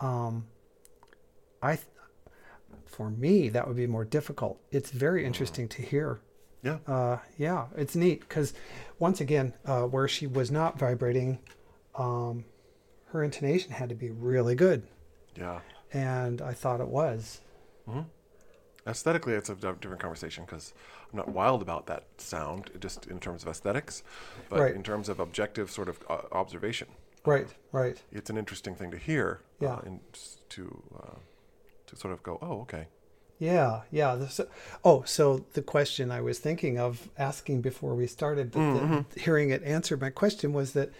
um, 0.00 0.46
I. 1.62 1.76
th- 1.76 1.86
For 2.86 3.10
me, 3.10 3.48
that 3.50 3.66
would 3.66 3.76
be 3.76 3.86
more 3.86 4.04
difficult. 4.04 4.58
It's 4.70 4.90
very 4.90 5.24
interesting 5.24 5.68
to 5.68 5.82
hear 5.82 6.20
yeah, 6.62 6.78
uh, 6.86 7.18
yeah, 7.36 7.66
it's 7.76 7.94
neat 7.94 8.20
because 8.20 8.52
once 8.98 9.20
again, 9.20 9.54
uh, 9.64 9.82
where 9.82 10.08
she 10.08 10.26
was 10.26 10.50
not 10.50 10.78
vibrating, 10.78 11.38
um, 11.94 12.44
her 13.12 13.22
intonation 13.22 13.70
had 13.70 13.88
to 13.90 13.94
be 13.94 14.10
really 14.10 14.54
good, 14.56 14.82
yeah. 15.36 15.60
and 15.92 16.42
I 16.42 16.52
thought 16.54 16.80
it 16.80 16.88
was. 16.88 17.40
Aesthetically, 18.88 19.34
it's 19.34 19.50
a 19.50 19.54
different 19.54 20.00
conversation 20.00 20.44
because 20.44 20.72
I'm 21.12 21.18
not 21.18 21.28
wild 21.28 21.60
about 21.60 21.86
that 21.86 22.04
sound, 22.16 22.70
just 22.80 23.06
in 23.06 23.20
terms 23.20 23.42
of 23.42 23.48
aesthetics, 23.48 24.02
but 24.48 24.60
Right. 24.60 24.74
in 24.74 24.82
terms 24.82 25.08
of 25.10 25.20
objective 25.20 25.70
sort 25.70 25.88
of 25.90 25.98
uh, 26.08 26.22
observation, 26.32 26.88
Right, 27.26 27.48
right. 27.70 28.02
it's 28.10 28.30
an 28.30 28.38
interesting 28.38 28.74
thing 28.74 28.90
to 28.90 28.96
hear. 28.96 29.40
Yeah. 29.60 29.74
Uh, 29.74 29.80
and 29.84 30.00
to 30.50 30.82
uh, 30.98 31.16
to 31.86 31.96
sort 31.96 32.12
of 32.14 32.22
go, 32.22 32.38
oh, 32.42 32.60
okay. 32.62 32.86
Yeah, 33.38 33.82
yeah. 33.90 34.14
This, 34.16 34.40
oh, 34.84 35.02
so 35.04 35.44
the 35.54 35.62
question 35.62 36.10
I 36.10 36.20
was 36.20 36.38
thinking 36.38 36.78
of 36.78 37.08
asking 37.16 37.60
before 37.62 37.94
we 37.94 38.06
started, 38.06 38.50
but 38.50 38.58
the, 38.74 39.04
hearing 39.20 39.50
it 39.50 39.62
answered 39.62 40.00
my 40.00 40.10
question 40.10 40.52
was 40.52 40.72
that 40.72 40.90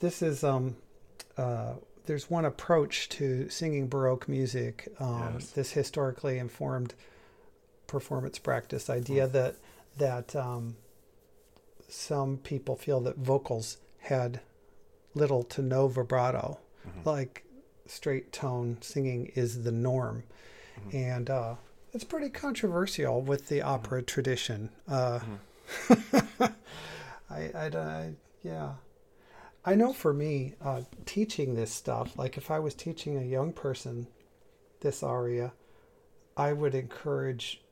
this 0.00 0.20
is 0.22 0.44
um, 0.44 0.76
uh, 1.38 1.74
there's 2.06 2.28
one 2.30 2.44
approach 2.44 3.08
to 3.10 3.48
singing 3.48 3.88
Baroque 3.88 4.28
music, 4.28 4.88
um, 5.00 5.32
Yes. 5.34 5.50
this 5.50 5.72
historically 5.72 6.38
informed 6.38 6.94
performance 7.86 8.38
practice 8.38 8.90
idea 8.90 9.26
that 9.26 9.56
that 9.98 10.36
um, 10.36 10.76
some 11.88 12.36
people 12.38 12.76
feel 12.76 13.00
that 13.00 13.16
vocals 13.16 13.78
had 14.00 14.40
little 15.14 15.42
to 15.42 15.62
no 15.62 15.88
vibrato, 15.88 16.58
like 17.04 17.44
straight 17.86 18.32
tone 18.32 18.76
singing 18.80 19.32
is 19.34 19.62
the 19.62 19.72
norm, 19.72 20.24
and 20.92 21.30
uh, 21.30 21.54
it's 21.92 22.04
pretty 22.04 22.28
controversial 22.28 23.22
with 23.22 23.48
the 23.48 23.62
opera 23.62 24.02
tradition. 24.02 24.68
Uh, 24.86 25.20
I, 26.40 26.50
I, 27.30 27.66
I, 27.74 28.12
yeah. 28.42 28.74
I 29.64 29.74
know 29.74 29.92
for 29.92 30.12
me, 30.12 30.54
uh, 30.62 30.82
teaching 31.06 31.54
this 31.54 31.72
stuff, 31.72 32.16
like 32.16 32.36
if 32.36 32.50
I 32.50 32.58
was 32.60 32.74
teaching 32.74 33.16
a 33.16 33.22
young 33.24 33.52
person 33.52 34.06
this 34.80 35.02
aria, 35.02 35.52
I 36.36 36.52
would 36.52 36.74
encourage, 36.74 37.62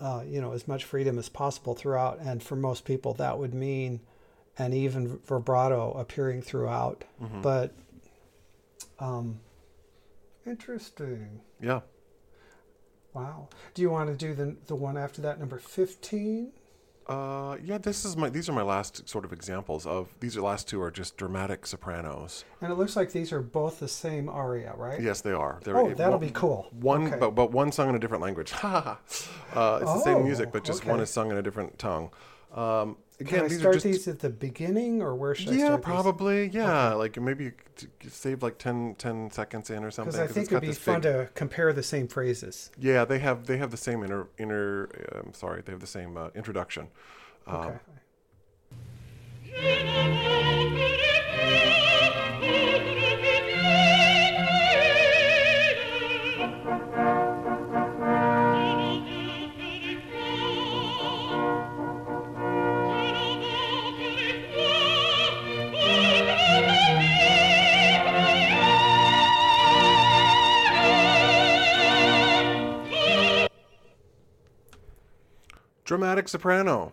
uh, 0.00 0.22
you 0.26 0.40
know, 0.40 0.52
as 0.52 0.66
much 0.68 0.84
freedom 0.84 1.18
as 1.18 1.28
possible 1.28 1.74
throughout. 1.74 2.18
And 2.20 2.42
for 2.42 2.56
most 2.56 2.84
people, 2.84 3.14
that 3.14 3.38
would 3.38 3.54
mean 3.54 4.00
an 4.58 4.72
even 4.72 5.18
vibrato 5.26 5.92
appearing 5.92 6.42
throughout. 6.42 7.04
But, 7.42 7.72
um, 8.98 9.40
interesting. 10.46 11.40
Yeah. 11.60 11.80
Wow. 13.14 13.48
Do 13.74 13.82
you 13.82 13.90
want 13.90 14.10
to 14.10 14.16
do 14.16 14.34
the 14.34 14.56
the 14.66 14.76
one 14.76 14.96
after 14.96 15.22
that, 15.22 15.38
number 15.38 15.58
fifteen? 15.58 16.52
Uh, 17.08 17.56
yeah, 17.64 17.78
this 17.78 18.04
is 18.04 18.16
my. 18.18 18.28
These 18.28 18.48
are 18.50 18.52
my 18.52 18.62
last 18.62 19.08
sort 19.08 19.24
of 19.24 19.32
examples 19.32 19.86
of. 19.86 20.08
These 20.20 20.36
are 20.36 20.42
last 20.42 20.68
two 20.68 20.82
are 20.82 20.90
just 20.90 21.16
dramatic 21.16 21.66
sopranos. 21.66 22.44
And 22.60 22.70
it 22.70 22.74
looks 22.74 22.96
like 22.96 23.12
these 23.12 23.32
are 23.32 23.40
both 23.40 23.80
the 23.80 23.88
same 23.88 24.28
aria, 24.28 24.74
right? 24.76 25.00
Yes, 25.00 25.22
they 25.22 25.32
are. 25.32 25.58
They're, 25.64 25.76
Oh, 25.78 25.94
that'll 25.94 26.18
one- 26.18 26.20
be 26.20 26.30
cool. 26.32 26.68
One, 26.80 27.06
Okay. 27.06 27.16
but 27.18 27.30
but 27.30 27.50
one 27.50 27.72
sung 27.72 27.88
in 27.88 27.94
a 27.94 27.98
different 27.98 28.22
language. 28.22 28.52
Uh, 28.62 29.78
it's 29.80 29.92
the 29.92 30.00
same 30.00 30.22
music, 30.24 30.48
Oh, 30.48 30.50
but 30.52 30.62
just 30.64 30.84
one 30.84 31.00
is 31.00 31.08
sung 31.08 31.30
in 31.30 31.38
a 31.38 31.42
different 31.42 31.78
tongue. 31.78 32.10
Um, 32.54 32.98
Can 33.18 33.26
again, 33.26 33.44
I 33.44 33.48
these 33.48 33.58
start 33.58 33.70
are 33.74 33.78
just. 33.80 33.84
these 33.84 34.08
at 34.08 34.20
the 34.20 34.30
beginning, 34.30 35.02
or 35.02 35.14
where 35.16 35.34
should 35.34 35.48
I 35.48 35.52
yeah, 35.54 35.64
start? 35.66 35.82
probably. 35.82 36.48
Yeah, 36.50 36.92
like 36.94 37.20
maybe 37.20 37.44
you 37.46 37.52
save 38.08 38.44
like 38.44 38.58
10, 38.58 38.94
10 38.96 39.32
seconds 39.32 39.70
in 39.70 39.82
or 39.82 39.90
something. 39.90 40.12
Because 40.12 40.30
I 40.30 40.32
think 40.32 40.52
it'd 40.52 40.60
be 40.60 40.72
fun 40.72 41.00
big- 41.00 41.12
to 41.12 41.28
compare 41.34 41.72
the 41.72 41.82
same 41.82 42.06
phrases. 42.06 42.70
Yeah, 42.78 43.04
they 43.04 43.18
have 43.18 43.46
they 43.46 43.56
have 43.58 43.72
the 43.72 43.76
same 43.76 44.04
inner 44.04 44.28
inner. 44.38 44.88
I'm 45.24 45.34
sorry, 45.34 45.62
they 45.64 45.72
have 45.72 45.80
the 45.80 45.86
same 45.88 46.16
uh, 46.16 46.28
introduction. 46.36 46.88
Um, 47.46 47.78
Okay. 49.56 50.34
Dramatic 75.88 76.28
soprano. 76.28 76.92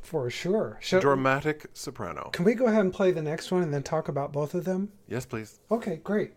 For 0.00 0.30
sure. 0.30 0.80
Dramatic 0.98 1.66
soprano. 1.74 2.30
can 2.32 2.46
we 2.46 2.54
go 2.54 2.64
ahead 2.64 2.80
and 2.80 2.90
play 2.90 3.10
the 3.10 3.20
next 3.20 3.50
one 3.50 3.62
and 3.62 3.74
then 3.74 3.82
talk 3.82 4.08
about 4.08 4.32
both 4.32 4.54
of 4.54 4.64
them? 4.64 4.90
Yes, 5.08 5.26
please. 5.26 5.60
Okay, 5.70 5.96
great. 5.96 6.32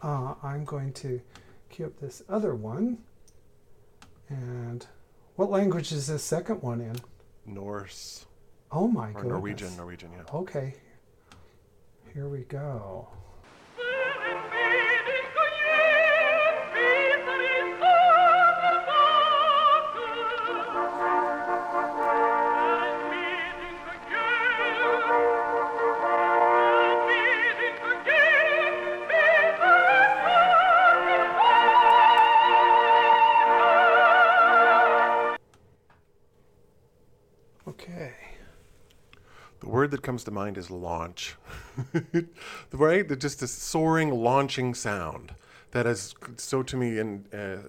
Uh, 0.00 0.34
I'm 0.44 0.64
going 0.64 0.92
to 0.92 1.20
cue 1.68 1.86
up 1.86 1.98
this 1.98 2.22
other 2.28 2.54
one. 2.54 2.98
And 4.28 4.86
what 5.34 5.50
language 5.50 5.90
is 5.90 6.06
this 6.06 6.22
second 6.22 6.62
one 6.62 6.80
in? 6.80 6.94
Norse 7.44 8.26
Oh 8.70 8.86
my 8.86 9.08
goodness. 9.08 9.24
Norwegian. 9.24 9.76
Norwegian. 9.76 10.10
Yeah. 10.12 10.32
Okay. 10.32 10.74
Here 12.14 12.28
we 12.28 12.42
go. 12.42 13.08
Comes 40.06 40.22
to 40.22 40.30
mind 40.30 40.56
is 40.56 40.70
launch. 40.70 41.34
right, 42.72 43.08
the, 43.08 43.16
just 43.16 43.40
this 43.40 43.50
soaring, 43.50 44.10
launching 44.10 44.72
sound 44.72 45.34
that 45.72 45.84
is 45.84 46.14
so 46.36 46.62
to 46.62 46.76
me 46.76 47.00
in 47.00 47.24
uh, 47.34 47.68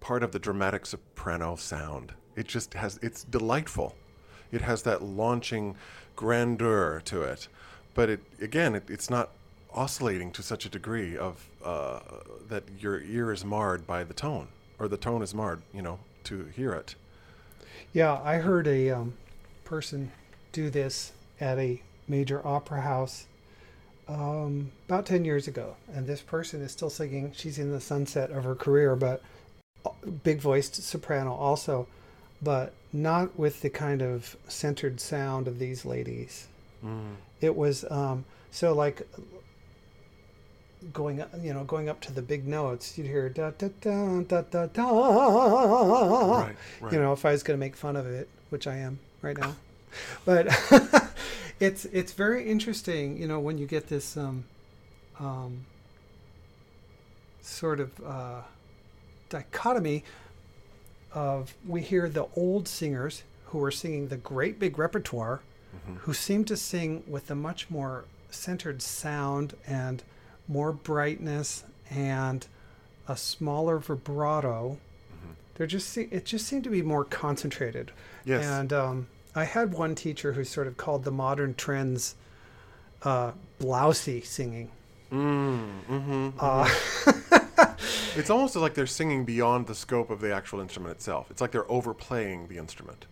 part 0.00 0.22
of 0.22 0.30
the 0.30 0.38
dramatic 0.38 0.86
soprano 0.86 1.56
sound. 1.56 2.12
It 2.36 2.46
just 2.46 2.74
has. 2.74 3.00
It's 3.02 3.24
delightful. 3.24 3.96
It 4.52 4.60
has 4.62 4.84
that 4.84 5.02
launching 5.02 5.74
grandeur 6.14 7.02
to 7.06 7.22
it, 7.22 7.48
but 7.94 8.08
it 8.08 8.20
again, 8.40 8.76
it, 8.76 8.84
it's 8.88 9.10
not 9.10 9.30
oscillating 9.74 10.30
to 10.32 10.42
such 10.42 10.64
a 10.64 10.68
degree 10.68 11.16
of 11.16 11.48
uh, 11.64 11.98
that 12.48 12.62
your 12.78 13.02
ear 13.02 13.32
is 13.32 13.44
marred 13.44 13.88
by 13.88 14.04
the 14.04 14.14
tone, 14.14 14.46
or 14.78 14.86
the 14.86 14.96
tone 14.96 15.20
is 15.20 15.34
marred. 15.34 15.62
You 15.74 15.82
know, 15.82 15.98
to 16.24 16.44
hear 16.54 16.72
it. 16.74 16.94
Yeah, 17.92 18.20
I 18.22 18.36
heard 18.36 18.68
a 18.68 18.90
um, 18.90 19.14
person 19.64 20.12
do 20.52 20.70
this 20.70 21.12
at 21.42 21.58
a 21.58 21.82
major 22.06 22.46
opera 22.46 22.80
house 22.80 23.26
um, 24.08 24.70
about 24.88 25.06
10 25.06 25.24
years 25.24 25.48
ago. 25.48 25.76
And 25.92 26.06
this 26.06 26.20
person 26.20 26.62
is 26.62 26.72
still 26.72 26.90
singing. 26.90 27.32
She's 27.34 27.58
in 27.58 27.72
the 27.72 27.80
sunset 27.80 28.30
of 28.30 28.44
her 28.44 28.54
career, 28.54 28.94
but 28.94 29.22
big 30.22 30.40
voiced 30.40 30.76
soprano 30.82 31.34
also, 31.34 31.88
but 32.40 32.72
not 32.92 33.38
with 33.38 33.60
the 33.60 33.70
kind 33.70 34.02
of 34.02 34.36
centered 34.48 35.00
sound 35.00 35.48
of 35.48 35.58
these 35.58 35.84
ladies. 35.84 36.46
Mm. 36.84 37.16
It 37.40 37.56
was 37.56 37.84
um, 37.90 38.24
so 38.50 38.72
like 38.72 39.06
going 40.92 41.20
up, 41.20 41.30
you 41.40 41.54
know, 41.54 41.64
going 41.64 41.88
up 41.88 42.00
to 42.02 42.12
the 42.12 42.22
big 42.22 42.46
notes. 42.46 42.96
You'd 42.96 43.06
hear 43.06 43.28
da 43.28 43.50
da 43.50 43.68
da 43.80 44.20
da 44.22 44.42
da 44.42 44.66
da. 44.66 46.42
Right, 46.42 46.56
right. 46.80 46.92
You 46.92 47.00
know, 47.00 47.12
if 47.12 47.24
I 47.24 47.32
was 47.32 47.42
going 47.42 47.58
to 47.58 47.60
make 47.60 47.76
fun 47.76 47.96
of 47.96 48.06
it, 48.06 48.28
which 48.50 48.66
I 48.66 48.76
am 48.76 48.98
right 49.22 49.36
now, 49.36 49.56
but 50.24 50.48
it's 51.62 51.84
it's 51.86 52.12
very 52.12 52.48
interesting. 52.48 53.16
You 53.16 53.28
know, 53.28 53.38
when 53.40 53.56
you 53.58 53.66
get 53.66 53.88
this 53.88 54.16
um, 54.16 54.44
um, 55.20 55.64
sort 57.40 57.80
of 57.80 57.90
uh, 58.04 58.40
dichotomy 59.28 60.04
of 61.12 61.54
we 61.66 61.80
hear 61.82 62.08
the 62.08 62.26
old 62.36 62.66
singers 62.68 63.22
who 63.46 63.62
are 63.62 63.70
singing 63.70 64.08
the 64.08 64.16
great 64.16 64.58
big 64.58 64.78
repertoire 64.78 65.40
Mm-hmm. 65.74 65.94
who 66.00 66.12
seem 66.12 66.44
to 66.44 66.54
sing 66.54 67.02
with 67.06 67.30
a 67.30 67.34
much 67.34 67.70
more 67.70 68.04
centered 68.30 68.82
sound 68.82 69.54
and 69.66 70.02
more 70.46 70.70
brightness 70.70 71.64
and 71.88 72.46
a 73.08 73.16
smaller 73.16 73.78
vibrato. 73.78 74.76
They're 75.54 75.66
just 75.66 75.96
it 75.96 76.26
just 76.26 76.46
seemed 76.46 76.64
to 76.64 76.70
be 76.70 76.82
more 76.82 77.04
concentrated. 77.04 77.90
Yes. 78.26 78.44
And 78.44 78.70
um, 78.70 79.06
I 79.34 79.44
had 79.44 79.72
one 79.72 79.94
teacher 79.94 80.32
who 80.32 80.44
sort 80.44 80.66
of 80.66 80.76
called 80.76 81.04
the 81.04 81.10
modern 81.10 81.54
trends 81.54 82.14
uh, 83.02 83.32
blousy 83.58 84.24
singing. 84.24 84.70
Mm, 85.10 85.68
hmm 85.84 86.28
Uh, 86.38 86.68
It's 88.14 88.28
almost 88.30 88.54
like 88.56 88.74
they're 88.74 88.86
singing 88.86 89.24
beyond 89.24 89.66
the 89.66 89.74
scope 89.74 90.10
of 90.10 90.20
the 90.20 90.32
actual 90.34 90.60
instrument 90.60 90.94
itself. 90.96 91.30
It's 91.30 91.40
like 91.40 91.50
they're 91.50 91.70
overplaying 91.70 92.48
the 92.48 92.58
instrument. 92.58 93.06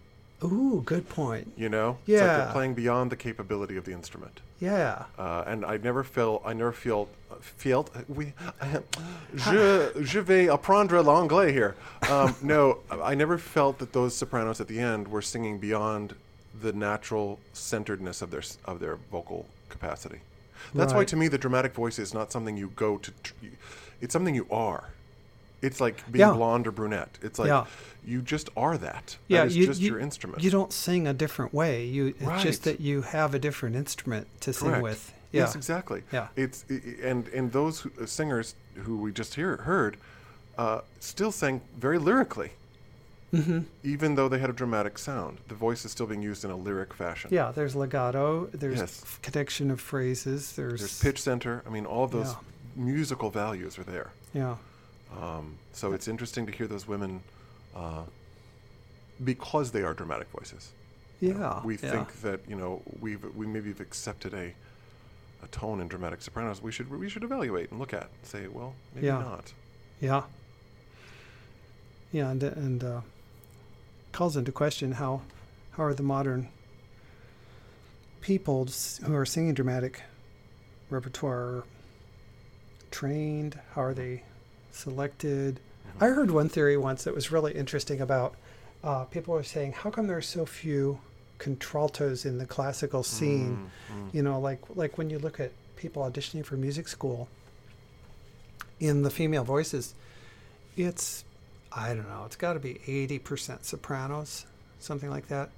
Ooh, 0.45 0.83
good 0.85 1.09
point. 1.09 1.53
You 1.57 1.69
know? 1.69 1.99
It's 2.07 2.09
like 2.21 2.21
Yeah. 2.21 2.37
they're 2.39 2.53
playing 2.53 2.75
beyond 2.75 3.11
the 3.13 3.17
capability 3.17 3.77
of 3.77 3.85
the 3.85 3.93
instrument. 3.93 4.41
Yeah. 4.61 5.05
Uh, 5.19 5.45
and 5.47 5.65
I 5.65 5.77
never 5.79 6.03
felt, 6.05 6.43
I 6.45 6.53
never 6.53 6.73
felt, 6.73 7.09
felt, 7.41 7.91
we, 8.09 8.33
je, 9.35 9.91
je 10.03 10.21
vais 10.21 10.49
apprendre 10.49 11.03
l'anglais 11.03 11.53
here. 11.53 11.77
Um, 12.11 12.35
no, 12.43 12.79
I 12.91 13.15
never 13.15 13.39
felt 13.39 13.79
that 13.79 13.93
those 13.93 14.15
sopranos 14.15 14.61
at 14.61 14.69
the 14.69 14.79
end 14.79 15.09
were 15.09 15.23
singing 15.23 15.59
beyond 15.59 16.15
the 16.61 16.73
natural 16.73 17.39
centeredness 17.53 18.21
of 18.23 18.31
their, 18.31 18.43
of 18.67 18.81
their 18.81 18.97
vocal 19.11 19.47
capacity. 19.69 20.21
That's 20.75 20.93
why 20.93 21.05
to 21.07 21.17
me 21.17 21.29
the 21.29 21.39
dramatic 21.39 21.73
voice 21.75 21.99
is 21.99 22.13
not 22.13 22.31
something 22.31 22.57
you 22.57 22.71
go 22.77 22.99
to, 22.99 23.11
tr- 23.23 23.33
it's 24.03 24.13
something 24.13 24.35
you 24.35 24.47
are. 24.51 24.91
It's 25.63 25.81
like 25.81 25.97
being 26.11 26.21
Yeah. 26.21 26.33
blonde 26.33 26.67
or 26.67 26.73
brunette. 26.73 27.19
It's 27.23 27.39
like 27.39 27.49
Yeah. 27.49 27.67
you 28.05 28.23
just 28.23 28.49
are 28.57 28.79
that. 28.79 29.17
Yeah, 29.29 29.41
that 29.43 29.47
is 29.49 29.57
you, 29.57 29.67
just 29.67 29.81
you, 29.81 29.91
your 29.93 30.01
instrument. 30.01 30.43
You 30.43 30.51
don't 30.51 30.73
sing 30.73 31.07
a 31.07 31.13
different 31.13 31.53
way. 31.53 31.85
You 31.85 32.15
right. 32.21 32.35
it's 32.37 32.43
just 32.45 32.65
that 32.65 32.81
you 32.81 33.03
have 33.03 33.35
a 33.35 33.39
different 33.39 33.77
instrument 33.77 34.27
to 34.41 34.53
sing 34.53 34.81
with. 34.81 35.13
Yeah. 35.33 35.43
Yes, 35.43 35.55
exactly. 35.55 36.03
Yeah. 36.13 36.29
It's 36.37 36.65
and 37.03 37.29
and 37.29 37.53
those 37.53 37.81
who, 37.81 37.91
uh, 38.01 38.07
singers 38.07 38.55
who 38.75 38.97
we 38.97 39.13
just 39.13 39.35
hear 39.35 39.59
heard 39.59 39.97
uh, 40.59 40.81
still 40.99 41.31
sang 41.33 41.61
very 41.79 41.99
lyrically. 41.99 42.53
Mm-hmm. 43.33 43.61
Even 43.85 44.17
though 44.17 44.29
they 44.29 44.41
had 44.41 44.51
a 44.51 44.53
dramatic 44.53 44.99
sound, 44.99 45.39
the 45.47 45.55
voice 45.55 45.85
is 45.85 45.93
still 45.93 46.07
being 46.07 46.21
used 46.21 46.45
in 46.45 46.51
a 46.51 46.57
lyric 46.57 46.93
fashion. 46.93 47.31
Yeah, 47.33 47.53
there's 47.53 47.77
legato, 47.77 48.47
there's 48.53 48.79
Yes. 48.81 49.03
f- 49.05 49.21
connection 49.23 49.71
of 49.71 49.81
phrases, 49.81 50.55
there's, 50.55 50.81
There's 50.81 50.99
pitch 51.01 51.23
center. 51.23 51.63
I 51.65 51.71
mean, 51.71 51.87
all 51.87 52.03
of 52.03 52.11
those 52.11 52.35
musical 52.75 53.31
values 53.31 53.79
are 53.79 53.85
there. 53.85 54.11
Yeah. 54.35 54.57
Um, 55.19 55.57
so 55.73 55.93
it's 55.93 56.09
interesting 56.09 56.47
to 56.47 56.53
hear 56.53 56.67
those 56.67 56.87
women 56.87 57.23
uh, 57.75 58.03
because 59.25 59.71
they 59.73 59.83
are 59.83 59.95
dramatic 59.95 60.29
voices. 60.31 60.71
Yeah. 61.21 61.63
we 61.65 61.75
yeah. 61.75 61.91
think 61.91 62.21
that 62.23 62.41
you 62.49 62.57
know 62.57 62.81
we've 63.01 63.23
we 63.37 63.47
maybe 63.47 63.69
have 63.69 63.81
accepted 63.81 64.33
a 64.33 64.55
a 65.43 65.47
tone 65.49 65.81
in 65.81 65.89
dramatic 65.89 66.23
sopranos 66.23 66.63
we 66.63 66.73
should 66.73 66.91
we 66.91 67.09
should 67.11 67.25
evaluate 67.25 67.71
and 67.71 67.79
look 67.79 67.93
at 67.93 68.05
and 68.05 68.25
say 68.25 68.47
well 68.49 68.75
maybe 68.95 69.07
Yeah. 69.09 69.19
not 69.19 69.53
Yeah. 70.01 70.23
Yeah, 72.13 72.31
and 72.31 72.43
and 72.43 72.83
uh, 72.83 73.01
calls 74.13 74.37
into 74.37 74.51
question 74.51 74.93
how 74.93 75.21
how 75.73 75.85
are 75.85 75.95
the 75.95 76.03
modern 76.03 76.49
people 78.21 78.67
who 79.05 79.15
are 79.15 79.27
singing 79.27 79.55
dramatic 79.55 80.03
repertoire 80.89 81.65
trained? 82.91 83.59
How 83.75 83.83
are 83.83 83.95
they 83.95 84.25
selected? 84.73 85.61
I 86.01 86.07
heard 86.07 86.31
one 86.31 86.49
theory 86.49 86.77
once 86.77 87.05
that 87.05 87.15
was 87.15 87.31
really 87.31 87.53
interesting 87.53 88.01
about 88.01 88.35
uh, 88.83 89.05
people 89.05 89.35
were 89.35 89.43
saying, 89.43 89.73
how 89.73 89.91
come 89.91 90.07
there 90.07 90.17
are 90.17 90.23
so 90.23 90.47
few 90.47 90.99
contraltos 91.39 92.25
in 92.25 92.39
the 92.39 92.47
classical 92.47 93.03
scene? 93.03 93.71
You 94.13 94.23
know, 94.23 94.41
like 94.41 94.61
like 94.75 94.97
when 94.99 95.11
you 95.11 95.19
look 95.19 95.41
at 95.41 95.53
people 95.77 96.03
auditioning 96.03 96.45
for 96.45 96.57
music 96.57 96.89
school 96.89 97.29
in 98.79 99.03
the 99.03 99.11
female 99.11 99.45
voices, 99.45 99.95
it's 100.77 101.25
I 101.73 101.89
don't 101.95 102.09
know, 102.09 102.23
it's 102.27 102.37
got 102.37 102.55
to 102.55 102.61
be 102.61 102.81
eighty 102.87 103.19
percent 103.19 103.65
sopranos, 103.65 104.47
something 104.79 105.11
like 105.11 105.29
that. 105.29 105.51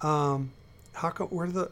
Um, 0.00 0.50
how 0.92 1.10
come 1.10 1.28
where 1.28 1.46
do 1.46 1.52
the 1.52 1.70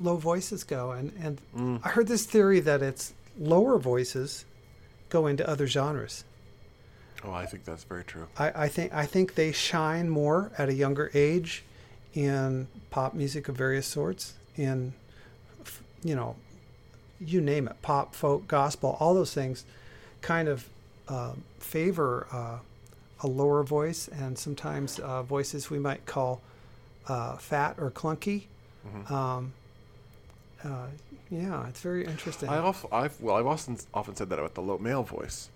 low 0.00 0.16
voices 0.16 0.64
go? 0.64 0.92
And 0.92 1.12
and 1.22 1.80
I 1.84 1.88
heard 1.88 2.08
this 2.08 2.24
theory 2.26 2.60
that 2.60 2.82
it's 2.82 3.12
lower 3.38 3.78
voices 3.78 4.44
go 5.10 5.26
into 5.26 5.48
other 5.48 5.66
genres. 5.66 6.24
oh 7.24 7.32
i 7.32 7.44
think 7.44 7.64
that's 7.64 7.84
very 7.84 8.04
true 8.04 8.26
I, 8.38 8.64
I 8.64 8.68
think 8.68 8.92
I 8.94 9.06
think 9.06 9.34
they 9.34 9.52
shine 9.52 10.08
more 10.08 10.50
at 10.56 10.68
a 10.68 10.74
younger 10.74 11.10
age 11.14 11.64
in 12.14 12.66
pop 12.90 13.14
music 13.14 13.48
of 13.48 13.56
various 13.56 13.86
sorts, 13.86 14.34
in 14.56 14.92
you 16.02 16.14
know, 16.16 16.34
you 17.20 17.40
name 17.40 17.68
it, 17.68 17.76
pop, 17.82 18.14
folk, 18.14 18.48
gospel, 18.48 18.96
all 19.00 19.14
those 19.14 19.34
things, 19.34 19.64
kind 20.22 20.48
of 20.48 20.68
uh, 21.08 21.32
favor 21.58 22.26
uh, 22.32 22.58
a 23.22 23.26
lower 23.28 23.62
voice 23.62 24.08
and 24.08 24.38
sometimes 24.38 24.98
uh, 24.98 25.22
voices 25.22 25.68
we 25.70 25.78
might 25.78 26.06
call 26.06 26.40
uh, 27.06 27.36
fat 27.36 27.76
or 27.78 27.90
clunky. 27.90 28.44
Um, 29.12 29.52
uh, 30.64 30.86
yeah, 31.30 31.66
it's 31.68 31.80
very 31.80 32.04
interesting. 32.04 32.48
i 32.48 32.58
also 32.58 32.88
i've 32.92 33.20
well 33.20 33.36
i've 33.36 33.46
often 33.46 33.76
often 33.94 34.14
said 34.16 34.28
that 34.30 34.38
about 34.38 34.54
the 34.54 34.60
low 34.62 34.78
male 34.78 35.02
voice 35.02 35.48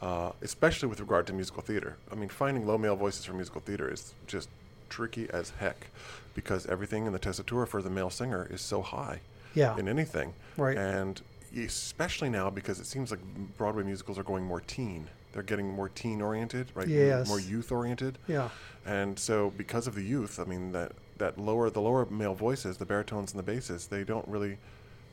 uh, 0.00 0.32
especially 0.42 0.88
with 0.88 0.98
regard 1.00 1.26
to 1.26 1.32
musical 1.32 1.62
theater 1.62 1.96
i 2.10 2.14
mean 2.14 2.28
finding 2.28 2.66
low 2.66 2.76
male 2.78 2.96
voices 2.96 3.24
for 3.24 3.32
musical 3.34 3.60
theater 3.60 3.88
is 3.90 4.14
just 4.26 4.48
tricky 4.88 5.28
as 5.30 5.50
heck 5.60 5.86
because 6.34 6.66
everything 6.66 7.06
in 7.06 7.12
the 7.12 7.18
tessitura 7.18 7.66
for 7.68 7.80
the 7.82 7.90
male 7.90 8.10
singer 8.10 8.46
is 8.50 8.60
so 8.60 8.82
high 8.82 9.20
Yeah. 9.54 9.76
in 9.78 9.88
anything 9.88 10.34
Right. 10.56 10.76
and 10.76 11.20
especially 11.56 12.30
now 12.30 12.50
because 12.50 12.80
it 12.80 12.86
seems 12.86 13.10
like 13.10 13.20
broadway 13.56 13.84
musicals 13.84 14.18
are 14.18 14.22
going 14.24 14.44
more 14.44 14.60
teen 14.60 15.06
they're 15.32 15.42
getting 15.42 15.68
more 15.70 15.88
teen 15.88 16.20
oriented 16.20 16.66
right 16.74 16.88
Yes. 16.88 17.28
more 17.28 17.40
youth 17.40 17.70
oriented 17.72 18.18
yeah. 18.26 18.48
and 18.84 19.18
so 19.18 19.50
because 19.56 19.86
of 19.86 19.94
the 19.94 20.02
youth 20.02 20.38
i 20.40 20.44
mean 20.44 20.72
that 20.72 20.92
that 21.22 21.38
lower 21.38 21.70
the 21.70 21.80
lower 21.80 22.04
male 22.06 22.34
voices 22.34 22.76
the 22.78 22.84
baritones 22.84 23.30
and 23.32 23.38
the 23.38 23.48
basses 23.52 23.86
they 23.86 24.02
don't 24.02 24.26
really 24.26 24.58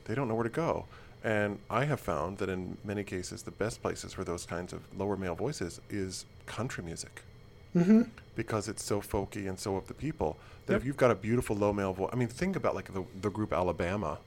they 0.06 0.16
don't 0.16 0.28
know 0.28 0.34
where 0.34 0.50
to 0.52 0.58
go 0.68 0.86
and 1.24 1.60
i 1.70 1.86
have 1.86 2.00
found 2.00 2.40
that 2.40 2.50
in 2.50 2.62
many 2.84 3.04
cases 3.04 3.44
the 3.44 3.52
best 3.64 3.80
places 3.84 4.12
for 4.12 4.24
those 4.24 4.44
kinds 4.56 4.74
of 4.74 4.80
lower 4.98 5.16
male 5.16 5.36
voices 5.36 5.80
is 6.04 6.26
country 6.46 6.84
music 6.84 7.22
Mm-hmm. 7.76 8.02
because 8.36 8.68
it's 8.68 8.84
so 8.84 9.00
folky 9.00 9.48
and 9.48 9.60
so 9.60 9.76
of 9.76 9.86
the 9.88 9.94
people 9.94 10.38
that 10.66 10.74
Yep. 10.74 10.82
if 10.82 10.86
you've 10.88 10.98
got 10.98 11.12
a 11.12 11.16
beautiful 11.30 11.56
low 11.56 11.72
male 11.72 11.94
voice 11.94 12.10
i 12.12 12.16
mean 12.16 12.28
think 12.42 12.56
about 12.56 12.74
like 12.74 12.92
the, 12.98 13.04
the 13.22 13.30
group 13.30 13.54
alabama 13.54 14.18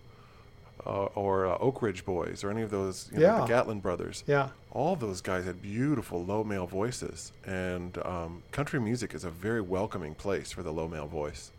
uh, 0.87 1.07
or 1.23 1.47
uh, 1.47 1.59
oak 1.59 1.83
ridge 1.83 2.05
boys 2.05 2.43
or 2.45 2.51
any 2.51 2.63
of 2.63 2.71
those 2.71 3.09
you 3.13 3.19
know, 3.19 3.27
Yeah. 3.27 3.41
the 3.41 3.47
gatlin 3.47 3.81
brothers 3.81 4.23
Yeah. 4.27 4.49
all 4.71 4.95
those 4.97 5.21
guys 5.21 5.45
had 5.45 5.61
beautiful 5.63 6.25
low 6.25 6.43
male 6.45 6.67
voices 6.67 7.33
and 7.47 7.99
um, 8.05 8.43
country 8.53 8.81
music 8.81 9.13
is 9.15 9.25
a 9.25 9.31
very 9.31 9.61
welcoming 9.61 10.15
place 10.15 10.51
for 10.53 10.63
the 10.63 10.73
low 10.73 10.87
male 10.89 11.07
voice 11.09 11.51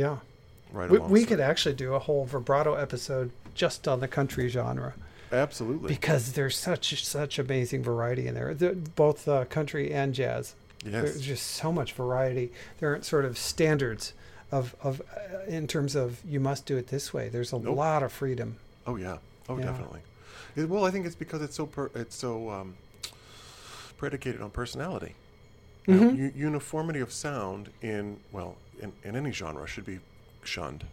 Yeah. 0.00 0.16
right 0.72 0.90
We, 0.90 0.98
we 0.98 1.24
could 1.24 1.40
actually 1.40 1.74
do 1.74 1.94
a 1.94 1.98
whole 1.98 2.24
vibrato 2.24 2.74
episode 2.74 3.30
just 3.54 3.86
on 3.88 4.00
the 4.00 4.08
country 4.08 4.48
genre 4.48 4.94
absolutely 5.32 5.88
because 5.88 6.32
there's 6.32 6.56
such 6.56 7.04
such 7.04 7.38
amazing 7.38 7.82
variety 7.82 8.26
in 8.28 8.34
there, 8.34 8.52
The- 8.54 8.74
both 8.74 9.28
uh, 9.28 9.44
country 9.46 9.92
and 9.92 10.14
jazz. 10.14 10.54
yes 10.84 10.92
There's 10.92 11.20
just 11.20 11.46
so 11.46 11.70
much 11.72 11.92
variety. 11.92 12.46
There 12.78 12.88
aren't 12.90 13.04
sort 13.04 13.24
of 13.24 13.36
standards 13.38 14.12
of 14.52 14.74
of 14.82 15.02
uh, 15.02 15.44
in 15.58 15.66
terms 15.66 15.94
of 15.94 16.06
you 16.24 16.40
must 16.40 16.66
do 16.66 16.76
it 16.76 16.86
this 16.88 17.12
way. 17.14 17.28
There's 17.28 17.52
a 17.52 17.58
Nope. 17.58 17.76
lot 17.76 18.02
of 18.02 18.10
freedom. 18.12 18.56
oh 18.86 18.96
yeah 18.96 19.18
oh 19.48 19.58
Yeah. 19.58 19.66
definitely 19.66 20.00
it, 20.56 20.68
well 20.68 20.84
i 20.88 20.90
think 20.92 21.06
it's 21.06 21.14
because 21.24 21.42
it's 21.46 21.56
so 21.60 21.66
per, 21.66 21.90
it's 21.94 22.16
so 22.16 22.50
um, 22.56 22.74
predicated 23.98 24.40
on 24.42 24.50
personality 24.50 25.14
know, 25.86 26.10
Mhm. 26.10 26.16
u- 26.18 26.32
uniformity 26.36 27.00
of 27.00 27.12
sound 27.12 27.70
in 27.82 28.18
well 28.32 28.56
in, 28.80 28.92
in 29.04 29.16
any 29.16 29.30
genre 29.32 29.66
should 29.66 29.84
be 29.86 29.98
shunned 30.44 30.84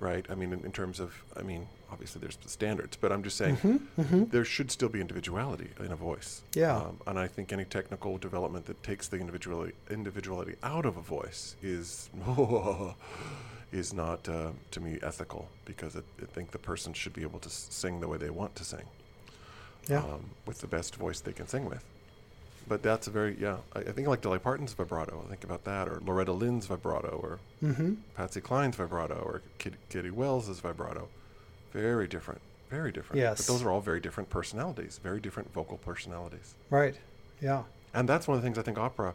right? 0.00 0.26
I 0.28 0.34
mean, 0.34 0.52
in, 0.52 0.64
in 0.64 0.72
terms 0.72 0.98
of, 1.00 1.14
I 1.36 1.42
mean, 1.42 1.66
obviously 1.90 2.20
there's 2.20 2.36
the 2.36 2.48
standards, 2.48 2.96
but 3.00 3.12
I'm 3.12 3.22
just 3.22 3.36
saying 3.36 3.56
Mm-hmm, 3.56 4.24
there 4.24 4.44
should 4.44 4.70
still 4.72 4.88
be 4.90 5.00
individuality 5.00 5.68
in 5.78 5.92
a 5.92 5.96
voice. 5.96 6.42
Yeah. 6.52 6.76
Um, 6.76 6.98
and 7.06 7.18
I 7.18 7.26
think 7.28 7.52
any 7.52 7.64
technical 7.64 8.18
development 8.18 8.66
that 8.66 8.82
takes 8.82 9.06
the 9.08 9.16
individuality 9.18 9.72
individuality 9.88 10.56
out 10.64 10.84
of 10.84 10.96
a 10.96 11.00
voice 11.00 11.54
is 11.62 12.10
is 13.72 13.94
not 13.94 14.28
uh, 14.28 14.50
to 14.72 14.80
me 14.80 14.98
ethical 15.02 15.48
because 15.64 15.96
it, 15.96 16.04
I 16.20 16.26
think 16.26 16.50
the 16.50 16.58
person 16.58 16.92
should 16.92 17.12
be 17.14 17.22
able 17.22 17.38
to 17.38 17.48
sing 17.48 18.00
the 18.00 18.08
way 18.08 18.18
they 18.18 18.30
want 18.30 18.54
to 18.56 18.64
sing 18.64 18.84
Yeah. 19.88 19.98
um, 20.00 20.30
with 20.44 20.60
the 20.60 20.66
best 20.66 20.96
voice 20.96 21.20
they 21.20 21.32
can 21.32 21.46
sing 21.48 21.64
with. 21.68 21.84
But 22.66 22.82
that's 22.82 23.06
a 23.06 23.10
very 23.10 23.36
yeah. 23.38 23.58
I, 23.74 23.80
I 23.80 23.92
think 23.92 24.06
I 24.06 24.10
like 24.10 24.22
Dolly 24.22 24.38
Parton's 24.38 24.72
vibrato. 24.72 25.22
I 25.24 25.28
think 25.28 25.44
about 25.44 25.64
that, 25.64 25.88
or 25.88 26.00
Loretta 26.04 26.32
Lynn's 26.32 26.66
vibrato, 26.66 27.20
or 27.22 27.38
mm-hmm. 27.62 27.94
Patsy 28.16 28.40
Cline's 28.40 28.76
vibrato, 28.76 29.16
or 29.16 29.42
Kid, 29.58 29.76
Kitty 29.90 30.10
Wells's 30.10 30.60
vibrato. 30.60 31.08
Very 31.72 32.06
different, 32.06 32.40
very 32.70 32.92
different. 32.92 33.20
Yes. 33.20 33.38
But 33.38 33.52
those 33.52 33.62
are 33.62 33.70
all 33.70 33.80
very 33.80 34.00
different 34.00 34.30
personalities, 34.30 35.00
very 35.02 35.20
different 35.20 35.52
vocal 35.52 35.76
personalities, 35.78 36.54
Right. 36.70 36.94
Yeah. 37.42 37.64
and 37.92 38.08
that's 38.08 38.28
one 38.28 38.36
of 38.36 38.42
the 38.42 38.46
things 38.46 38.58
I 38.58 38.62
think 38.62 38.78
opera 38.78 39.14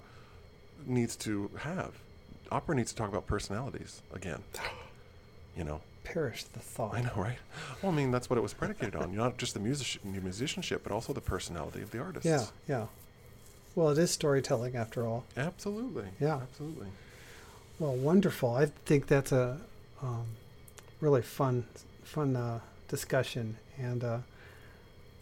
needs 0.86 1.16
to 1.18 1.50
have. 1.60 1.94
Opera 2.52 2.76
needs 2.76 2.92
to 2.92 2.98
talk 2.98 3.10
about 3.10 3.28
personalities 3.28 4.02
again. 4.14 4.44
You 5.58 5.66
know, 5.66 5.82
Perish 6.04 6.46
the 6.46 6.60
thought. 6.60 6.96
I 6.96 7.02
know, 7.02 7.12
right? 7.18 7.38
Well, 7.82 7.92
I 7.92 7.96
mean, 7.96 8.12
that's 8.12 8.30
what 8.30 8.38
it 8.38 8.42
was 8.42 8.54
predicated 8.54 8.96
on. 8.96 9.14
Not 9.14 9.38
just 9.38 9.54
the 9.54 9.60
music, 9.60 10.04
musicianship, 10.06 10.84
but 10.84 10.92
also 10.92 11.12
the 11.12 11.22
personality 11.22 11.82
of 11.82 11.92
the 11.92 12.00
artists. 12.00 12.26
Yeah. 12.26 12.46
Yeah. 12.68 12.86
Well, 13.80 13.92
it 13.92 13.98
is 13.98 14.12
storytelling 14.12 14.76
after 14.76 15.08
all. 15.08 15.24
Absolutely. 15.38 16.04
Yeah. 16.20 16.40
Absolutely. 16.42 16.88
Well, 17.80 17.96
wonderful. 17.96 18.54
I 18.54 18.66
think 18.84 19.08
that's 19.08 19.32
a 19.32 19.58
um, 20.02 20.26
really 21.00 21.22
fun, 21.22 21.64
fun 22.04 22.36
uh, 22.36 22.60
discussion, 22.90 23.56
and 23.78 24.04
uh, 24.04 24.18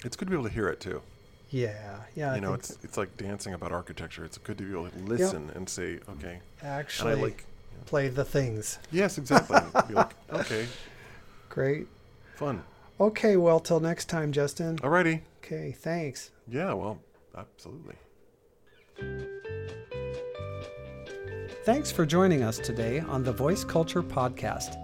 It's 0.04 0.16
good 0.16 0.26
to 0.26 0.32
be 0.32 0.36
able 0.36 0.48
to 0.50 0.56
hear 0.56 0.70
it 0.70 0.80
too. 0.80 1.04
yeah, 1.52 1.98
yeah. 2.16 2.32
I 2.32 2.36
you 2.36 2.42
know, 2.42 2.54
think 2.54 2.62
it's 2.62 2.78
it's 2.84 2.98
like 2.98 3.16
dancing 3.16 3.54
about 3.54 3.72
architecture. 3.72 4.26
It's 4.26 4.40
good 4.40 4.58
to 4.58 4.64
be 4.64 4.72
able 4.72 4.90
to 4.90 5.00
listen 5.02 5.52
and 5.54 5.70
say, 5.70 6.00
okay. 6.10 6.40
actually 6.64 7.12
and 7.12 7.22
I 7.22 7.24
like. 7.26 7.46
play 7.86 8.08
the 8.08 8.26
things. 8.26 8.80
Yes, 8.92 9.20
exactly. 9.20 9.60
like, 9.94 10.16
okay, 10.34 10.66
Great. 11.50 11.86
fun. 12.38 12.64
Okay. 13.00 13.38
Well, 13.38 13.60
till 13.60 13.80
next 13.80 14.06
time, 14.06 14.32
Justin. 14.32 14.80
Alrighty. 14.80 15.22
Okay. 15.44 15.74
Thanks. 15.74 16.32
Yeah. 16.48 16.74
Well, 16.74 16.98
absolutely. 17.38 17.98
Thanks 21.64 21.92
for 21.92 22.06
joining 22.06 22.44
us 22.44 22.60
today 22.60 23.00
on 23.00 23.24
the 23.24 23.34
Voice 23.34 23.64
Culture 23.64 24.02
Podcast. 24.02 24.78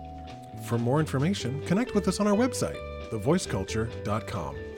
For 0.66 0.78
more 0.78 1.00
information, 1.00 1.62
connect 1.66 1.96
with 1.96 2.08
us 2.08 2.20
on 2.20 2.28
our 2.28 2.36
website, 2.36 2.78
thevoiceculture.com. 3.10 4.73